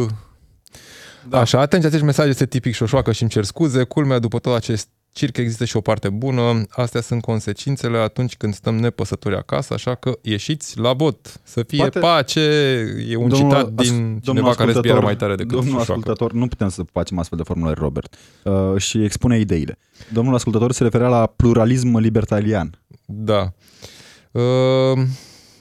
Da. 1.29 1.39
Așa, 1.39 1.59
atenție, 1.59 1.87
acest 1.89 2.03
mesaj 2.03 2.27
este 2.27 2.45
tipic 2.45 2.73
șoșoacă 2.73 3.11
și 3.11 3.21
îmi 3.21 3.31
cer 3.31 3.43
scuze. 3.43 3.83
Culmea, 3.83 4.19
după 4.19 4.39
tot 4.39 4.55
acest 4.55 4.87
circ 5.11 5.37
există 5.37 5.65
și 5.65 5.77
o 5.77 5.81
parte 5.81 6.09
bună. 6.09 6.63
Astea 6.69 7.01
sunt 7.01 7.21
consecințele 7.21 7.97
atunci 7.97 8.37
când 8.37 8.53
stăm 8.53 8.75
nepăsători 8.75 9.35
acasă, 9.35 9.73
așa 9.73 9.95
că 9.95 10.17
ieșiți 10.21 10.79
la 10.79 10.93
vot. 10.93 11.39
Să 11.43 11.63
fie 11.67 11.77
Poate- 11.77 11.99
Poate... 11.99 12.15
pace. 12.15 12.39
E 13.09 13.15
un 13.15 13.29
Domnul 13.29 13.49
citat 13.49 13.71
as- 13.79 13.87
din 13.87 13.95
domnul 13.97 14.19
cineva 14.21 14.41
care 14.55 14.69
ascultător- 14.71 14.79
zbiera 14.81 14.99
mai 14.99 15.15
tare 15.15 15.35
decât 15.35 15.51
Domnul 15.51 15.67
șoșoacă. 15.77 15.91
ascultător, 15.91 16.31
nu 16.33 16.47
putem 16.47 16.69
să 16.69 16.83
facem 16.91 17.19
astfel 17.19 17.37
de 17.37 17.43
formulări, 17.43 17.79
Robert, 17.79 18.15
uh, 18.43 18.77
și 18.81 19.03
expune 19.03 19.39
ideile. 19.39 19.77
Domnul 20.13 20.33
ascultător 20.35 20.71
se 20.71 20.83
referea 20.83 21.07
la 21.07 21.25
pluralism 21.25 21.97
libertarian. 21.97 22.79
Da. 23.05 23.53
Uh, 24.31 24.97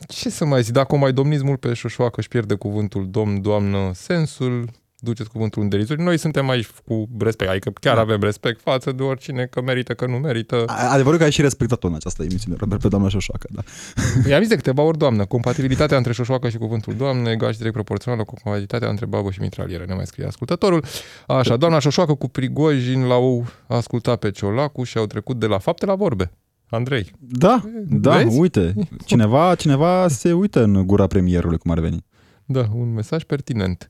ce 0.08 0.30
să 0.30 0.44
mai 0.44 0.62
zic, 0.62 0.72
dacă 0.72 0.94
o 0.94 0.98
mai 0.98 1.12
domnismul 1.12 1.56
pe 1.56 1.72
șoșoacă 1.74 2.14
își 2.16 2.28
pierde 2.28 2.54
cuvântul 2.54 3.06
domn, 3.10 3.40
doamnă, 3.42 3.90
sensul, 3.94 4.68
duceți 5.04 5.28
cuvântul 5.30 5.62
în 5.62 5.68
derizori. 5.68 6.02
Noi 6.02 6.18
suntem 6.18 6.48
aici 6.48 6.68
cu 6.86 7.08
respect, 7.18 7.50
adică 7.50 7.70
chiar 7.80 7.94
Da. 7.94 8.00
avem 8.00 8.20
respect 8.20 8.60
față 8.60 8.92
de 8.92 9.02
oricine, 9.02 9.46
că 9.46 9.62
merită, 9.62 9.94
că 9.94 10.06
nu 10.06 10.16
merită. 10.16 10.62
A- 10.66 10.92
Adevărul 10.92 11.18
că 11.18 11.24
ai 11.24 11.30
și 11.30 11.40
respectat-o 11.40 11.86
în 11.86 11.94
această 11.94 12.22
emisiune, 12.22 12.56
Robert, 12.60 12.80
pe 12.80 12.88
doamna 12.88 13.08
Șoșoacă, 13.08 13.48
da. 13.50 13.62
I-am 14.30 14.40
zis 14.40 14.48
de 14.48 14.54
câteva 14.56 14.82
ori, 14.82 14.98
doamnă, 14.98 15.24
compatibilitatea 15.24 15.96
între 15.96 16.12
șoșoacă 16.12 16.48
și 16.48 16.56
cuvântul 16.56 16.94
doamnă 16.96 17.30
egal 17.30 17.50
și 17.50 17.56
direct 17.56 17.74
proporțională 17.74 18.22
cu 18.24 18.34
compatibilitatea 18.34 18.88
între 18.88 19.06
babă 19.06 19.30
și 19.30 19.40
mitralieră, 19.40 19.84
ne 19.86 19.94
mai 19.94 20.06
scrie 20.06 20.26
ascultătorul. 20.26 20.84
Așa, 21.26 21.56
doamna 21.56 21.78
șoșoacă 21.78 22.14
cu 22.14 22.28
Prigojin 22.28 23.04
l-au 23.06 23.46
ascultat 23.66 24.18
pe 24.18 24.30
Ciolacu 24.30 24.82
și 24.82 24.98
au 24.98 25.06
trecut 25.06 25.38
de 25.38 25.46
la 25.46 25.58
fapte 25.58 25.86
la 25.86 25.94
vorbe. 25.94 26.32
Andrei. 26.68 27.10
Da, 27.18 27.62
da, 27.88 28.16
Vezi? 28.16 28.38
uite, 28.38 28.74
cineva, 29.04 29.54
cineva 29.54 30.08
se 30.08 30.32
uită 30.32 30.62
în 30.62 30.86
gura 30.86 31.06
premierului, 31.06 31.58
cum 31.58 31.70
ar 31.70 31.78
veni. 31.80 32.04
Da, 32.44 32.64
un 32.74 32.92
mesaj 32.94 33.22
pertinent. 33.22 33.88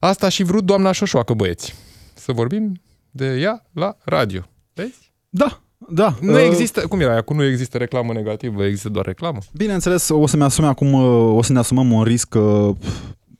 Asta 0.00 0.26
a 0.26 0.28
și 0.28 0.42
vrut 0.42 0.64
doamna 0.64 0.92
Șoșoacă, 0.92 1.32
băieți. 1.32 1.74
Să 2.14 2.32
vorbim 2.32 2.80
de 3.10 3.38
ea 3.40 3.66
la 3.72 3.96
radio. 4.04 4.40
Vezi? 4.74 5.12
Da, 5.28 5.60
da. 5.88 6.14
Nu 6.20 6.32
uh, 6.32 6.44
există, 6.44 6.80
cum 6.80 7.00
era, 7.00 7.16
acum 7.16 7.36
nu 7.36 7.44
există 7.44 7.78
reclamă 7.78 8.12
negativă, 8.12 8.64
există 8.64 8.88
doar 8.88 9.04
reclamă. 9.04 9.38
Bineînțeles, 9.52 10.08
o 10.08 10.26
să-mi 10.26 10.42
asume 10.42 10.66
acum, 10.66 10.92
uh, 10.92 11.36
o 11.36 11.42
să 11.42 11.52
ne 11.52 11.58
asumăm 11.58 11.92
un 11.92 12.02
risc 12.02 12.34
uh, 12.34 12.74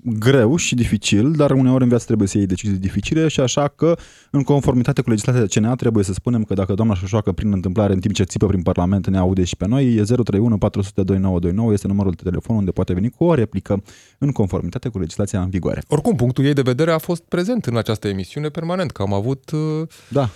greu 0.05 0.57
și 0.57 0.75
dificil, 0.75 1.33
dar 1.33 1.51
uneori 1.51 1.83
în 1.83 1.89
viață 1.89 2.05
trebuie 2.05 2.29
să 2.29 2.39
iei 2.39 2.47
decizii 2.47 2.77
dificile 2.77 3.29
și 3.29 3.41
așa 3.41 3.69
că, 3.69 3.97
în 4.31 4.43
conformitate 4.43 5.03
cu 5.03 5.09
legislația 5.11 5.47
CNA, 5.47 5.75
trebuie 5.75 6.05
să 6.05 6.13
spunem 6.13 6.45
că 6.45 6.55
dacă 6.55 6.75
doamna 6.75 6.95
Șoșoacă, 6.95 7.33
prin 7.33 7.53
întâmplare, 7.53 7.93
în 7.93 8.01
timp 8.01 8.15
ce 8.15 8.23
țipă 8.23 8.47
prin 8.47 8.63
Parlament, 8.63 9.07
ne 9.07 9.19
aude 9.19 9.45
și 9.45 9.57
pe 9.57 9.67
noi, 9.67 9.95
e 9.95 10.03
031 10.03 10.59
400 10.59 11.03
2929, 11.03 11.73
este 11.73 11.87
numărul 11.87 12.13
de 12.17 12.23
telefon 12.23 12.57
unde 12.57 12.71
poate 12.71 12.93
veni 12.93 13.11
cu 13.11 13.25
o 13.25 13.35
replică 13.35 13.83
în 14.19 14.33
conformitate 14.33 14.89
cu 14.89 14.99
legislația 14.99 15.41
în 15.41 15.49
vigoare. 15.49 15.83
Oricum, 15.89 16.17
punctul 16.17 16.45
ei 16.45 16.53
de 16.53 16.63
vedere 16.63 16.93
a 16.93 16.99
fost 16.99 17.23
prezent 17.23 17.67
în 17.67 17.77
această 17.77 18.09
emisiune 18.09 18.49
permanent, 18.49 18.91
că 18.91 19.03
am 19.03 19.13
avut 19.13 19.51
uh, 19.51 19.61
Da. 20.09 20.29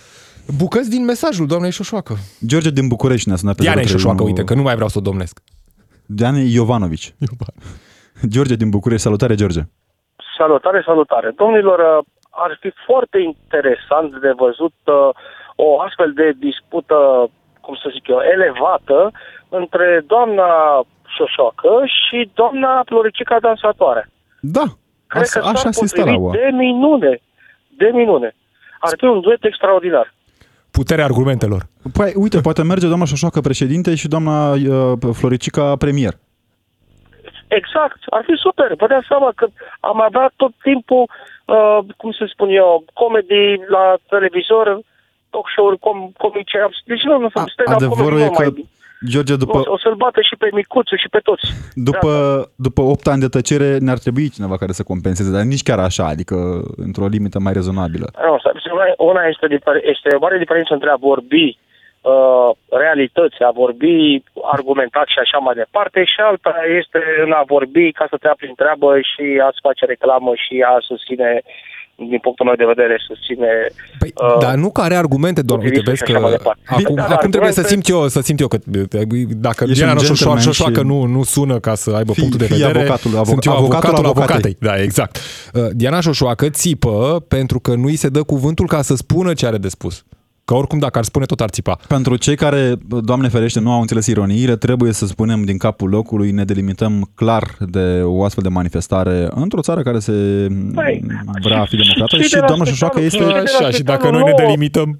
bucăți 0.57 0.89
din 0.89 1.03
mesajul 1.03 1.47
doamnei 1.47 1.71
Șoșoacă. 1.71 2.17
George 2.45 2.69
din 2.69 2.87
București 2.87 3.27
ne-a 3.27 3.37
sunat 3.37 3.55
pe 3.55 3.61
Diana 3.61 3.81
031 3.81 4.01
Șoșoacă, 4.01 4.31
uite, 4.31 4.43
că 4.43 4.53
nu 4.53 4.61
mai 4.61 4.73
vreau 4.73 4.89
să 4.89 4.97
o 4.97 5.01
domnesc. 5.01 5.41
Diana 6.05 6.39
Iovanovici. 6.39 7.13
George 8.27 8.55
din 8.55 8.69
București. 8.69 9.03
Salutare, 9.03 9.35
George. 9.35 9.61
Salutare, 10.37 10.83
salutare. 10.85 11.33
Domnilor, 11.35 11.79
uh, 11.79 12.05
ar 12.29 12.57
fi 12.59 12.71
foarte 12.85 13.19
interesant 13.19 14.11
de 14.21 14.31
văzut 14.37 14.77
uh, 14.85 15.09
o 15.55 15.81
astfel 15.81 16.11
de 16.13 16.27
dispută, 16.39 16.97
cum 17.61 17.75
să 17.75 17.87
zic 17.93 18.07
eu, 18.07 18.19
elevată 18.35 19.11
între 19.49 20.03
doamna 20.07 20.49
Șoșoacă 21.15 21.71
și 21.85 22.29
doamna 22.33 22.81
Floricica 22.85 23.37
Dansatoare. 23.39 24.09
Da, 24.39 24.65
Cred 25.07 25.21
așa, 25.21 25.39
că 25.39 25.45
așa 25.45 25.71
s-ar 25.71 25.71
se 25.71 25.79
potrivi 25.79 26.17
stau. 26.17 26.31
de 26.31 26.49
minune. 26.51 27.21
De 27.77 27.89
minune. 27.93 28.35
Ar 28.79 28.93
fi 28.97 29.05
un 29.05 29.21
duet 29.21 29.43
extraordinar. 29.43 30.13
Puterea 30.71 31.05
argumentelor. 31.05 31.61
Păi, 31.93 32.13
uite, 32.15 32.41
poate 32.41 32.63
merge 32.63 32.87
doamna 32.87 33.05
Șoșoacă 33.05 33.41
președinte 33.41 33.95
și 33.95 34.07
doamna 34.07 34.51
uh, 34.51 34.59
Floricica 35.13 35.75
premier. 35.75 36.13
Exact, 37.59 37.99
ar 38.17 38.23
fi 38.27 38.35
super. 38.45 38.69
Vă 38.81 38.87
dați 38.87 39.09
seama 39.11 39.29
că 39.35 39.45
am 39.79 40.01
avea 40.01 40.31
tot 40.35 40.53
timpul, 40.61 41.03
uh, 41.45 41.79
cum 41.97 42.11
să 42.11 42.23
spun 42.33 42.49
eu, 42.49 42.83
comedy 42.93 43.45
la 43.75 43.85
televizor, 44.09 44.65
talk 45.29 45.47
show-uri 45.55 45.79
com, 45.85 45.97
comice. 46.17 46.57
Deci 46.85 47.03
nu, 47.09 47.17
nu, 47.19 47.29
A- 47.33 47.45
stand-up 47.55 47.75
adevărul 47.75 48.19
comedy 48.19 48.23
e 48.23 48.25
nu 48.25 48.31
că, 48.37 48.41
mai... 48.43 48.71
George, 49.09 49.35
după, 49.35 49.57
O, 49.57 49.71
o 49.71 49.77
să-l 49.77 49.95
bată 49.95 50.21
și 50.21 50.35
pe 50.35 50.49
micuțul 50.53 50.97
și 50.97 51.09
pe 51.09 51.19
toți. 51.19 51.45
după, 51.73 52.11
după 52.55 52.81
8 52.81 53.07
ani 53.07 53.19
de 53.19 53.27
tăcere 53.27 53.77
ne-ar 53.77 53.97
trebui 53.97 54.29
cineva 54.29 54.57
care 54.57 54.71
să 54.71 54.83
compenseze, 54.83 55.31
dar 55.31 55.41
nici 55.43 55.63
chiar 55.63 55.79
așa, 55.79 56.05
adică 56.07 56.35
într-o 56.75 57.07
limită 57.07 57.39
mai 57.39 57.53
rezonabilă. 57.53 58.07
Nu, 58.25 58.37
una- 58.77 58.95
una 58.97 59.23
este, 59.27 59.47
difer- 59.55 59.83
este 59.93 60.15
o 60.15 60.19
mare 60.19 60.37
diferență 60.37 60.73
între 60.73 60.89
a 60.89 60.95
vorbi 60.95 61.57
uh, 62.11 62.49
realități, 62.83 63.37
a 63.49 63.51
vorbi 63.63 63.95
argumentat 64.55 65.07
și 65.13 65.19
așa 65.23 65.37
mai 65.45 65.55
departe 65.63 65.99
și 66.11 66.19
alta 66.29 66.53
este 66.79 66.99
în 67.25 67.31
a 67.41 67.43
vorbi 67.55 67.85
ca 67.99 68.05
să 68.11 68.17
te 68.21 68.27
apri 68.27 68.47
în 68.51 68.57
treabă 68.61 68.89
și 69.11 69.25
a-ți 69.45 69.63
face 69.67 69.83
reclamă 69.93 70.31
și 70.43 70.55
a 70.71 70.73
susține 70.89 71.29
din 72.11 72.19
punctul 72.25 72.45
meu 72.45 72.55
de 72.61 72.71
vedere, 72.73 72.95
susține 73.07 73.49
Păi, 73.99 74.11
Uh, 74.15 74.37
dar 74.39 74.55
nu 74.63 74.69
că 74.71 74.81
are 74.81 74.95
argumente, 74.95 75.41
doar 75.41 75.59
uite, 75.59 75.69
potrivit 75.69 75.89
vezi 75.89 76.03
și 76.05 76.11
așa 76.11 76.19
mai 76.25 76.31
că 76.31 76.37
departe. 76.37 76.61
acum, 76.65 76.95
Da, 76.95 77.01
da, 77.07 77.13
acum 77.15 77.29
trebuie 77.29 77.51
să 77.51 77.59
argumente- 77.59 77.87
simt 77.89 77.99
eu, 78.01 78.07
să 78.07 78.21
simt 78.21 78.39
eu 78.39 78.47
că 78.47 78.57
dacă 79.47 79.63
Ești 79.63 79.75
Diana 79.77 79.91
un 79.91 79.97
Șoșoacă, 79.97 80.13
gentleman 80.15 80.39
Șoșoacă 80.39 80.79
și- 80.79 80.85
nu, 80.85 81.03
nu 81.15 81.23
sună 81.23 81.59
ca 81.59 81.73
să 81.75 81.89
aibă 81.99 82.11
Fii- 82.11 82.19
punctul 82.21 82.39
de 82.39 82.45
fii 82.53 82.55
vedere, 82.63 82.79
avocatul, 82.79 83.11
avo- 83.11 83.23
sunt 83.33 83.45
eu 83.45 83.53
avocatul 83.53 83.87
avocatul 83.89 84.05
avocatei. 84.05 84.35
avocatei. 84.35 84.55
Da, 84.59 84.81
exact. 84.87 85.13
Uh, 85.53 85.61
Diana 85.71 85.99
Șoșoacă 85.99 86.49
țipă 86.49 87.25
pentru 87.27 87.59
că 87.59 87.71
nu 87.75 87.85
îi 87.85 87.95
se 87.95 88.09
dă 88.09 88.23
cuvântul 88.23 88.67
ca 88.67 88.81
să 88.81 88.95
spună 88.95 89.33
ce 89.33 89.45
are 89.45 89.57
de 89.57 89.67
spus. 89.67 90.03
Că 90.45 90.53
oricum 90.53 90.79
dacă 90.79 90.97
ar 90.97 91.03
spune 91.03 91.25
tot 91.25 91.39
ar 91.39 91.49
țipa. 91.49 91.77
Pentru 91.87 92.15
cei 92.15 92.35
care, 92.35 92.73
Doamne 93.01 93.27
ferește, 93.27 93.59
nu 93.59 93.71
au 93.71 93.81
înțeles 93.81 94.07
ironiile, 94.07 94.55
trebuie 94.55 94.91
să 94.91 95.05
spunem 95.05 95.43
din 95.43 95.57
capul 95.57 95.89
locului, 95.89 96.31
ne 96.31 96.43
delimităm 96.43 97.11
clar 97.15 97.43
de 97.59 98.01
o 98.03 98.23
astfel 98.23 98.43
de 98.43 98.49
manifestare 98.49 99.27
într-o 99.35 99.61
țară 99.61 99.81
care 99.81 99.99
se 99.99 100.11
Păi, 100.73 101.03
vrea 101.41 101.61
a 101.61 101.65
fi 101.65 101.75
democrată 101.75 102.15
și 102.17 102.23
și 102.23 102.29
de 102.33 102.39
la 102.39 102.45
doamna 102.45 102.65
spitalul- 102.65 102.65
Șoșoacă 102.65 102.99
este, 102.99 103.17
de 103.17 103.23
la 103.23 103.37
Așa, 103.37 103.71
și 103.71 103.83
dacă 103.83 103.99
spitalul 104.01 104.11
noi 104.11 104.23
ne 104.23 104.29
nou- 104.29 104.45
delimităm... 104.45 104.99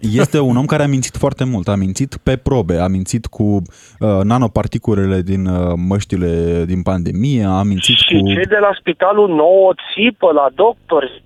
este 0.00 0.38
un 0.40 0.56
om 0.56 0.64
care 0.66 0.82
a 0.82 0.86
mințit 0.86 1.16
foarte 1.16 1.44
mult. 1.44 1.68
A 1.68 1.74
mințit 1.76 2.16
pe 2.22 2.36
probe, 2.36 2.76
a 2.78 2.86
mințit 2.88 3.26
cu 3.26 3.42
uh, 3.44 4.20
nanoparticulele 4.22 5.20
din 5.22 5.46
uh, 5.46 5.72
măștile 5.88 6.64
din 6.66 6.82
pandemie, 6.82 7.44
a 7.44 7.62
mințit 7.62 7.96
Și 7.96 8.18
cu... 8.20 8.26
cei 8.34 8.44
de 8.46 8.58
la 8.60 8.70
spitalul 8.78 9.28
nou 9.28 9.74
țipă 9.94 10.32
la 10.32 10.46
doctori. 10.54 11.22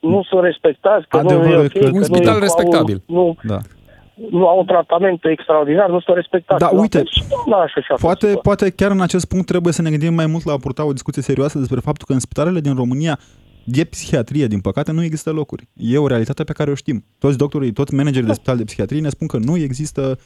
Nu 0.00 0.22
sunt 0.28 0.42
respectați, 0.42 1.08
că 1.08 1.16
Adevărul 1.16 1.46
nu 1.46 1.52
e 1.52 1.62
e 1.62 1.64
ok, 1.64 1.72
că- 1.72 1.78
că 1.78 1.86
Un 1.86 1.98
nu 1.98 2.02
spital 2.02 2.34
au- 2.34 2.40
respectabil. 2.40 3.02
Nu, 3.06 3.36
Da. 3.42 3.58
nu 4.30 4.48
au 4.48 4.58
un 4.58 4.66
tratament 4.66 5.20
extraordinar, 5.24 5.88
nu 5.88 6.00
sunt 6.00 6.16
respectați. 6.16 6.60
Da, 6.60 6.70
La 6.72 6.80
uite, 6.80 6.96
fel 6.96 7.06
și 7.10 7.22
doamna 7.28 7.66
Șoșoacă 7.66 8.02
Poate, 8.02 8.26
țipă. 8.28 8.40
poate 8.40 8.70
chiar 8.70 8.90
în 8.90 9.00
acest 9.00 9.24
punct 9.24 9.46
trebuie 9.46 9.72
să 9.72 9.82
ne 9.82 9.90
gândim 9.90 10.14
mai 10.14 10.26
mult 10.26 10.44
la 10.44 10.52
a 10.52 10.56
purta 10.56 10.84
o 10.84 10.92
discuție 10.92 11.22
serioasă 11.22 11.58
despre 11.58 11.80
faptul 11.80 12.06
că 12.06 12.12
în 12.12 12.18
spitalele 12.20 12.60
din 12.60 12.74
România 12.74 13.18
de 13.64 13.84
psihiatrie, 13.84 14.46
din 14.46 14.60
păcate, 14.60 14.92
nu 14.92 15.02
există 15.02 15.30
locuri. 15.30 15.68
E 15.76 15.98
o 15.98 16.06
realitate 16.06 16.44
pe 16.44 16.52
care 16.52 16.70
o 16.70 16.74
știm. 16.74 17.04
Toți 17.18 17.36
doctorii, 17.38 17.72
toți 17.72 17.94
managerii 17.94 18.26
de 18.26 18.32
spital 18.32 18.56
de 18.56 18.64
psihiatrie 18.64 19.00
ne 19.00 19.08
spun 19.08 19.26
că 19.26 19.38
nu 19.38 19.56
există 19.56 20.00
uh, 20.00 20.16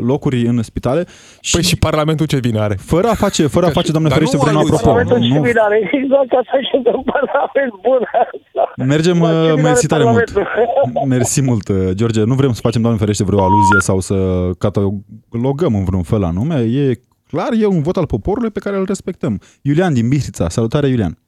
locuri 0.00 0.46
în 0.46 0.62
spitale. 0.62 1.06
Și 1.40 1.54
Păi 1.54 1.62
și 1.62 1.76
Parlamentul 1.76 2.26
ce 2.26 2.38
vine 2.38 2.60
are? 2.60 2.76
fără 2.80 3.08
a 3.08 3.14
face, 3.14 3.46
fără 3.46 3.66
a 3.66 3.70
face, 3.70 3.90
Doamne 3.90 4.08
Dar 4.08 4.18
ferește, 4.18 4.36
nu 4.36 4.42
vreun 4.42 4.56
al 4.56 4.66
lui 4.66 4.74
apropo. 4.74 4.92
Parlamentul 4.92 5.28
Nu, 5.28 5.34
civil 5.34 5.58
are 5.58 5.90
exact 5.92 6.32
asta 6.40 6.56
și 6.68 6.74
în 6.74 7.02
Parlament 7.14 7.72
bun 7.82 8.00
asta. 8.24 8.72
Mergem, 8.76 9.18
Doamne, 9.18 9.38
uh, 9.38 9.48
civil 9.48 9.62
mersi 9.62 9.86
are 9.86 9.92
tare 9.94 10.10
mult. 10.10 10.30
Parlamentul. 10.32 11.06
Mersi 11.14 11.42
mult, 11.42 11.68
uh, 11.68 11.76
George. 11.98 12.22
Nu 12.24 12.34
vrem 12.34 12.52
să 12.52 12.60
facem, 12.62 12.80
Doamne 12.80 12.98
ferește, 12.98 13.24
vreo 13.24 13.42
aluzie 13.42 13.80
sau 13.88 14.00
să 14.00 14.16
catalogăm 14.58 15.74
în 15.74 15.84
vreun 15.84 16.02
fel 16.02 16.22
anume. 16.24 16.56
E 16.80 17.00
clar, 17.30 17.52
e 17.60 17.66
un 17.66 17.82
vot 17.82 17.96
al 17.96 18.06
poporului 18.06 18.50
pe 18.50 18.60
care 18.64 18.76
îl 18.76 18.84
respectăm. 18.86 19.40
Iulian 19.62 19.94
din 19.94 20.08
Bistrița. 20.08 20.48
Salutare, 20.48 20.86
Iulian. 20.88 21.18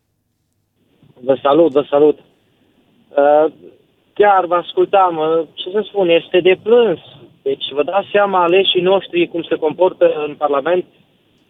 Vă 1.24 1.38
salut, 1.42 1.72
vă 1.72 1.86
salut. 1.90 2.18
Uh, 2.18 3.52
chiar 4.14 4.46
vă 4.46 4.54
ascultam, 4.54 5.16
uh, 5.16 5.46
ce 5.54 5.70
să 5.70 5.80
spun, 5.88 6.08
este 6.08 6.40
de 6.40 6.58
plâns. 6.62 6.98
Deci 7.42 7.64
vă 7.72 7.82
dați 7.82 8.08
seama 8.12 8.42
aleșii 8.42 8.80
noștri 8.80 9.28
cum 9.28 9.42
se 9.42 9.54
comportă 9.54 10.06
în 10.26 10.34
Parlament 10.34 10.84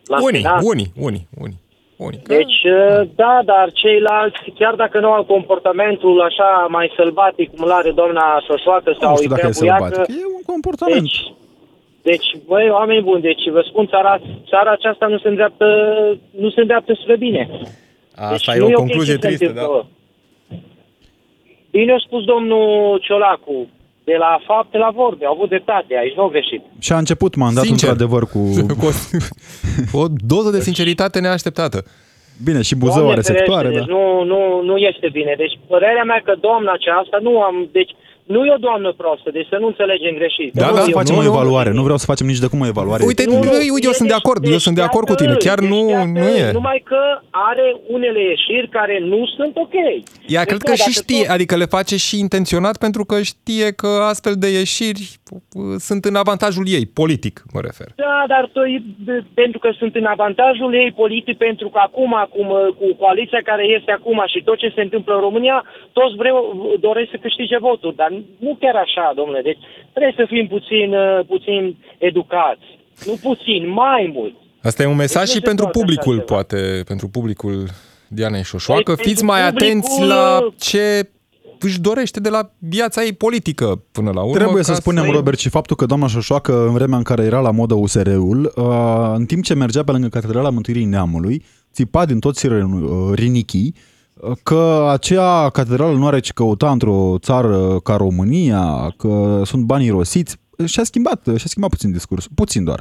la 0.05 0.23
Unii, 0.23 0.41
Senat. 0.41 0.63
unii, 0.63 0.93
unii, 0.97 1.29
unii. 1.45 1.61
unii. 1.97 2.21
Deci, 2.27 2.59
uh, 2.65 3.09
da, 3.15 3.41
dar 3.45 3.73
ceilalți, 3.73 4.51
chiar 4.59 4.75
dacă 4.75 5.01
nu 5.01 5.11
au 5.11 5.25
comportamentul 5.25 6.21
așa 6.21 6.67
mai 6.69 6.93
sălbatic 6.97 7.51
cum 7.51 7.65
îl 7.65 7.71
are 7.71 7.91
doamna 7.91 8.43
Șoșoacă 8.47 8.97
sau 9.01 9.11
Nu 9.11 9.17
știu 9.17 9.29
dacă 9.29 9.47
e 9.47 9.49
Ivrea 9.49 9.77
Buiacă, 9.77 9.95
sălbatic. 9.95 10.15
E 10.17 10.35
un 10.37 10.43
comportament. 10.47 11.03
deci, 11.03 11.33
deci, 12.03 12.29
băi, 12.47 12.71
oameni 12.71 13.03
buni, 13.03 13.23
deci 13.23 13.49
vă 13.49 13.63
spun, 13.67 13.87
țara, 13.87 14.21
țara 14.49 14.71
aceasta 14.71 15.07
nu 15.07 15.19
se 15.19 15.29
îndreaptă, 15.29 15.67
nu 16.31 16.51
se 16.51 16.61
îndreaptă 16.61 16.93
spre 17.03 17.17
bine. 17.17 17.49
Asta 18.17 18.53
Deci 18.53 18.57
e 18.57 18.59
nu 18.59 18.67
o 18.67 18.69
ok 18.69 18.75
concluzie 18.75 19.15
ce 19.15 19.21
se 19.21 19.27
tristă, 19.27 19.45
da. 19.45 19.51
întâmplă. 19.61 19.87
Bine 21.71 21.93
a 21.93 21.99
spus 21.99 22.25
domnul 22.25 22.99
Ciolacu, 22.99 23.69
de 24.11 24.17
la 24.25 24.33
fapte 24.51 24.77
la 24.85 24.91
vorbe, 25.01 25.25
au 25.27 25.35
avut 25.37 25.49
dreptate, 25.55 25.93
aici 26.03 26.17
nu 26.17 26.23
au 26.23 26.35
greșit. 26.37 26.63
Și 26.87 26.93
a 26.93 26.99
început 27.05 27.33
mandatul 27.45 27.69
Sincer. 27.69 27.89
într-adevăr 27.89 28.23
cu... 28.33 28.41
Cu 28.81 28.87
o, 28.91 28.93
o 30.03 30.05
doză 30.33 30.51
de 30.57 30.61
sinceritate 30.69 31.19
neașteptată. 31.21 31.79
Bine, 32.47 32.61
și 32.69 32.75
Buzău 32.83 33.03
Doamne 33.03 33.13
are 33.13 33.23
ferește, 33.27 33.43
sectoare, 33.43 33.69
da. 33.69 33.77
deci 33.79 33.89
nu, 33.97 34.05
nu, 34.33 34.41
nu 34.71 34.77
este 34.91 35.09
bine. 35.19 35.33
Deci 35.43 35.55
părerea 35.73 36.05
mea 36.11 36.21
că 36.27 36.33
doamna 36.47 36.73
aceasta 36.73 37.17
nu 37.27 37.33
am... 37.49 37.57
Deci 37.79 37.93
nu 38.35 38.41
e 38.49 38.53
o 38.59 38.63
doamnă 38.69 38.91
prostă, 39.03 39.29
deci 39.37 39.47
să 39.53 39.57
nu 39.63 39.67
înțelegem 39.73 40.15
greșit. 40.21 40.51
Da, 40.53 40.61
Nu 40.61 40.67
da, 40.67 40.71
vreau 40.73 40.85
să 40.87 40.91
eu- 40.93 40.99
facem 41.01 41.15
nu, 41.15 41.21
o 41.21 41.25
nu, 41.25 41.31
evaluare, 41.33 41.71
nu 41.79 41.83
vreau 41.83 41.99
să 42.03 42.07
facem 42.13 42.27
nici 42.27 42.43
de 42.45 42.49
cum 42.53 42.61
o 42.61 42.67
evaluare. 42.75 43.03
Uite, 43.11 43.25
Nu, 43.27 43.33
nu, 43.33 43.39
uite, 43.75 43.87
eu 43.89 43.93
sunt 44.01 44.09
de 44.09 44.19
acord, 44.23 44.41
eu 44.55 44.59
sunt 44.67 44.75
de 44.81 44.83
acord 44.89 45.07
cu 45.09 45.15
tine, 45.15 45.35
chiar 45.47 45.59
nu, 45.73 45.83
nu 46.17 46.27
e. 46.43 46.53
Numai 46.53 46.81
că 46.91 47.01
are 47.31 47.67
unele 47.97 48.21
ieșiri 48.33 48.69
care 48.79 48.97
nu 49.13 49.21
sunt 49.37 49.57
ok. 49.57 49.73
Ea 50.37 50.43
Deci, 50.45 50.49
cred 50.51 50.63
da, 50.63 50.71
că 50.71 50.75
și 50.75 50.91
dacă 50.91 50.99
știe, 51.01 51.23
tot- 51.25 51.33
adică 51.35 51.55
le 51.57 51.65
face 51.77 51.97
și 51.97 52.19
intenționat 52.19 52.77
pentru 52.87 53.05
că 53.05 53.17
știe 53.23 53.69
că 53.73 53.91
astfel 54.13 54.35
de 54.45 54.49
ieșiri 54.49 55.03
uh, 55.31 55.75
sunt 55.89 56.05
în 56.05 56.15
avantajul 56.15 56.65
ei, 56.69 56.87
politic 57.01 57.43
mă 57.55 57.61
refer. 57.69 57.89
Da, 57.97 58.25
dar 58.29 58.45
tu, 58.53 58.61
pentru 59.35 59.59
că 59.59 59.71
sunt 59.79 59.95
în 59.95 60.05
avantajul 60.05 60.75
ei 60.75 60.93
politic, 61.03 61.37
pentru 61.37 61.69
că 61.69 61.79
acum, 61.83 62.15
acum, 62.15 62.49
cu 62.79 62.87
coaliția 63.03 63.41
care 63.45 63.65
este 63.79 63.91
acum 63.93 64.23
și 64.27 64.43
tot 64.49 64.57
ce 64.59 64.73
se 64.75 64.81
întâmplă 64.87 65.15
în 65.15 65.21
România, 65.21 65.65
toți 65.93 66.15
vreau, 66.17 66.37
doresc 66.81 67.09
să 67.11 67.17
câștige 67.27 67.59
voturi, 67.59 67.97
dar 67.97 68.11
nu 68.39 68.57
chiar 68.61 68.77
așa, 68.77 69.13
domnule. 69.17 69.41
Deci 69.43 69.59
trebuie 69.93 70.15
să 70.17 70.25
fim 70.29 70.47
puțin, 70.47 70.89
uh, 70.95 71.27
puțin 71.27 71.77
educați. 71.99 72.67
Nu 73.07 73.15
puțin, 73.29 73.69
mai 73.69 74.11
mult. 74.15 74.35
Asta 74.63 74.83
e 74.83 74.87
un 74.87 74.97
mesaj 74.97 75.25
Deci 75.25 75.35
nu 75.35 75.39
și 75.41 75.45
se 75.45 75.49
pentru 75.51 75.65
poate 75.65 75.79
așa 75.79 75.87
publicul, 75.87 76.15
ceva. 76.15 76.33
poate, 76.35 76.83
pentru 76.87 77.09
publicul 77.09 77.59
Dianei 78.09 78.43
Șoșoacă. 78.45 78.93
Păi, 78.95 79.05
Fiți 79.05 79.25
pentru 79.25 79.27
mai 79.27 79.41
publicul, 79.43 79.67
atenți 79.67 80.03
la 80.03 80.39
uh, 80.45 80.53
ce 80.59 81.09
își 81.61 81.81
dorește 81.81 82.21
de 82.21 82.29
la 82.29 82.51
viața 82.59 83.03
ei 83.03 83.13
politică 83.13 83.83
până 83.93 84.11
la 84.15 84.23
urmă. 84.23 84.37
Trebuie 84.37 84.63
să 84.63 84.71
ca 84.73 84.77
spunem, 84.77 85.05
să- 85.05 85.11
Robert, 85.11 85.39
și 85.39 85.49
faptul 85.49 85.77
că 85.77 85.87
doamna 85.87 86.07
Șoșoacă, 86.07 86.67
în 86.67 86.73
vremea 86.73 86.97
în 86.97 87.03
care 87.03 87.23
era 87.23 87.41
la 87.41 87.51
modă 87.51 87.75
USR-ul, 87.75 88.53
uh, 88.57 89.13
în 89.15 89.25
timp 89.27 89.45
ce 89.45 89.55
mergea 89.55 89.83
pe 89.85 89.93
lângă 89.93 90.09
Catedrala 90.09 90.51
Mântuirii 90.51 90.85
Neamului, 90.85 91.43
țipa 91.73 92.05
din 92.07 92.19
toți 92.19 92.47
uh, 92.47 92.63
rinichii 93.15 93.75
uh, 93.77 93.83
că 94.43 94.89
acea 94.91 95.51
catedrală 95.51 95.97
nu 95.97 96.07
are 96.07 96.21
ce 96.21 96.33
căuta 96.35 96.71
într-o 96.71 97.15
țară 97.19 97.79
ca 97.85 97.97
România, 97.97 98.95
că 98.97 99.43
sunt 99.45 99.65
banii 99.65 99.91
rosiți. 99.91 100.37
Și-a 100.67 100.85
schimbat, 100.85 101.21
și-a 101.25 101.51
schimbat 101.53 101.71
puțin 101.71 101.93
discursul, 101.93 102.33
puțin 102.35 102.65
doar. 102.65 102.81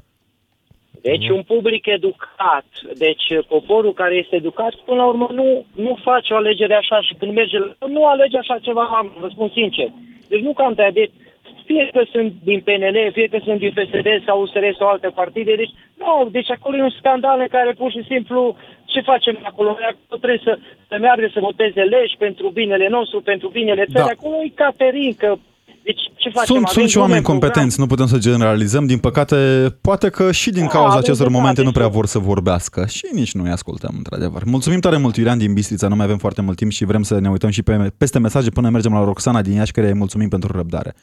Deci 1.02 1.30
un 1.30 1.44
public 1.44 1.86
educat, 1.86 2.66
deci 2.98 3.26
poporul 3.48 3.94
care 3.94 4.16
este 4.16 4.36
educat, 4.36 4.74
până 4.86 4.98
la 4.98 5.08
urmă 5.08 5.30
nu, 5.34 5.66
nu 5.76 5.98
face 6.04 6.34
o 6.34 6.36
alegere 6.36 6.76
așa 6.76 7.02
și 7.02 7.14
când 7.20 7.34
merge, 7.34 7.58
la- 7.60 7.88
nu 7.88 8.08
alege 8.08 8.38
așa 8.38 8.58
ceva, 8.62 8.84
am, 9.00 9.08
vă 9.20 9.28
spun 9.32 9.50
sincer. 9.54 9.90
Deci 10.28 10.42
nu 10.42 10.54
cam 10.54 10.74
de 10.74 10.90
deci, 10.94 11.12
fie 11.70 11.86
că 11.96 12.02
sunt 12.14 12.30
din 12.50 12.60
PNL, 12.68 12.98
fie 13.18 13.28
că 13.34 13.40
sunt 13.46 13.60
din 13.64 13.74
PSD 13.78 14.08
sau 14.28 14.36
USR 14.44 14.66
sau 14.80 14.88
alte 14.90 15.10
partide, 15.22 15.54
deci 15.62 15.74
nu, 16.04 16.12
deci 16.38 16.52
acolo 16.58 16.74
e 16.78 16.88
un 16.90 16.96
scandal 17.00 17.38
în 17.46 17.52
care 17.56 17.72
pur 17.82 17.90
și 17.96 18.04
simplu 18.12 18.40
ce 18.94 19.02
facem 19.12 19.36
acolo? 19.50 19.70
Acolo 19.92 20.18
trebuie 20.24 20.42
să, 20.48 20.54
să 20.90 20.96
meargă 21.06 21.28
să 21.36 21.40
voteze 21.50 21.82
legi 21.96 22.16
pentru 22.26 22.46
binele 22.60 22.88
nostru, 22.98 23.18
pentru 23.32 23.48
binele 23.58 23.84
țării. 23.92 24.10
Da. 24.12 24.16
Acolo 24.18 24.36
e 24.46 24.52
Caterin, 24.62 25.14
că 25.24 25.30
deci 25.90 26.02
ce 26.22 26.30
facem? 26.30 26.52
Sunt, 26.54 26.64
Avem 26.64 26.76
sunt 26.78 26.90
și 26.90 26.96
lume 26.96 27.06
oameni 27.06 27.20
în 27.22 27.26
program. 27.26 27.40
competenți, 27.40 27.80
nu 27.82 27.88
putem 27.92 28.08
să 28.14 28.18
generalizăm. 28.30 28.84
Din 28.94 29.00
păcate, 29.08 29.38
poate 29.90 30.08
că 30.18 30.26
și 30.42 30.50
din 30.58 30.66
Da, 30.68 30.74
cauza 30.76 30.88
aveți 30.94 31.06
acestor 31.06 31.28
dreptate, 31.28 31.40
momente 31.42 31.62
nu 31.68 31.72
prea 31.78 31.90
și- 31.90 31.96
vor 31.98 32.06
să 32.14 32.20
vorbească 32.32 32.80
și 32.98 33.06
nici 33.20 33.34
nu 33.38 33.44
îi 33.44 33.56
ascultăm, 33.60 33.94
într-adevăr. 34.02 34.42
Mulțumim 34.56 34.80
tare 34.80 34.98
mult, 34.98 35.16
Iulian 35.16 35.38
din 35.38 35.54
Bistrița, 35.54 35.88
nu 35.88 35.96
mai 35.96 36.06
avem 36.10 36.18
foarte 36.26 36.42
mult 36.42 36.58
timp 36.58 36.72
și 36.72 36.86
vrem 36.92 37.04
să 37.10 37.20
ne 37.20 37.30
uităm 37.36 37.50
și 37.50 37.64
pe, 37.64 37.74
peste 37.98 38.20
mesaje 38.20 38.50
până 38.50 38.70
mergem 38.70 38.94
la 38.94 39.04
Roxana 39.04 39.42
din 39.42 39.54
Iași, 39.54 39.72
care 39.72 39.88
îi 39.88 39.94
mulțumim 40.04 40.30
pentru 40.30 40.52
răbdare. 40.58 40.94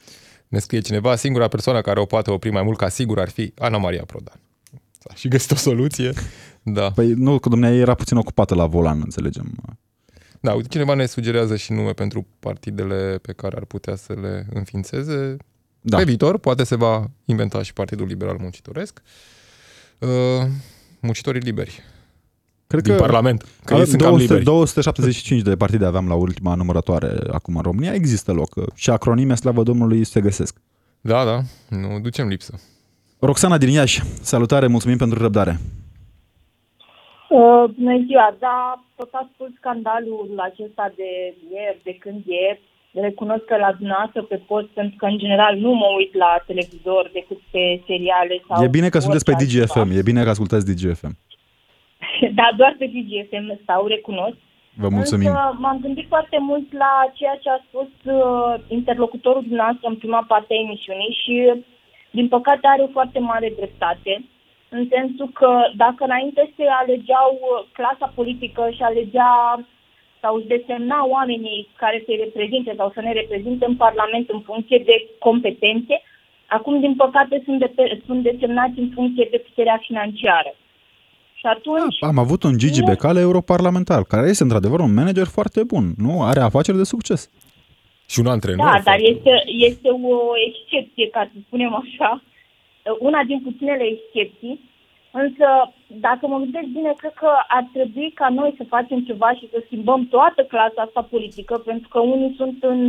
Ne 0.49 0.59
scrie 0.59 0.81
cineva, 0.81 1.17
singura 1.17 1.49
persoană 1.49 1.81
care 1.81 2.01
o 2.01 2.05
poate 2.05 2.31
opri 2.31 2.51
mai 2.51 2.63
mult 2.63 2.79
ca 2.79 2.89
sigur 2.89 3.21
ar 3.21 3.29
fi 3.29 3.53
Ana 3.59 3.79
Maria 3.79 4.05
Prodan. 4.07 4.41
S-a 4.99 5.15
și 5.15 5.29
găsit 5.29 5.51
o 5.51 5.55
soluție. 5.55 6.13
Da. 6.63 6.91
Păi 6.91 7.13
nu, 7.13 7.39
că 7.39 7.49
dumneavoastră 7.49 7.83
era 7.83 7.95
puțin 7.95 8.17
ocupată 8.17 8.55
la 8.55 8.67
volan, 8.67 9.01
înțelegem. 9.05 9.53
Da, 10.41 10.55
uite, 10.55 10.69
cineva 10.69 10.95
ne 10.95 11.07
sugerează 11.07 11.57
și 11.57 11.73
nume 11.73 11.93
pentru 11.93 12.27
partidele 12.41 13.19
pe 13.23 13.33
care 13.33 13.57
ar 13.57 13.65
putea 13.65 13.97
să 13.97 14.13
le 14.13 14.47
înființeze. 14.53 15.37
Da. 15.81 15.97
Pe 15.97 16.05
viitor, 16.05 16.39
poate 16.39 16.65
se 16.65 16.75
va 16.75 17.11
inventa 17.25 17.63
și 17.63 17.73
Partidul 17.73 18.07
Liberal 18.07 18.37
Muncitoresc. 18.41 19.03
Uh, 19.99 20.09
muncitorii 21.01 21.41
liberi. 21.41 21.83
Cred 22.67 22.83
Din 22.83 22.93
că 22.93 23.01
Parlament. 23.01 23.43
Că 23.65 23.75
ei 23.75 23.81
avem 23.81 23.85
sunt 23.85 24.01
cam 24.01 24.11
200, 24.11 24.33
liberi. 24.33 24.45
275 24.45 25.43
de 25.43 25.57
partide 25.57 25.85
aveam 25.85 26.09
la 26.09 26.15
ultima 26.15 26.55
numărătoare 26.55 27.19
acum 27.33 27.57
în 27.57 27.63
România. 27.63 27.93
Există 27.93 28.33
loc 28.33 28.51
și 28.75 28.91
acronime, 28.91 29.35
slavă 29.35 29.63
Domnului, 29.63 30.05
se 30.05 30.21
găsesc. 30.21 30.57
Da, 31.01 31.25
da, 31.25 31.39
nu 31.69 32.01
ducem 32.03 32.27
lipsă. 32.29 32.61
Roxana 33.19 33.59
din 33.59 33.69
Iași, 33.69 34.03
salutare, 34.23 34.67
mulțumim 34.67 34.97
pentru 34.97 35.19
răbdare. 35.23 35.59
Uh, 37.29 37.65
Bună 37.79 37.97
ziua, 38.07 38.37
da, 38.39 38.85
tot 38.97 39.11
ascult 39.13 39.53
scandalul 39.61 40.29
acesta 40.49 40.93
de 40.97 41.11
ieri, 41.53 41.81
de 41.83 41.95
când 42.01 42.23
e. 42.27 42.61
Recunosc 43.09 43.45
că 43.45 43.57
la 43.57 43.73
dumneavoastră 43.79 44.23
pe 44.23 44.39
post, 44.51 44.67
pentru 44.67 44.97
că 44.99 45.07
în 45.07 45.19
general 45.19 45.55
nu 45.57 45.73
mă 45.73 45.89
uit 45.99 46.15
la 46.15 46.43
televizor 46.47 47.11
decât 47.13 47.41
pe 47.51 47.83
seriale 47.87 48.43
sau... 48.49 48.65
E 48.65 48.77
bine 48.79 48.89
că 48.89 48.99
sunteți 48.99 49.25
pe 49.25 49.31
orice 49.31 49.61
altceva. 49.61 49.85
DGFM, 49.85 49.99
e 49.99 50.09
bine 50.11 50.23
că 50.23 50.29
ascultați 50.29 50.67
DGFM. 50.71 51.15
Da, 52.39 52.49
doar 52.57 52.75
pe 52.79 52.87
DGFM 52.87 53.59
stau, 53.63 53.87
recunosc. 53.87 54.37
Vă 54.75 54.89
mulțumim. 54.89 55.27
Însă 55.27 55.57
m-am 55.59 55.79
gândit 55.81 56.07
foarte 56.09 56.39
mult 56.41 56.73
la 56.73 56.93
ceea 57.15 57.39
ce 57.43 57.51
a 57.51 57.65
spus 57.69 57.91
uh, 58.05 58.55
interlocutorul 58.69 59.43
dumneavoastră 59.43 59.89
în 59.89 59.97
prima 59.97 60.25
parte 60.29 60.55
a 60.55 60.63
emisiunii 60.67 61.19
și, 61.23 61.65
din 62.11 62.29
păcate, 62.29 62.67
are 62.67 62.83
o 62.83 62.95
foarte 62.99 63.19
mare 63.19 63.53
dreptate. 63.57 64.25
În 64.69 64.89
sensul 64.91 65.29
că 65.29 65.51
dacă 65.77 66.05
înainte 66.05 66.53
se 66.57 66.65
alegeau 66.81 67.31
uh, 67.41 67.65
clasa 67.73 68.13
politică 68.15 68.71
și 68.77 68.83
alegea 68.83 69.61
sau 70.21 70.35
își 70.37 70.47
desemna 70.47 71.07
oamenii 71.07 71.69
care 71.77 72.03
să-i 72.05 72.23
reprezinte 72.25 72.73
sau 72.77 72.91
să 72.95 73.01
ne 73.01 73.13
reprezinte 73.13 73.65
în 73.69 73.77
Parlament 73.77 74.29
în 74.29 74.41
funcție 74.41 74.79
de 74.79 74.97
competențe, 75.19 76.03
acum, 76.47 76.81
din 76.81 76.95
păcate, 76.95 77.43
sunt, 77.45 77.59
de, 77.59 78.01
sunt 78.07 78.23
desemnați 78.23 78.79
în 78.79 78.91
funcție 78.95 79.29
de 79.31 79.45
puterea 79.47 79.79
financiară. 79.87 80.55
Și 81.39 81.47
atunci... 81.47 81.97
Am 82.01 82.19
avut 82.19 82.43
un 82.43 82.59
Gigi 82.59 82.83
Becale 82.83 83.21
europarlamentar, 83.21 84.03
care 84.03 84.29
este 84.29 84.43
într-adevăr 84.43 84.81
un 84.81 84.95
manager 84.95 85.27
foarte 85.27 85.63
bun, 85.65 85.95
nu? 85.97 86.23
Are 86.23 86.41
afaceri 86.41 86.77
de 86.77 86.85
succes. 86.85 87.31
Și 88.09 88.21
un 88.21 88.27
antrenor. 88.27 88.67
Da, 88.67 88.81
dar 88.85 88.99
este, 88.99 89.31
este 89.47 89.89
o 89.89 90.17
excepție, 90.49 91.09
ca 91.11 91.31
să 91.33 91.39
spunem 91.47 91.75
așa, 91.75 92.23
una 92.99 93.23
din 93.27 93.41
puținele 93.41 93.85
excepții, 93.85 94.61
însă 95.11 95.47
dacă 96.07 96.23
mă 96.27 96.39
gândesc 96.45 96.69
bine, 96.79 96.93
cred 96.97 97.15
că 97.23 97.31
ar 97.57 97.65
trebui 97.73 98.09
ca 98.21 98.29
noi 98.39 98.51
să 98.59 98.65
facem 98.75 98.99
ceva 99.09 99.29
și 99.39 99.49
să 99.53 99.59
schimbăm 99.67 100.01
toată 100.15 100.41
clasa 100.53 100.81
asta 100.87 101.03
politică, 101.15 101.55
pentru 101.71 101.89
că 101.93 101.99
unii 102.15 102.35
sunt 102.41 102.57
în, 102.73 102.81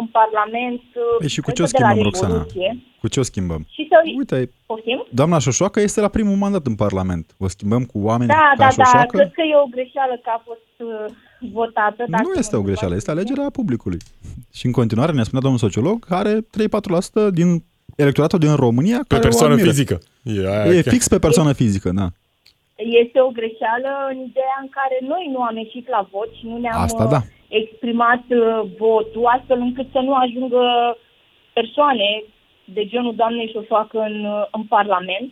în 0.00 0.06
Parlament, 0.20 0.80
Păi 1.18 1.28
și 1.34 1.40
cu 1.40 1.50
cred 1.50 1.56
ce 1.56 1.62
o 1.62 1.66
că 1.66 1.70
de 1.76 1.82
la 1.82 1.88
schimbăm, 1.88 2.08
Roxana? 2.10 2.32
Revoluție. 2.32 2.70
Cu 3.02 3.08
ce 3.08 3.20
o 3.20 3.26
schimbăm? 3.30 3.62
Și 3.74 3.82
să... 3.90 3.96
Uite, 4.20 4.38
Poftim? 4.66 5.06
doamna 5.10 5.38
Șoșoacă 5.38 5.78
este 5.80 6.00
la 6.00 6.08
primul 6.16 6.36
mandat 6.36 6.64
în 6.66 6.74
Parlament. 6.84 7.24
O 7.38 7.48
schimbăm 7.48 7.82
cu 7.92 7.98
oameni 8.08 8.28
Da, 8.30 8.34
ca 8.34 8.54
da, 8.56 8.68
da, 8.76 8.84
Șoșoacă? 8.84 9.16
cred 9.16 9.30
că 9.32 9.42
e 9.50 9.56
o 9.64 9.68
greșeală 9.76 10.14
că 10.24 10.30
a 10.36 10.40
fost 10.48 10.74
uh, 10.78 11.14
votată. 11.58 12.02
dacă 12.08 12.22
Nu 12.22 12.30
mă 12.34 12.38
este 12.44 12.56
o 12.56 12.62
greșeală, 12.68 12.94
întrebați 12.94 12.96
este 12.96 13.10
pe 13.10 13.16
mine. 13.16 13.24
alegerea 13.26 13.50
publicului. 13.50 13.98
Și 14.58 14.66
în 14.66 14.72
continuare, 14.72 15.12
ne 15.12 15.22
spunea 15.22 15.40
domnul 15.40 15.60
sociolog, 15.66 16.06
are 16.08 16.32
3-4% 17.28 17.30
din 17.40 17.48
electoratul 17.96 18.38
din 18.38 18.54
România 18.54 18.96
Pe 18.98 19.04
care 19.14 19.20
o 19.20 19.22
persoană 19.28 19.52
admiră. 19.52 19.70
fizică. 19.70 19.98
E, 20.22 20.30
aia 20.50 20.64
E 20.72 20.82
chiar. 20.82 20.92
fix 20.92 21.08
pe 21.08 21.18
persoană 21.18 21.52
fizică, 21.52 21.90
da. 21.90 22.06
Este 22.76 23.20
o 23.20 23.28
greșeală 23.38 23.90
în 24.10 24.18
ideea 24.28 24.58
în 24.60 24.68
care 24.68 24.96
noi 25.00 25.28
nu 25.32 25.40
am 25.42 25.56
ieșit 25.56 25.88
la 25.88 26.08
vot 26.10 26.30
și 26.38 26.46
nu 26.46 26.56
ne-am 26.58 26.80
Asta 26.80 27.04
uh, 27.04 27.10
da. 27.10 27.20
exprimat 27.48 28.22
uh, 28.28 28.60
votul, 28.78 29.24
astfel 29.36 29.58
încât 29.60 29.88
să 29.92 29.98
nu 29.98 30.14
ajungă 30.14 30.62
persoane 31.52 32.08
de 32.64 32.86
genul 32.86 33.14
doamnei 33.14 33.50
Șoșoacă 33.52 33.98
în, 34.00 34.24
uh, 34.24 34.44
în 34.50 34.62
Parlament. 34.62 35.30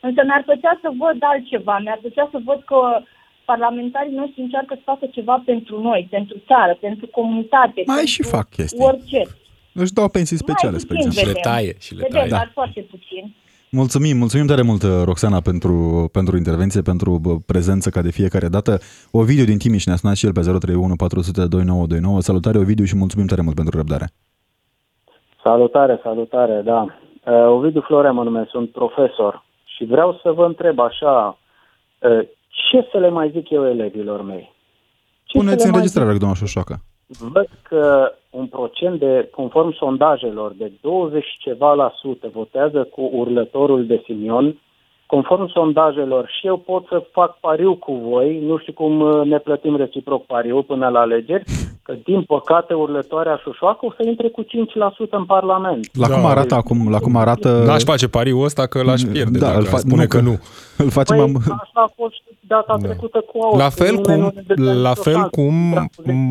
Însă 0.00 0.20
mi-ar 0.24 0.42
plăcea 0.44 0.78
să 0.82 0.88
văd 0.98 1.16
altceva, 1.20 1.78
mi-ar 1.78 1.98
plăcea 2.00 2.28
să 2.30 2.38
văd 2.44 2.62
că 2.64 2.78
parlamentarii 3.44 4.14
noștri 4.20 4.40
încearcă 4.42 4.74
să 4.74 4.80
facă 4.84 5.06
ceva 5.06 5.42
pentru 5.44 5.80
noi, 5.82 6.06
pentru 6.10 6.36
țară, 6.46 6.76
pentru 6.80 7.06
comunitate, 7.06 7.82
Mai 7.86 7.96
pentru 7.96 8.06
și 8.14 8.22
fac 8.22 8.48
chestii. 8.48 8.84
orice. 8.84 9.22
Își 9.72 9.92
dau 9.92 10.08
pensii 10.08 10.36
speciale, 10.44 10.70
Mai 10.76 10.80
spre 10.80 10.94
puțin 10.94 11.10
exemplu. 11.10 11.40
vedem. 11.42 11.74
și 11.80 11.94
le 11.94 12.02
Vedem, 12.02 12.18
taie. 12.18 12.30
dar 12.30 12.50
foarte 12.54 12.80
puțin. 12.80 13.34
Mulțumim, 13.80 14.16
mulțumim 14.16 14.46
tare 14.46 14.62
mult, 14.62 14.82
Roxana, 15.04 15.40
pentru, 15.40 15.74
pentru 16.12 16.36
intervenție, 16.36 16.82
pentru 16.82 17.18
bă, 17.18 17.32
prezență 17.46 17.90
ca 17.90 18.02
de 18.02 18.10
fiecare 18.10 18.48
dată. 18.48 18.78
Ovidiu 19.10 19.44
din 19.44 19.58
Timiș 19.58 19.84
ne-a 19.86 19.96
sunat 19.96 20.16
și 20.16 20.26
el 20.26 20.32
pe 20.32 20.40
031 20.40 20.96
400 20.96 21.46
2929. 21.46 22.20
Salutare, 22.20 22.58
Ovidiu, 22.58 22.84
și 22.84 22.96
mulțumim 22.96 23.26
tare 23.26 23.40
mult 23.40 23.56
pentru 23.56 23.76
răbdare. 23.76 24.06
Salutare, 25.42 26.00
salutare, 26.02 26.62
da. 26.64 26.80
Uh, 26.82 27.46
Ovidiu 27.56 27.80
Florea 27.80 28.12
mă 28.12 28.22
numesc, 28.22 28.48
sunt 28.50 28.70
profesor 28.70 29.44
și 29.64 29.84
vreau 29.84 30.20
să 30.22 30.32
vă 30.32 30.44
întreb 30.44 30.78
așa, 30.78 31.38
uh, 31.98 32.20
ce 32.68 32.88
să 32.90 32.98
le 32.98 33.08
mai 33.08 33.30
zic 33.34 33.50
eu 33.50 33.66
elevilor 33.66 34.22
mei? 34.22 34.54
Ce 35.24 35.38
să 35.38 35.38
Puneți 35.38 35.56
le 35.56 35.64
mai 35.64 35.70
înregistrarea, 35.70 36.18
doamna 36.18 36.36
Șoșoacă. 36.36 36.74
Văd 37.06 37.48
că 37.68 38.12
un 38.36 38.46
procent 38.46 38.98
de, 38.98 39.28
conform 39.30 39.72
sondajelor, 39.72 40.52
de 40.52 40.72
20 40.80 41.24
și 41.24 41.38
ceva 41.38 41.74
la 41.74 41.92
sută 41.96 42.30
votează 42.32 42.84
cu 42.84 43.10
urlătorul 43.12 43.86
de 43.86 44.02
Simion. 44.04 44.60
Conform 45.06 45.48
sondajelor 45.48 46.30
și 46.38 46.46
eu 46.46 46.56
pot 46.56 46.86
să 46.86 47.06
fac 47.12 47.40
pariu 47.40 47.74
cu 47.74 47.92
voi, 47.92 48.40
nu 48.46 48.58
știu 48.58 48.72
cum 48.72 49.00
uh, 49.00 49.26
ne 49.26 49.38
plătim 49.38 49.76
reciproc 49.76 50.26
pariu 50.26 50.62
până 50.62 50.88
la 50.88 51.00
alegeri, 51.00 51.44
că 51.82 51.94
din 52.04 52.22
păcate 52.22 52.74
urlătoarea 52.74 53.40
Șoșoacă 53.42 53.86
o 53.86 53.92
să 53.96 54.08
intre 54.08 54.28
cu 54.28 54.42
5% 54.42 54.46
în 55.10 55.24
Parlament. 55.24 55.96
La 55.96 56.08
cum 56.08 56.26
arată 56.26 56.54
acum, 56.54 56.90
la 56.90 56.98
cum 56.98 57.16
arată... 57.16 57.62
N-aș 57.66 57.82
face 57.82 58.08
pariul 58.08 58.44
ăsta 58.44 58.66
că 58.66 58.82
l-aș 58.82 59.02
pierde 59.02 59.38
Da, 59.38 59.46
dacă 59.46 59.58
îl 59.58 59.66
ar 59.66 59.72
fa- 59.72 59.78
spune 59.78 60.02
nu, 60.02 60.08
că 60.08 60.20
nu. 60.20 60.38
Îl 60.76 60.90
facem 60.90 61.16
Păi, 61.16 61.24
am... 61.24 61.36
asta 61.36 61.80
a 61.86 61.92
fost 61.96 62.22
data 62.40 62.76
trecută 62.82 63.24
cu 63.32 63.38
aur. 63.42 63.58
La 63.58 63.68
fel 63.68 63.94
Nimeni 63.94 64.20
nu 64.20 64.26
cum, 64.28 64.32
ne 64.34 64.42
dădea 64.46 64.72
la 64.72 64.88
nicio 64.88 65.02
fel 65.02 65.12
șansă. 65.12 65.28
cum 65.28 65.54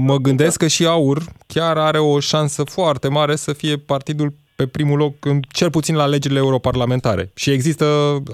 mă 0.06 0.16
gândesc 0.16 0.58
că 0.58 0.68
și 0.68 0.86
Aur 0.86 1.18
chiar 1.48 1.78
are 1.78 2.00
o 2.00 2.20
șansă 2.20 2.64
foarte 2.64 3.08
mare 3.10 3.36
să 3.36 3.54
fie 3.54 3.76
partidul 3.78 4.34
pe 4.56 4.68
primul 4.68 4.98
loc, 4.98 5.14
în, 5.26 5.40
cel 5.52 5.70
puțin 5.70 5.96
la 5.96 6.04
alegerile 6.04 6.40
europarlamentare. 6.40 7.32
Și 7.36 7.52
există 7.52 7.86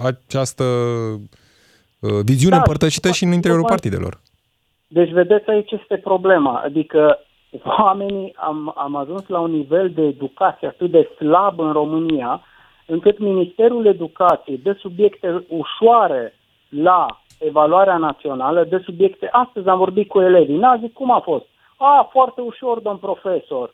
această 0.03 0.63
uh, 1.99 2.09
viziune 2.23 2.55
Da, 2.55 2.61
împărtășită 2.61 3.11
și 3.11 3.23
în 3.23 3.31
interiorul 3.31 3.65
probabil. 3.65 3.89
partidelor. 3.89 4.21
Deci, 4.87 5.11
vedeți, 5.11 5.49
aici 5.49 5.71
este 5.71 5.97
problema. 5.97 6.61
Adică 6.65 7.19
oamenii 7.63 8.33
am, 8.35 8.73
am 8.77 8.95
ajuns 8.95 9.27
la 9.27 9.39
un 9.39 9.51
nivel 9.51 9.89
de 9.89 10.01
educație 10.01 10.67
atât 10.67 10.91
de 10.91 11.09
slab 11.15 11.59
în 11.59 11.71
România, 11.71 12.41
încât 12.85 13.19
Ministerul 13.19 13.85
Educației 13.85 14.57
dă 14.57 14.75
subiecte 14.79 15.45
ușoare 15.47 16.33
la 16.69 17.21
evaluarea 17.37 17.97
națională, 17.97 18.63
dă 18.63 18.77
subiecte... 18.83 19.29
Astăzi 19.31 19.67
am 19.67 19.77
vorbit 19.77 20.07
cu 20.07 20.21
elevii, 20.21 20.57
n-a 20.57 20.77
zis 20.77 20.91
cum 20.93 21.11
a 21.11 21.19
fost. 21.19 21.45
A, 21.77 22.09
foarte 22.11 22.41
ușor, 22.41 22.79
domn 22.79 22.97
profesor. 22.97 23.73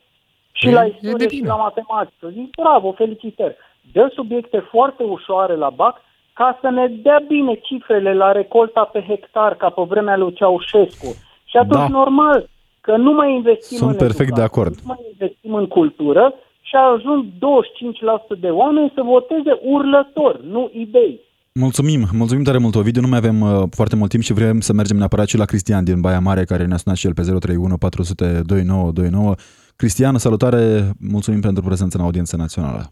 Și 0.60 0.68
E- 0.68 0.72
la 0.78 0.84
e 0.84 0.88
de 0.88 0.96
istorie 1.06 1.28
și 1.28 1.36
bine. 1.36 1.48
la 1.48 1.56
matematică. 1.66 2.24
Zic, 2.36 2.48
bravo, 2.62 2.88
felicitări. 2.92 3.56
Dă 3.92 4.04
subiecte 4.14 4.58
foarte 4.72 5.02
ușoare 5.02 5.54
la 5.64 5.70
BAC 5.80 5.96
ca 6.32 6.58
să 6.60 6.68
ne 6.70 6.86
dea 7.02 7.20
bine 7.28 7.54
cifrele 7.62 8.14
la 8.14 8.32
recolta 8.32 8.82
pe 8.92 9.00
hectar, 9.08 9.54
ca 9.54 9.68
pe 9.68 9.82
vremea 9.88 10.16
lui 10.16 10.32
Ceaușescu. 10.38 11.10
Și 11.50 11.56
atunci, 11.56 11.86
Da. 11.90 11.96
normal, 12.00 12.48
că 12.80 12.96
nu 12.96 13.12
mai 13.12 13.34
investim 13.34 13.76
Sunt 13.76 13.90
în 13.90 13.96
perfect 13.96 14.34
de 14.34 14.40
educație, 14.40 14.52
acord. 14.60 14.74
Nu 14.74 14.82
mai 14.92 15.00
investim 15.12 15.54
în 15.54 15.66
cultură 15.66 16.34
și 16.60 16.74
ajung 16.94 17.24
25% 17.38 18.34
de 18.40 18.48
oameni 18.48 18.92
să 18.94 19.02
voteze 19.02 19.52
urlător, 19.62 20.40
nu 20.40 20.70
idei. 20.72 21.20
Mulțumim, 21.52 22.00
mulțumim 22.12 22.44
tare 22.44 22.58
mult, 22.58 22.74
Ovidiu. 22.74 23.00
Nu 23.00 23.08
mai 23.08 23.18
avem 23.18 23.40
uh, 23.40 23.62
foarte 23.70 23.96
mult 23.96 24.10
timp 24.10 24.22
și 24.22 24.32
vrem 24.32 24.60
să 24.60 24.72
mergem 24.72 24.96
neapărat 24.96 25.26
și 25.28 25.36
la 25.36 25.44
Cristian 25.44 25.84
din 25.84 26.00
Baia 26.00 26.20
Mare, 26.20 26.44
care 26.44 26.64
ne-a 26.64 26.76
sunat 26.76 26.98
și 26.98 27.06
el 27.06 27.14
pe 27.14 27.22
031 27.22 27.76
400 27.76 28.24
2929. 28.46 29.34
Cristian, 29.82 30.16
salutare, 30.18 30.90
mulțumim 31.00 31.40
pentru 31.40 31.62
prezența 31.62 31.98
în 31.98 32.04
audiență 32.04 32.36
națională. 32.36 32.82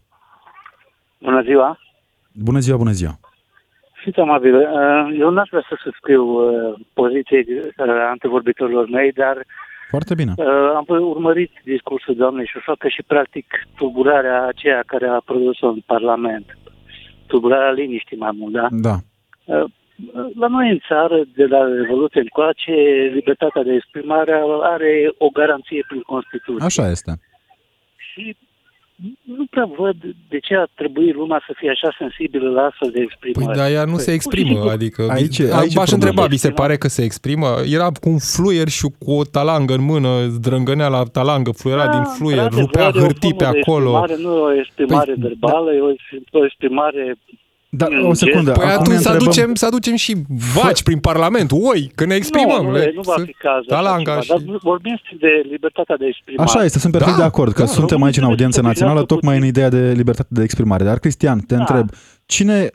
Bună 1.21 1.41
ziua! 1.41 1.79
Bună 2.33 2.59
ziua, 2.59 2.77
bună 2.77 2.91
ziua! 2.91 3.19
Fiți 4.03 4.19
amabil, 4.19 4.55
uh, 4.55 5.17
eu 5.19 5.29
n-aș 5.29 5.47
vrea 5.49 5.65
să 5.69 5.75
subscriu 5.83 6.23
uh, 6.23 6.79
poziției 6.93 7.45
uh, 7.49 8.07
antevorbitorilor 8.09 8.89
mei, 8.89 9.11
dar 9.11 9.35
Foarte 9.89 10.13
bine. 10.15 10.33
uh, 10.37 10.45
am 10.75 10.85
urmărit 10.87 11.51
discursul 11.63 12.15
doamnei 12.15 12.47
Șoșoacă 12.53 12.87
și 12.87 13.03
practic 13.07 13.45
tulburarea 13.75 14.45
aceea 14.47 14.83
care 14.85 15.07
a 15.07 15.21
produs-o 15.25 15.67
în 15.67 15.79
Parlament. 15.85 16.57
Tulburarea 17.27 17.71
liniștii 17.71 18.17
mai 18.17 18.31
mult, 18.39 18.53
da? 18.53 18.67
Da. 18.71 18.95
Uh, 20.05 20.25
La 20.35 20.47
noi 20.47 20.69
în 20.69 20.79
țară, 20.87 21.17
de 21.35 21.45
la 21.45 21.61
Revoluție 21.81 22.19
încoace, 22.21 22.71
libertatea 23.13 23.63
de 23.63 23.73
exprimare 23.73 24.33
are 24.61 25.13
o 25.17 25.29
garanție 25.29 25.83
prin 25.87 26.01
Constituție. 26.01 26.65
Așa 26.65 26.89
este. 26.89 27.19
Și 28.11 28.35
nu 29.23 29.45
prea 29.45 29.69
văd 29.77 29.95
de 30.29 30.39
ce 30.39 30.55
ar 30.55 30.69
trebui 30.75 31.11
lumea 31.11 31.43
să 31.47 31.53
fie 31.57 31.69
așa 31.69 31.95
sensibilă 31.97 32.49
la 32.49 32.61
astfel 32.61 32.89
de 32.89 32.93
Păi 32.97 33.03
exprimare. 33.03 33.57
da, 33.57 33.69
ea 33.69 33.83
nu 33.85 33.91
Păi, 33.95 33.99
se 33.99 34.03
pur 34.03 34.09
și 34.11 34.15
exprimă, 34.15 34.47
simplu, 34.49 34.69
adică 34.69 35.01
Aici- 35.17 35.37
vi- 35.37 35.51
aici 35.61 35.73
e 35.73 35.77
v-aș 35.79 35.91
întreba, 35.91 36.13
problema. 36.13 36.25
vi 36.27 36.37
se 36.37 36.51
pare 36.51 36.75
că 36.77 36.87
se 36.87 37.03
exprimă? 37.03 37.47
Era 37.71 37.87
cu 38.01 38.09
un 38.09 38.17
fluier 38.19 38.67
și 38.67 38.87
cu 38.99 39.11
o 39.11 39.23
talangă 39.23 39.73
în 39.73 39.83
mână, 39.83 40.09
zdrângănea 40.27 40.87
la 40.87 41.03
talangă, 41.03 41.51
fluiera 41.51 41.85
Da, 41.85 41.91
din 41.91 42.03
fluier, 42.03 42.43
într-adevăr, 42.43 42.65
rupea 42.65 42.85
e 42.85 42.97
o 42.97 43.01
hârtii 43.05 43.33
pe 43.33 43.43
formă 43.43 43.53
de 43.53 43.59
acolo. 43.59 43.89
Exprimare, 43.97 44.15
nu 44.21 44.33
e 44.35 44.41
o 44.55 44.59
exprimare 44.59 45.13
Păi, 45.13 45.21
verbală, 45.27 45.73
e 45.73 45.79
o, 45.79 45.91
o 46.39 46.45
exprimare 46.45 47.15
Da, 47.69 47.87
o 48.03 48.13
secundă. 48.13 48.51
Păi 48.51 48.63
acum 48.63 48.73
atunci 48.79 48.87
ne 48.95 49.01
să 49.01 49.09
întrebăm- 49.09 49.27
aducem, 49.27 49.55
să 49.55 49.65
aducem 49.65 49.95
și 49.95 50.15
vaci 50.53 50.83
prin 50.83 50.99
Parlament, 50.99 51.51
oi, 51.51 51.91
că 51.95 52.05
ne 52.05 52.15
exprimăm. 52.15 52.61
Nu, 52.63 52.69
nu, 52.69 52.75
le- 52.75 52.83
e, 52.83 52.91
nu 52.95 53.01
va 53.01 53.13
să- 53.17 53.23
fi 53.25 53.33
cazul. 53.33 53.65
așa 53.69 53.75
Talanga 53.81 54.11
ceva, 54.19 54.21
și... 54.39 54.45
Dar 54.45 54.57
vorbim 54.61 54.99
strict 55.03 55.21
de 55.21 55.41
libertatea 55.49 55.95
de 55.97 56.05
exprimare. 56.05 56.49
Așa 56.49 56.63
este, 56.63 56.79
sunt 56.79 56.91
perfect 56.91 57.15
Da, 57.15 57.21
de 57.21 57.27
acord 57.27 57.53
că 57.53 57.61
da, 57.63 57.67
suntem 57.67 58.03
aici 58.03 58.17
în 58.17 58.23
audiență 58.23 58.61
națională 58.61 59.03
tocmai 59.03 59.37
în 59.37 59.45
ideea 59.45 59.69
de 59.69 59.91
libertate 59.91 60.29
de 60.31 60.43
exprimare. 60.43 60.83
Dar, 60.83 60.99
Cristian, 60.99 61.39
te 61.39 61.53
Da. 61.55 61.59
întreb, 61.59 61.89
cine 62.25 62.69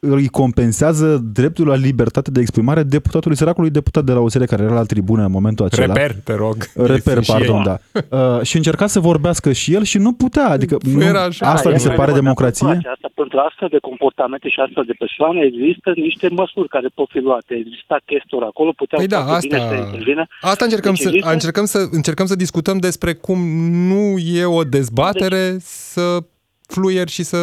îi 0.00 0.28
compensează 0.28 1.20
dreptul 1.32 1.66
la 1.66 1.74
libertate 1.74 2.30
de 2.30 2.40
exprimare 2.40 2.82
deputatului 2.82 3.36
săracului 3.36 3.70
deputat 3.70 4.04
de 4.04 4.12
la 4.12 4.20
USR 4.20 4.44
care 4.44 4.62
era 4.62 4.74
la 4.74 4.82
tribună 4.82 5.24
în 5.24 5.30
momentul 5.30 5.64
acela. 5.64 5.94
Reper, 5.94 6.14
te 6.24 6.34
rog. 6.34 6.56
Reper, 6.74 7.12
Sunt 7.12 7.24
și 7.24 7.30
pardon, 7.30 7.56
ei. 7.56 7.62
da. 7.64 7.76
Uh, 8.18 8.42
și 8.42 8.56
încerca 8.56 8.86
să 8.86 9.00
vorbească 9.00 9.52
și 9.52 9.74
el 9.74 9.82
și 9.82 9.98
nu 9.98 10.12
putea. 10.12 10.48
Adică 10.48 10.76
nu, 10.82 11.02
Era 11.04 11.22
așa. 11.22 11.46
asta 11.52 11.68
Da, 11.68 11.74
vi 11.74 11.80
se 11.80 11.86
e 11.86 11.88
pare 11.88 12.10
adevărat, 12.10 12.22
democrație? 12.22 12.66
dar 12.66 12.74
pentru 12.74 12.90
Asta, 12.94 13.10
pentru 13.14 13.38
astfel 13.38 13.68
de 13.70 13.78
comportamente 13.78 14.48
și 14.48 14.60
astfel 14.66 14.84
de 14.86 14.94
persoane 14.98 15.40
există 15.50 15.92
niște 15.94 16.28
măsuri 16.28 16.68
care 16.68 16.88
pot 16.94 17.08
fi 17.10 17.18
luate. 17.18 17.54
Exista 17.54 17.96
chestor 18.06 18.42
acolo, 18.42 18.70
puteau 18.76 18.98
Păi 19.00 19.08
da, 19.16 19.22
foarte 19.24 19.46
bine 19.46 19.60
asta, 19.60 19.74
să 19.76 19.82
intervină. 19.84 20.24
asta 20.40 20.64
încercăm, 20.64 20.92
Deci 20.94 21.02
să, 21.02 21.08
există- 21.08 21.32
încercăm, 21.32 21.64
să, 21.64 21.78
încercăm 21.90 22.26
să 22.26 22.36
discutăm 22.44 22.76
despre 22.88 23.12
cum 23.26 23.38
nu 23.92 24.18
e 24.18 24.44
o 24.44 24.62
dezbatere 24.78 25.56
să 25.60 26.04
fluier 26.74 27.08
și 27.08 27.22
să 27.22 27.38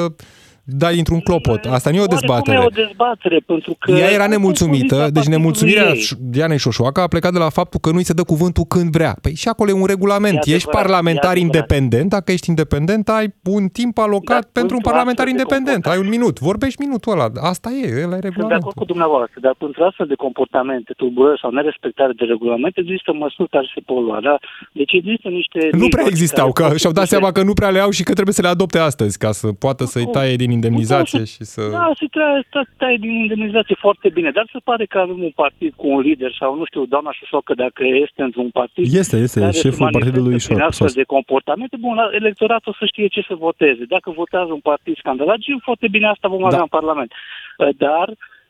dai 0.70 0.98
într-un 0.98 1.20
clopot. 1.20 1.66
Asta 1.66 1.90
nu 1.90 1.96
e 1.96 2.00
o 2.00 2.02
Oarecum 2.02 2.18
dezbatere. 2.20 2.58
e 2.58 2.66
o 2.66 2.86
dezbatere, 2.86 3.40
pentru 3.46 3.76
că... 3.80 3.92
Ea 3.92 3.98
era 3.98 4.08
asta 4.08 4.24
e 4.24 4.28
nemulțumită, 4.28 4.86
poziția 4.96 5.10
deci 5.10 5.14
partidului 5.14 5.38
nemulțumirea 5.38 5.88
ei. 5.90 6.02
Ș- 6.08 6.18
Dianei 6.20 6.58
Șoșoacă 6.58 7.00
a 7.02 7.08
plecat 7.08 7.32
de 7.34 7.38
la 7.46 7.50
faptul 7.50 7.80
că 7.80 7.90
nu-i 7.92 8.04
se 8.04 8.14
dă 8.14 8.24
cuvântul 8.24 8.64
când 8.64 8.90
vrea. 8.92 9.14
Păi 9.22 9.34
și 9.36 9.48
acolo 9.48 9.70
e 9.70 9.74
un 9.74 9.86
regulament. 9.86 10.36
E 10.36 10.40
ești 10.40 10.54
adevărat, 10.54 10.80
parlamentar 10.82 11.36
e 11.36 11.40
adevărat. 11.40 11.56
independent, 11.56 12.10
dacă 12.10 12.32
ești 12.32 12.50
independent, 12.50 13.10
ai 13.10 13.28
un 13.58 13.68
timp 13.68 13.98
alocat 13.98 14.42
Dar 14.42 14.50
pentru 14.60 14.76
un 14.76 14.82
pentru 14.82 14.90
parlamentar 14.90 15.26
astfel 15.26 15.36
de 15.36 15.42
independent. 15.44 15.84
Ai 15.92 16.00
un 16.04 16.10
minut. 16.16 16.36
Vorbești 16.50 16.82
minutul 16.86 17.12
ăla. 17.14 17.28
Asta 17.52 17.70
e, 17.82 17.86
ăla 18.06 18.18
e 18.18 18.20
Sunt 18.20 18.22
de 18.22 18.28
regulamentul. 18.28 18.62
acord 18.62 18.76
cu 18.82 18.86
dumneavoastră, 18.94 19.38
dar 19.46 19.56
pentru 19.64 19.80
astfel 19.90 20.08
de 20.14 20.18
comportamente, 20.26 20.90
tulburări 21.00 21.40
sau 21.44 21.50
nerespectare 21.60 22.14
de 22.20 22.26
regulamente, 22.34 22.78
există 22.86 23.10
măsuri 23.24 23.50
care 23.56 23.68
se 23.76 23.82
pot 23.90 24.02
lua. 24.08 24.20
Da? 24.28 24.36
Deci 24.80 24.94
există 25.00 25.28
niște... 25.40 25.60
Nu 25.62 25.70
prea 25.94 26.04
mijloace 26.04 26.16
existau, 26.16 26.48
care 26.60 26.68
că 26.68 26.74
pot 26.76 26.82
și-au 26.84 26.96
dat 27.00 27.04
puse- 27.06 27.16
seama 27.16 27.30
că 27.36 27.42
nu 27.50 27.54
prea 27.60 27.70
le 27.76 27.80
au 27.86 27.92
și 27.98 28.04
că 28.08 28.14
trebuie 28.18 28.38
să 28.40 28.44
le 28.46 28.52
adopte 28.56 28.80
astăzi 28.90 29.16
ca 29.24 29.32
să 29.40 29.48
poată 29.66 29.84
să-i 29.94 30.08
taie 30.16 30.36
din 30.44 30.52
indemnizație 30.60 31.24
și 31.34 31.44
să... 31.54 31.62
Da, 31.78 31.86
se 32.00 32.06
taie, 32.16 32.42
ta- 32.56 32.72
taie 32.82 32.98
din 33.06 33.14
indemnizație 33.26 33.76
foarte 33.86 34.08
bine, 34.18 34.30
dar 34.38 34.46
se 34.52 34.60
pare 34.70 34.86
că 34.86 34.98
avem 35.06 35.20
un 35.30 35.34
partid 35.44 35.72
cu 35.76 35.88
un 35.96 36.00
lider 36.08 36.32
sau, 36.40 36.52
nu 36.60 36.66
știu, 36.66 36.86
doamna 36.94 37.12
Șușocă, 37.18 37.54
dacă 37.54 37.82
este 38.06 38.22
într-un 38.28 38.50
partid... 38.60 38.84
Este, 39.02 39.18
este, 39.26 39.40
care 39.40 39.52
se 39.52 39.58
șeful 39.66 39.84
manifestă 39.86 39.98
partidului 39.98 40.38
prin 40.46 40.58
Șor- 40.58 40.68
astfel 40.70 40.88
Sos. 40.88 40.96
de 41.02 41.04
comportamente, 41.16 41.76
bun, 41.86 41.98
electoratul 42.22 42.76
să 42.80 42.86
știe 42.86 43.08
ce 43.16 43.22
să 43.30 43.36
voteze. 43.48 43.84
Dacă 43.96 44.08
votează 44.22 44.52
un 44.58 44.64
partid 44.72 44.96
scandalat, 44.98 45.40
și 45.46 45.52
foarte 45.68 45.88
bine 45.96 46.08
asta 46.08 46.28
vom 46.28 46.44
avea 46.46 46.58
Da. 46.62 46.68
în 46.68 46.74
Parlament. 46.78 47.12
Uh, 47.58 47.70
Dar 47.78 48.08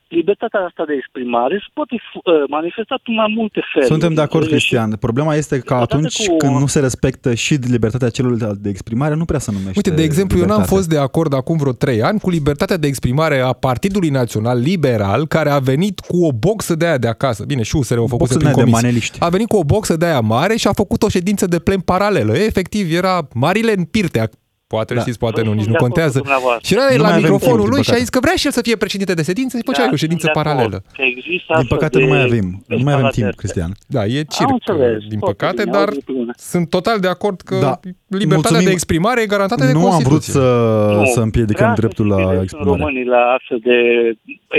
libertatea 0.10 0.60
asta 0.60 0.84
de 0.88 0.94
exprimare 0.98 1.56
se 1.66 1.70
poate 1.74 1.96
uh, 1.96 2.34
manifesta 2.50 2.96
în 3.06 3.14
mai 3.14 3.34
multe 3.38 3.60
feluri. 3.74 3.92
Suntem 3.92 4.14
de 4.14 4.22
acord, 4.22 4.44
Și- 4.44 4.50
Cristian. 4.50 4.90
Problema 5.00 5.36
este 5.36 5.60
că 5.60 5.74
Odată 5.74 5.96
atunci 5.96 6.28
cu- 6.28 6.38
când 6.38 6.56
nu 6.60 6.66
se 6.66 6.80
respectă 6.80 7.34
și 7.34 7.54
libertatea 7.54 8.10
celorlalți 8.10 8.62
de 8.62 8.70
exprimare, 8.70 9.16
nu 9.16 9.26
prea 9.26 9.40
se 9.40 9.52
numește 9.52 9.74
Uite, 9.76 9.90
de 9.90 10.04
exemplu, 10.04 10.38
eu 10.38 10.44
n-am 10.46 10.52
libertate. 10.52 10.76
fost 10.78 10.90
de 10.90 10.98
acord 10.98 11.34
acum 11.34 11.58
vreo 11.58 11.72
trei 11.72 12.02
ani 12.04 12.20
cu 12.20 12.30
libertatea 12.30 12.78
de 12.78 12.88
exprimare 12.88 13.40
a 13.40 13.52
Partidului 13.54 14.10
Național 14.10 14.60
Liberal, 14.60 15.28
care 15.28 15.50
a 15.50 15.60
venit 15.60 16.00
cu 16.00 16.26
o 16.26 16.32
boxă 16.32 16.76
de 16.76 16.86
aia 16.86 16.98
de 16.98 17.08
acasă. 17.08 17.44
Bine, 17.46 17.62
și 17.62 17.76
USR 17.76 17.98
au 17.98 18.04
făcut 18.08 18.18
Boxă 18.18 18.38
prin 18.38 18.48
de 18.48 18.54
aia 18.54 18.56
de 18.56 18.62
comisii. 18.64 18.84
maneliști. 18.86 19.18
A 19.20 19.30
venit 19.30 19.48
cu 19.48 19.58
o 19.58 19.64
boxă 19.64 19.96
de 19.98 20.06
aia 20.06 20.20
mare 20.20 20.56
și 20.56 20.68
a 20.68 20.74
făcut 20.74 21.04
o 21.04 21.10
ședință 21.10 21.46
de 21.46 21.60
plen 21.60 21.80
paralelă. 21.80 22.38
Efectiv, 22.38 22.94
era 22.94 23.28
Marile 23.34 23.74
în 23.78 23.84
Pirtea. 23.84 24.30
Poate 24.68 24.94
Da. 24.94 25.02
știți, 25.02 25.18
poate 25.18 25.42
nu, 25.42 25.52
nici 25.54 25.64
Sunt 25.64 25.68
nu 25.68 25.72
de 25.72 25.78
acord 25.78 25.92
cu 25.92 25.96
contează. 25.98 26.18
dumneavoastră. 26.20 26.68
Și 26.68 26.74
era 26.74 26.84
Nu 26.86 26.94
el 26.94 27.00
mai 27.02 27.10
la 27.10 27.16
avem 27.16 27.22
microfonul 27.24 27.56
timp, 27.58 27.66
din 27.68 27.74
lui 27.76 27.84
și 27.84 27.90
a 27.90 27.94
păcate. 27.94 28.00
zis 28.04 28.10
că 28.10 28.20
vrea 28.20 28.36
și 28.36 28.46
el 28.46 28.52
să 28.52 28.62
fie 28.62 28.76
președinte 28.76 29.14
de 29.14 29.24
ședință 29.24 29.58
și 29.58 29.64
făcea 29.66 29.84
Da, 29.86 29.90
o 29.92 29.96
ședință 29.96 30.24
sunt 30.26 30.34
de 30.34 30.40
acord 30.40 30.56
paralelă. 30.56 30.78
că 30.98 31.02
există 31.14 31.46
Din 31.48 31.56
astfel 31.60 31.78
păcate 31.78 31.98
de 31.98 32.04
nu 32.04 32.10
mai 32.14 32.22
avem, 32.24 32.46
nu 32.68 32.78
mai 32.88 32.94
avem 32.94 33.10
timp, 33.18 33.28
escaladări. 33.28 33.36
Cristian. 33.42 33.72
Da, 33.96 34.02
e 34.06 34.22
circ, 34.36 34.50
înțeles. 34.58 35.02
din 35.14 35.20
Foarte 35.20 35.36
păcate, 35.36 35.62
bine, 35.64 35.72
dar 35.78 35.88
au 35.88 35.94
zi 35.94 36.04
bună. 36.12 36.32
sunt 36.38 36.66
total 36.70 36.98
de 37.00 37.08
acord 37.16 37.42
că 37.42 37.56
Da. 37.68 37.80
Libertatea 38.08 38.36
Mulțumim. 38.36 38.66
de 38.66 38.72
exprimare 38.72 39.22
e 39.22 39.26
garantată 39.36 39.66
de 39.66 39.72
Nu 39.72 39.92
am 39.92 40.02
vrut 40.10 40.12
Constituție. 40.12 40.34
să, 40.34 40.94
Nu, 41.00 41.06
să 41.06 41.20
împiedicăm 41.20 41.66
vrea 41.66 41.76
să 41.76 41.82
dreptul 41.82 42.06
se 42.08 42.14
la 42.14 42.18
ghideze 42.22 42.42
exprimare. 42.44 42.78
românii 42.78 43.06
la 43.06 43.22
astfel 43.38 43.60
de 43.70 43.78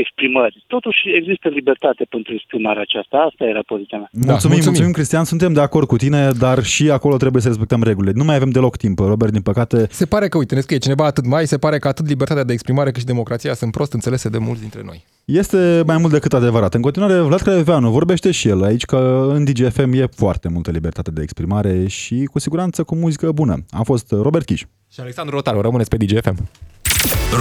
exprimări. 0.03 0.64
Totuși 0.66 0.99
există 1.20 1.49
libertate 1.49 2.05
pentru 2.14 2.30
exprimarea 2.34 2.82
aceasta. 2.88 3.16
Asta 3.28 3.44
era 3.53 3.62
poziția 3.66 3.99
mea. 3.99 4.09
Mulțumim, 4.12 4.36
mulțumim, 4.38 4.64
mulțumim, 4.64 4.92
Cristian, 4.92 5.24
suntem 5.24 5.53
de 5.53 5.61
acord 5.61 5.86
cu 5.86 5.96
tine, 5.96 6.30
dar 6.44 6.62
și 6.74 6.84
acolo 6.90 7.16
trebuie 7.16 7.42
să 7.42 7.49
respectăm 7.49 7.82
regulile. 7.82 8.12
Nu 8.20 8.24
mai 8.24 8.36
avem 8.36 8.51
deloc 8.51 8.76
timp, 8.76 8.99
Robert, 8.99 9.32
din 9.32 9.42
păcate. 9.51 9.86
Se 9.90 10.07
pare 10.07 10.28
că, 10.28 10.36
uite, 10.38 10.55
ne 10.55 10.61
scrie 10.61 10.78
cineva 10.78 11.05
atât 11.05 11.26
mai, 11.26 11.46
se 11.46 11.59
pare 11.59 11.78
că 11.78 11.88
atât 11.88 12.09
libertatea 12.09 12.44
de 12.44 12.53
exprimare 12.53 12.90
cât 12.90 13.01
și 13.01 13.07
democrația 13.07 13.55
sunt 13.55 13.70
prost 13.72 13.92
înțelese 13.92 14.28
de 14.28 14.38
mulți 14.38 14.61
dintre 14.61 14.80
noi. 14.84 15.05
Este 15.24 15.82
mai 15.86 15.96
mult 15.99 16.12
decât 16.12 16.32
adevărat. 16.32 16.74
În 16.74 16.80
continuare, 16.80 17.20
Vlad 17.20 17.40
Creveanu 17.40 17.90
vorbește 17.90 18.30
și 18.30 18.49
el 18.49 18.62
aici 18.62 18.84
că 18.84 19.30
în 19.34 19.44
DGFM 19.44 19.92
e 19.92 20.07
foarte 20.16 20.49
multă 20.49 20.70
libertate 20.70 21.11
de 21.11 21.22
exprimare 21.22 21.86
și 21.86 22.28
cu 22.32 22.38
siguranță 22.38 22.82
cu 22.82 22.94
muzică 22.94 23.32
bună. 23.41 23.64
Am 23.70 23.82
fost 23.82 24.11
Robert 24.11 24.45
Chiș. 24.45 24.62
Și 24.93 25.01
Alexandru 25.01 25.34
Rotaru, 25.34 25.61
rămâneți 25.61 25.89
pe 25.89 25.97
DGFM. 25.97 26.49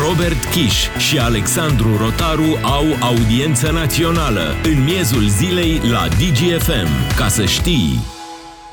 Robert 0.08 0.44
Kiș 0.52 0.76
și 1.08 1.20
Alexandru 1.20 1.98
Rotaru 1.98 2.50
au 2.64 2.86
audiență 3.02 3.72
națională 3.72 4.46
în 4.64 4.84
miezul 4.84 5.28
zilei 5.28 5.80
la 5.92 6.08
DGFM. 6.08 7.16
Ca 7.18 7.28
să 7.28 7.46
știi... 7.46 8.17